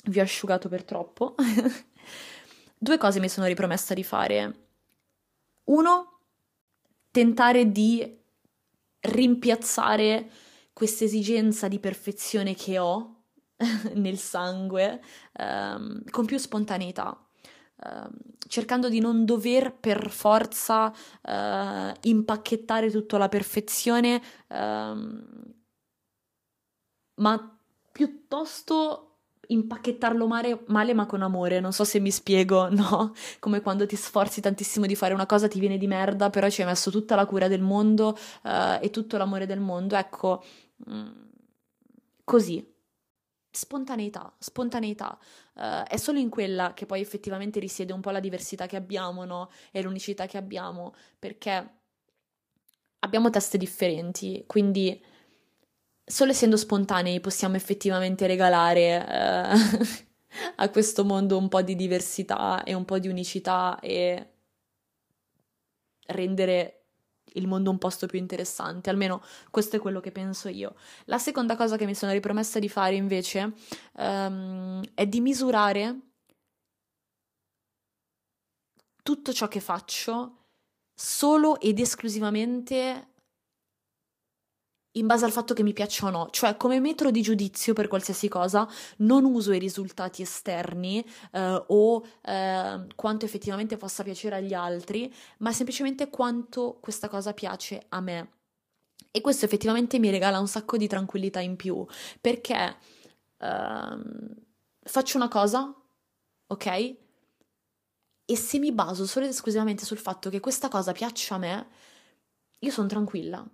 vi 0.06 0.18
ho 0.18 0.22
asciugato 0.22 0.68
per 0.68 0.84
troppo. 0.84 1.34
Due 2.78 2.98
cose 2.98 3.20
mi 3.20 3.28
sono 3.28 3.46
ripromessa 3.46 3.94
di 3.94 4.02
fare. 4.02 4.56
Uno, 5.64 6.18
tentare 7.12 7.70
di 7.70 8.18
rimpiazzare 9.00 10.30
questa 10.72 11.04
esigenza 11.04 11.68
di 11.68 11.78
perfezione 11.78 12.54
che 12.54 12.78
ho 12.78 13.24
nel 13.94 14.18
sangue 14.18 15.00
um, 15.38 16.02
con 16.10 16.26
più 16.26 16.38
spontaneità. 16.38 17.21
Ehm, 17.84 18.10
cercando 18.46 18.88
di 18.88 19.00
non 19.00 19.24
dover 19.24 19.74
per 19.74 20.10
forza 20.10 20.88
uh, 20.88 21.92
impacchettare 22.02 22.90
tutto 22.90 23.16
alla 23.16 23.30
perfezione, 23.30 24.20
uh, 24.48 25.24
ma 27.14 27.58
piuttosto 27.90 29.08
impacchettarlo 29.46 30.26
male, 30.26 30.64
male, 30.66 30.92
ma 30.92 31.06
con 31.06 31.22
amore, 31.22 31.60
non 31.60 31.72
so 31.72 31.84
se 31.84 31.98
mi 31.98 32.10
spiego, 32.10 32.68
no? 32.70 33.14
Come 33.38 33.62
quando 33.62 33.86
ti 33.86 33.96
sforzi 33.96 34.42
tantissimo 34.42 34.84
di 34.86 34.96
fare 34.96 35.14
una 35.14 35.26
cosa 35.26 35.48
ti 35.48 35.58
viene 35.58 35.78
di 35.78 35.86
merda, 35.86 36.28
però 36.28 36.50
ci 36.50 36.60
hai 36.60 36.66
messo 36.66 36.90
tutta 36.90 37.14
la 37.14 37.24
cura 37.26 37.48
del 37.48 37.62
mondo 37.62 38.16
uh, 38.42 38.78
e 38.82 38.90
tutto 38.90 39.16
l'amore 39.16 39.46
del 39.46 39.60
mondo, 39.60 39.96
ecco, 39.96 40.44
mm, 40.90 41.10
così, 42.24 42.71
spontaneità, 43.52 44.34
spontaneità. 44.38 45.16
Uh, 45.54 45.84
è 45.86 45.96
solo 45.96 46.18
in 46.18 46.30
quella 46.30 46.72
che 46.74 46.86
poi 46.86 47.00
effettivamente 47.00 47.60
risiede 47.60 47.92
un 47.92 48.00
po' 48.00 48.10
la 48.10 48.20
diversità 48.20 48.66
che 48.66 48.76
abbiamo, 48.76 49.24
no? 49.24 49.50
E 49.70 49.82
l'unicità 49.82 50.26
che 50.26 50.38
abbiamo, 50.38 50.94
perché 51.18 51.80
abbiamo 53.00 53.30
teste 53.30 53.58
differenti, 53.58 54.44
quindi 54.46 55.00
solo 56.04 56.32
essendo 56.32 56.56
spontanei 56.56 57.20
possiamo 57.20 57.56
effettivamente 57.56 58.26
regalare 58.26 59.06
eh, 59.06 60.06
a 60.56 60.70
questo 60.70 61.04
mondo 61.04 61.36
un 61.36 61.48
po' 61.48 61.62
di 61.62 61.76
diversità 61.76 62.64
e 62.64 62.74
un 62.74 62.84
po' 62.84 62.98
di 62.98 63.08
unicità 63.08 63.78
e 63.80 64.30
rendere 66.06 66.81
il 67.34 67.46
mondo 67.46 67.70
un 67.70 67.78
posto 67.78 68.06
più 68.06 68.18
interessante, 68.18 68.90
almeno 68.90 69.22
questo 69.50 69.76
è 69.76 69.78
quello 69.78 70.00
che 70.00 70.12
penso 70.12 70.48
io. 70.48 70.74
La 71.04 71.18
seconda 71.18 71.56
cosa 71.56 71.76
che 71.76 71.86
mi 71.86 71.94
sono 71.94 72.12
ripromessa 72.12 72.58
di 72.58 72.68
fare 72.68 72.94
invece 72.94 73.52
um, 73.92 74.80
è 74.94 75.06
di 75.06 75.20
misurare 75.20 76.00
tutto 79.02 79.32
ciò 79.32 79.48
che 79.48 79.60
faccio 79.60 80.36
solo 80.94 81.58
ed 81.60 81.80
esclusivamente 81.80 83.11
in 84.92 85.06
base 85.06 85.24
al 85.24 85.32
fatto 85.32 85.54
che 85.54 85.62
mi 85.62 85.72
piaccia 85.72 86.06
o 86.06 86.10
no, 86.10 86.28
cioè 86.30 86.56
come 86.56 86.80
metro 86.80 87.10
di 87.10 87.22
giudizio 87.22 87.72
per 87.72 87.88
qualsiasi 87.88 88.28
cosa 88.28 88.68
non 88.98 89.24
uso 89.24 89.52
i 89.52 89.58
risultati 89.58 90.22
esterni 90.22 91.04
eh, 91.32 91.64
o 91.66 92.04
eh, 92.22 92.86
quanto 92.94 93.24
effettivamente 93.24 93.76
possa 93.76 94.02
piacere 94.02 94.36
agli 94.36 94.52
altri, 94.52 95.12
ma 95.38 95.52
semplicemente 95.52 96.10
quanto 96.10 96.78
questa 96.80 97.08
cosa 97.08 97.32
piace 97.32 97.86
a 97.88 98.00
me. 98.00 98.30
E 99.10 99.20
questo 99.20 99.44
effettivamente 99.44 99.98
mi 99.98 100.10
regala 100.10 100.40
un 100.40 100.48
sacco 100.48 100.76
di 100.76 100.86
tranquillità 100.88 101.40
in 101.40 101.56
più, 101.56 101.84
perché 102.20 102.76
ehm, 103.38 104.34
faccio 104.82 105.16
una 105.18 105.28
cosa, 105.28 105.74
ok? 106.46 106.96
E 108.24 108.36
se 108.36 108.58
mi 108.58 108.72
baso 108.72 109.06
solo 109.06 109.26
ed 109.26 109.32
esclusivamente 109.32 109.84
sul 109.84 109.98
fatto 109.98 110.30
che 110.30 110.40
questa 110.40 110.68
cosa 110.68 110.92
piaccia 110.92 111.34
a 111.34 111.38
me, 111.38 111.66
io 112.60 112.70
sono 112.70 112.88
tranquilla 112.88 113.46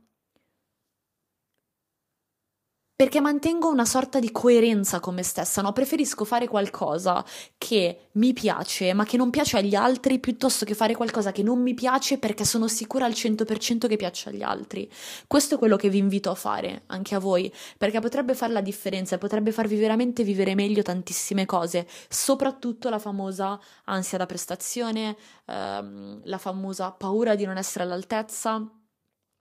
perché 2.98 3.20
mantengo 3.20 3.70
una 3.70 3.84
sorta 3.84 4.18
di 4.18 4.32
coerenza 4.32 4.98
con 4.98 5.14
me 5.14 5.22
stessa, 5.22 5.62
no? 5.62 5.72
Preferisco 5.72 6.24
fare 6.24 6.48
qualcosa 6.48 7.24
che 7.56 8.08
mi 8.14 8.32
piace, 8.32 8.92
ma 8.92 9.04
che 9.04 9.16
non 9.16 9.30
piace 9.30 9.56
agli 9.56 9.76
altri, 9.76 10.18
piuttosto 10.18 10.64
che 10.64 10.74
fare 10.74 10.96
qualcosa 10.96 11.30
che 11.30 11.44
non 11.44 11.62
mi 11.62 11.74
piace 11.74 12.18
perché 12.18 12.44
sono 12.44 12.66
sicura 12.66 13.04
al 13.04 13.12
100% 13.12 13.86
che 13.86 13.94
piace 13.94 14.30
agli 14.30 14.42
altri. 14.42 14.90
Questo 15.28 15.54
è 15.54 15.58
quello 15.58 15.76
che 15.76 15.88
vi 15.88 15.98
invito 15.98 16.28
a 16.30 16.34
fare, 16.34 16.82
anche 16.86 17.14
a 17.14 17.20
voi, 17.20 17.54
perché 17.78 18.00
potrebbe 18.00 18.34
fare 18.34 18.52
la 18.52 18.62
differenza, 18.62 19.16
potrebbe 19.16 19.52
farvi 19.52 19.76
veramente 19.76 20.24
vivere 20.24 20.56
meglio 20.56 20.82
tantissime 20.82 21.46
cose, 21.46 21.86
soprattutto 22.08 22.88
la 22.88 22.98
famosa 22.98 23.60
ansia 23.84 24.18
da 24.18 24.26
prestazione, 24.26 25.16
ehm, 25.46 26.22
la 26.24 26.38
famosa 26.38 26.90
paura 26.90 27.36
di 27.36 27.44
non 27.44 27.58
essere 27.58 27.84
all'altezza 27.84 28.72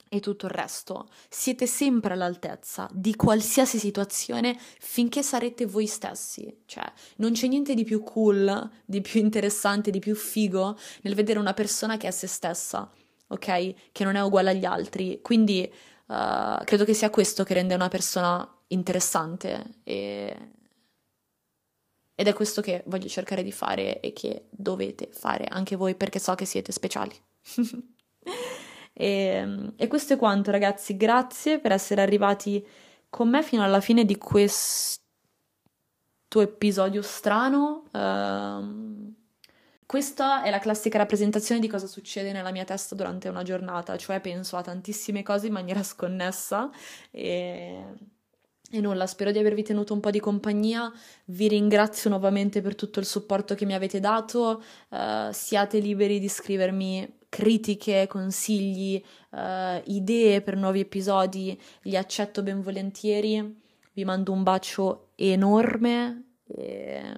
e 0.10 0.20
tutto 0.20 0.46
il 0.46 0.52
resto. 0.52 1.10
Siete 1.30 1.68
sempre 1.68 2.14
all'altezza 2.14 2.90
di 2.92 3.16
qualsiasi 3.16 3.78
situazione 3.80 4.58
finché 4.80 5.24
sarete 5.24 5.66
voi 5.66 5.88
stessi. 5.88 6.62
Cioè, 6.66 6.84
non 7.18 7.34
c'è 7.34 7.48
niente 7.48 7.74
di 7.74 7.84
più 7.84 8.04
cool, 8.04 8.70
di 8.86 9.02
più 9.02 9.20
interessante, 9.20 9.92
di 9.92 10.00
più 10.00 10.16
figo 10.16 10.78
nel 11.02 11.16
vedere 11.16 11.40
una 11.40 11.54
persona 11.54 11.98
che 11.98 12.08
è 12.08 12.12
se 12.12 12.28
stessa, 12.28 12.90
ok? 13.28 13.92
Che 13.92 14.04
non 14.04 14.16
è 14.16 14.22
uguale 14.22 14.52
agli 14.52 14.66
altri. 14.66 15.20
Quindi 15.22 15.72
uh, 16.08 16.64
credo 16.64 16.86
che 16.86 16.94
sia 16.94 17.10
questo 17.10 17.44
che 17.44 17.54
rende 17.54 17.76
una 17.76 17.90
persona 17.90 18.50
interessante 18.68 19.80
e... 19.84 20.52
Ed 22.20 22.28
è 22.28 22.34
questo 22.34 22.62
che 22.62 22.82
voglio 22.88 23.08
cercare 23.08 23.44
di 23.44 23.52
fare 23.52 24.00
e 24.00 24.12
che 24.12 24.48
dovete 24.50 25.08
fare 25.12 25.46
anche 25.48 25.76
voi 25.76 25.94
perché 25.94 26.18
so 26.18 26.34
che 26.34 26.46
siete 26.46 26.72
speciali. 26.72 27.14
E, 29.00 29.08
ehm, 29.08 29.74
e 29.76 29.88
questo 29.88 30.14
è 30.14 30.18
quanto, 30.18 30.50
ragazzi. 30.50 30.98
Grazie 30.98 31.60
per 31.60 31.72
essere 31.72 32.02
arrivati 32.02 32.66
con 33.10 33.30
me 33.30 33.44
fino 33.44 33.64
alla 33.64 33.80
fine 33.80 34.06
di 34.06 34.18
questo 34.18 35.00
episodio 36.36 37.04
strano. 37.04 37.84
Uh, 37.92 39.14
questa 39.86 40.44
è 40.44 40.50
la 40.50 40.60
classica 40.60 40.98
rappresentazione 40.98 41.62
di 41.62 41.68
cosa 41.68 41.88
succede 41.88 42.32
nella 42.32 42.52
mia 42.52 42.66
testa 42.66 42.96
durante 42.96 43.30
una 43.30 43.44
giornata, 43.44 43.96
cioè 43.98 44.20
penso 44.20 44.58
a 44.58 44.62
tantissime 44.62 45.24
cose 45.24 45.48
in 45.48 45.54
maniera 45.54 45.82
sconnessa 45.84 46.70
e, 47.12 47.84
e 48.70 48.82
nulla, 48.82 49.08
spero 49.08 49.32
di 49.32 49.38
avervi 49.38 49.64
tenuto 49.64 49.94
un 49.94 50.00
po' 50.00 50.10
di 50.10 50.20
compagnia, 50.20 50.92
vi 51.26 51.48
ringrazio 51.48 52.10
nuovamente 52.10 52.62
per 52.62 52.76
tutto 52.76 53.00
il 53.00 53.06
supporto 53.06 53.56
che 53.56 53.66
mi 53.66 53.76
avete 53.76 54.00
dato, 54.00 54.62
uh, 54.90 55.32
siate 55.32 55.80
liberi 55.80 56.20
di 56.20 56.28
scrivermi 56.28 57.16
critiche, 57.38 58.08
consigli, 58.08 59.00
uh, 59.30 59.80
idee 59.86 60.42
per 60.42 60.56
nuovi 60.56 60.80
episodi, 60.80 61.56
li 61.84 61.96
accetto 61.96 62.42
ben 62.42 62.62
volentieri. 62.62 63.62
Vi 63.94 64.04
mando 64.04 64.32
un 64.32 64.42
bacio 64.42 65.10
enorme 65.14 66.24
e 66.48 67.14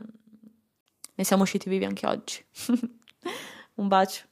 ne 1.16 1.24
siamo 1.24 1.44
usciti 1.44 1.70
vivi 1.70 1.86
anche 1.86 2.06
oggi. 2.06 2.44
un 3.76 3.88
bacio. 3.88 4.29